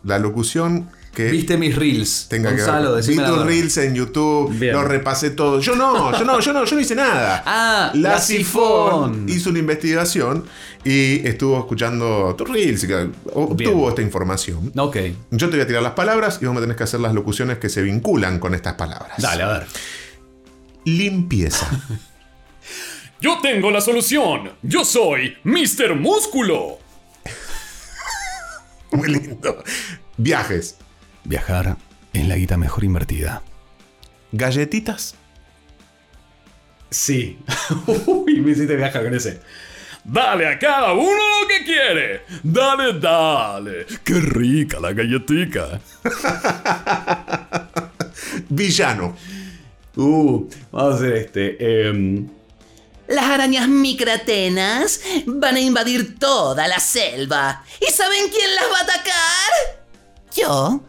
la 0.02 0.18
locución 0.18 0.90
que 1.14 1.30
Viste 1.30 1.56
mis 1.56 1.76
reels. 1.76 2.26
tenga 2.28 2.50
Gonzalo, 2.50 2.90
que 2.96 2.96
ver. 2.96 3.04
Vi 3.06 3.16
tus 3.16 3.46
reels 3.46 3.76
en 3.78 3.94
YouTube, 3.94 4.50
Bien. 4.58 4.72
lo 4.74 4.82
repasé 4.82 5.30
todo. 5.30 5.60
Yo 5.60 5.76
no, 5.76 6.10
yo 6.18 6.24
no, 6.24 6.40
yo 6.40 6.52
no, 6.52 6.64
yo 6.64 6.74
no 6.74 6.80
hice 6.80 6.96
nada. 6.96 7.40
Ah, 7.46 7.90
la, 7.94 8.10
la 8.14 8.20
Sifón 8.20 9.14
Sifón. 9.14 9.28
hizo 9.28 9.50
una 9.50 9.60
investigación 9.60 10.44
y 10.84 11.24
estuvo 11.26 11.56
escuchando 11.58 12.34
tus 12.36 12.48
reels 12.50 12.82
y 12.84 12.92
obtuvo 13.32 13.54
Bien. 13.54 13.88
esta 13.90 14.02
información. 14.02 14.72
Ok. 14.76 14.96
Yo 15.30 15.48
te 15.48 15.56
voy 15.56 15.60
a 15.60 15.66
tirar 15.68 15.82
las 15.84 15.92
palabras 15.92 16.38
y 16.42 16.46
vos 16.46 16.54
me 16.54 16.60
tenés 16.60 16.76
que 16.76 16.82
hacer 16.82 16.98
las 16.98 17.14
locuciones 17.14 17.58
que 17.58 17.68
se 17.68 17.80
vinculan 17.82 18.40
con 18.40 18.52
estas 18.52 18.74
palabras. 18.74 19.12
Dale, 19.18 19.42
a 19.44 19.48
ver. 19.48 19.66
Limpieza. 20.84 21.68
Yo 23.20 23.38
tengo 23.40 23.70
la 23.70 23.80
solución. 23.80 24.52
Yo 24.62 24.84
soy 24.84 25.36
Mr. 25.44 25.94
Músculo. 25.94 26.78
Muy 28.92 29.08
lindo. 29.08 29.62
Viajes. 30.16 30.76
Viajar 31.24 31.76
es 32.12 32.28
la 32.28 32.36
guita 32.36 32.56
mejor 32.56 32.84
invertida. 32.84 33.42
Galletitas. 34.32 35.14
Sí. 36.90 37.38
Uy, 38.06 38.40
me 38.40 38.52
hiciste 38.52 38.76
viajar 38.76 39.04
con 39.04 39.14
ese. 39.14 39.40
Dale 40.04 40.46
a 40.46 40.58
cada 40.58 40.92
uno 40.92 41.02
lo 41.40 41.48
que 41.48 41.64
quiere. 41.64 42.22
Dale, 42.42 42.98
dale. 43.00 43.86
Qué 44.04 44.20
rica 44.20 44.78
la 44.80 44.92
galletica. 44.92 45.80
Villano. 48.50 49.16
Uh, 49.96 50.46
vamos 50.70 50.92
a 50.92 50.96
hacer 50.96 51.12
este. 51.14 51.88
em, 51.88 52.28
Las 53.06 53.24
arañas 53.24 53.68
micratenas 53.68 55.00
van 55.26 55.56
a 55.56 55.60
invadir 55.60 56.18
toda 56.18 56.66
la 56.68 56.80
selva. 56.80 57.64
¿Y 57.80 57.90
saben 57.92 58.30
quién 58.30 58.54
las 58.54 58.64
va 58.64 58.78
a 58.78 58.82
atacar? 58.82 59.84
Yo, 60.34 60.80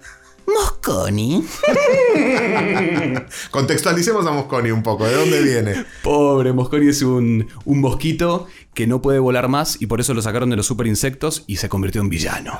Mosconi. 0.47 1.43
Contextualicemos 3.51 4.25
a 4.25 4.31
Mosconi 4.31 4.71
un 4.71 4.83
poco. 4.83 5.05
¿De 5.05 5.15
dónde 5.15 5.41
viene? 5.41 5.85
pobre 6.03 6.53
Mosconi 6.53 6.87
es 6.87 7.01
un, 7.01 7.47
un 7.65 7.81
mosquito 7.81 8.47
que 8.73 8.87
no 8.87 9.01
puede 9.01 9.19
volar 9.19 9.47
más 9.47 9.81
y 9.81 9.87
por 9.87 9.99
eso 9.99 10.13
lo 10.13 10.21
sacaron 10.21 10.49
de 10.49 10.55
los 10.55 10.67
super 10.67 10.87
insectos 10.87 11.43
y 11.47 11.57
se 11.57 11.69
convirtió 11.69 12.01
en 12.01 12.09
villano. 12.09 12.57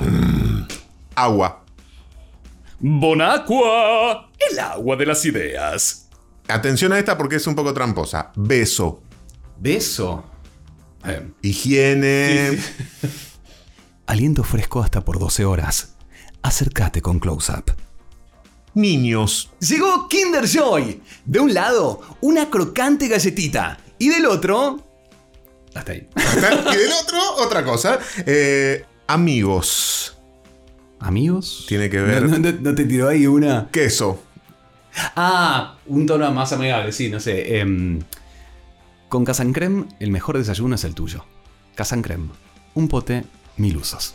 Agua. 1.15 1.63
Bonacqua. 2.79 4.29
El 4.51 4.59
agua 4.59 4.95
de 4.95 5.05
las 5.05 5.23
ideas. 5.25 6.09
Atención 6.47 6.93
a 6.93 6.99
esta 6.99 7.17
porque 7.17 7.37
es 7.37 7.47
un 7.47 7.55
poco 7.55 7.73
tramposa. 7.73 8.31
Beso. 8.35 9.01
Beso. 9.57 10.23
Eh, 11.05 11.27
Higiene. 11.41 12.57
aliento 14.07 14.43
fresco 14.43 14.81
hasta 14.81 15.03
por 15.03 15.19
12 15.19 15.45
horas. 15.45 15.95
Acércate 16.41 17.01
con 17.01 17.19
Close 17.19 17.51
Up. 17.51 17.73
Niños. 18.73 19.51
Llegó 19.59 20.07
Kinder 20.09 20.45
Joy. 20.47 21.01
De 21.25 21.39
un 21.39 21.53
lado, 21.53 22.01
una 22.21 22.49
crocante 22.49 23.07
galletita. 23.07 23.77
Y 23.97 24.09
del 24.09 24.25
otro. 24.25 24.81
Hasta 25.73 25.93
ahí. 25.93 26.07
y 26.15 26.75
del 26.77 26.91
otro, 26.91 27.19
otra 27.39 27.63
cosa. 27.63 27.99
Eh, 28.25 28.85
amigos. 29.07 30.17
¿Amigos? 30.99 31.65
Tiene 31.67 31.89
que 31.89 31.99
ver- 32.01 32.23
¿No, 32.29 32.37
no- 32.37 32.51
no 32.59 32.75
te 32.75 32.85
tiró 32.85 33.07
ahí 33.09 33.27
una? 33.27 33.69
Queso. 33.71 34.21
Ah, 35.15 35.77
un 35.87 36.05
tono 36.05 36.31
más 36.31 36.51
amigable, 36.53 36.91
sí, 36.91 37.09
no 37.09 37.19
sé. 37.19 37.59
em, 37.59 37.99
con 39.16 39.24
Casan 39.24 39.53
Creme, 39.53 39.86
el 40.01 40.11
mejor 40.11 40.38
desayuno 40.38 40.76
es 40.76 40.84
el 40.84 40.93
tuyo. 40.93 41.24
Casan 41.76 42.01
Creme, 42.01 42.32
un 42.74 42.89
pote, 42.89 43.24
mil 43.55 43.78
usos. 43.78 44.13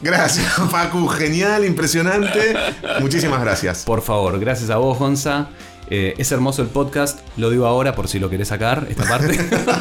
Gracias, 0.00 0.52
Facu. 0.70 1.08
Genial, 1.08 1.64
impresionante. 1.64 2.54
Muchísimas 3.00 3.40
gracias. 3.40 3.82
Por 3.82 4.02
favor, 4.02 4.38
gracias 4.38 4.70
a 4.70 4.76
vos, 4.76 5.00
Gonza. 5.00 5.48
Eh, 5.88 6.14
es 6.16 6.30
hermoso 6.30 6.62
el 6.62 6.68
podcast, 6.68 7.18
lo 7.38 7.50
digo 7.50 7.66
ahora 7.66 7.96
por 7.96 8.06
si 8.06 8.20
lo 8.20 8.30
querés 8.30 8.46
sacar, 8.46 8.86
esta 8.88 9.02
parte. 9.02 9.36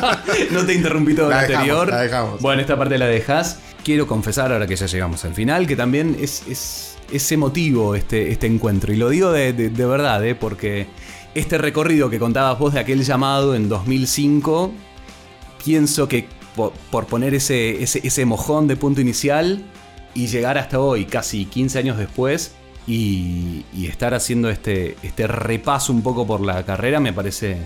no 0.51 0.65
te 0.65 0.73
interrumpí 0.73 1.13
todo 1.13 1.29
lo 1.29 1.35
dejamos, 1.35 1.55
anterior. 1.55 1.87
la 1.89 2.01
dejamos. 2.01 2.41
Bueno, 2.41 2.61
esta 2.61 2.75
parte 2.75 2.97
la 2.97 3.05
dejas. 3.05 3.59
Quiero 3.83 4.07
confesar, 4.07 4.51
ahora 4.51 4.65
que 4.65 4.75
ya 4.75 4.87
llegamos 4.87 5.23
al 5.25 5.35
final, 5.35 5.67
que 5.67 5.75
también 5.75 6.17
es, 6.19 6.41
es, 6.47 6.95
es 7.11 7.31
emotivo 7.31 7.95
este, 7.95 8.31
este 8.31 8.47
encuentro. 8.47 8.93
Y 8.93 8.97
lo 8.97 9.09
digo 9.09 9.31
de, 9.31 9.53
de- 9.53 9.85
verdad, 9.85 10.25
eh, 10.25 10.35
porque 10.35 10.87
este 11.35 11.57
recorrido 11.57 12.09
que 12.09 12.19
contabas 12.19 12.57
vos 12.59 12.73
de 12.73 12.79
aquel 12.79 13.03
llamado 13.03 13.55
en 13.55 13.69
2005, 13.69 14.71
pienso 15.63 16.07
que 16.07 16.27
por, 16.55 16.71
por 16.91 17.05
poner 17.05 17.33
ese, 17.33 17.81
ese, 17.83 18.01
ese 18.05 18.25
mojón 18.25 18.67
de 18.67 18.75
punto 18.75 19.01
inicial 19.01 19.63
y 20.13 20.27
llegar 20.27 20.57
hasta 20.57 20.79
hoy, 20.79 21.05
casi 21.05 21.45
15 21.45 21.79
años 21.79 21.97
después, 21.97 22.53
y, 22.87 23.65
y 23.75 23.85
estar 23.87 24.13
haciendo 24.15 24.49
este, 24.49 24.95
este 25.03 25.27
repaso 25.27 25.93
un 25.93 26.01
poco 26.01 26.25
por 26.25 26.41
la 26.41 26.65
carrera, 26.65 26.99
me 26.99 27.13
parece. 27.13 27.57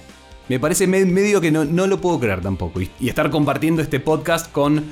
Me 0.49 0.59
parece 0.59 0.85
me- 0.87 1.05
medio 1.05 1.39
que 1.39 1.51
no, 1.51 1.63
no 1.63 1.87
lo 1.87 2.01
puedo 2.01 2.19
creer 2.19 2.41
tampoco. 2.41 2.81
Y 2.81 3.07
estar 3.07 3.29
compartiendo 3.29 3.81
este 3.81 4.01
podcast 4.01 4.51
con 4.51 4.83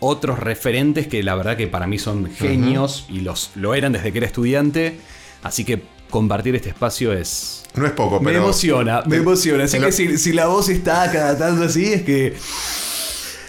otros 0.00 0.38
referentes 0.38 1.06
que 1.06 1.22
la 1.22 1.34
verdad 1.34 1.56
que 1.56 1.66
para 1.66 1.86
mí 1.86 1.98
son 1.98 2.30
genios 2.30 3.06
y 3.08 3.20
los, 3.20 3.50
lo 3.54 3.74
eran 3.74 3.92
desde 3.92 4.10
que 4.12 4.18
era 4.18 4.26
estudiante. 4.26 4.98
Así 5.42 5.64
que 5.64 5.82
compartir 6.10 6.54
este 6.56 6.70
espacio 6.70 7.12
es, 7.12 7.62
No 7.74 7.86
es 7.86 7.92
poco, 7.92 8.18
pero. 8.18 8.30
me 8.30 8.36
emociona, 8.36 9.02
me 9.06 9.16
emociona. 9.16 9.64
Así 9.64 9.78
que 9.78 9.84
lo- 9.86 9.92
si, 9.92 10.18
si 10.18 10.32
la 10.32 10.46
voz 10.46 10.68
está 10.68 11.10
cada 11.12 11.38
tanto 11.38 11.64
así, 11.64 11.92
es 11.92 12.02
que 12.02 12.34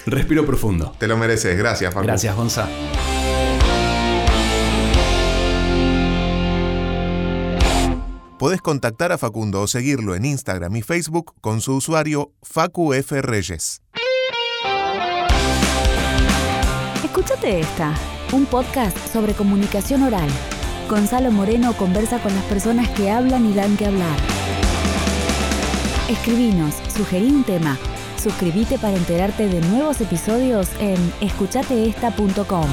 respiro 0.06 0.46
profundo. 0.46 0.94
Te 1.00 1.08
lo 1.08 1.18
mereces. 1.18 1.58
Gracias, 1.58 1.94
Facu. 1.94 2.06
Gracias, 2.06 2.36
Gonza. 2.36 2.68
Podés 8.38 8.62
contactar 8.62 9.12
a 9.12 9.20
Facundo 9.20 9.62
o 9.62 9.68
seguirlo 9.68 10.16
en 10.16 10.26
Instagram 10.26 10.76
y 10.76 10.82
Facebook 10.82 11.36
con 11.42 11.62
su 11.62 11.76
usuario 11.76 12.32
FacuFReyes. 12.42 13.82
Escúchate 17.22 17.60
esta, 17.60 17.94
un 18.34 18.48
podcast 18.48 18.98
sobre 19.14 19.36
comunicación 19.36 20.02
oral. 20.02 20.28
Gonzalo 20.90 21.30
Moreno 21.30 21.74
conversa 21.74 22.18
con 22.18 22.34
las 22.34 22.44
personas 22.46 22.90
que 22.90 23.12
hablan 23.12 23.46
y 23.46 23.54
dan 23.54 23.78
que 23.78 23.86
hablar. 23.86 24.18
Escribinos, 26.10 26.74
sugerí 26.88 27.28
un 27.28 27.44
tema. 27.44 27.78
Suscríbete 28.18 28.80
para 28.80 28.98
enterarte 28.98 29.48
de 29.48 29.62
nuevos 29.68 30.02
episodios 30.02 30.72
en 30.80 30.98
escuchateesta.com. 31.22 32.66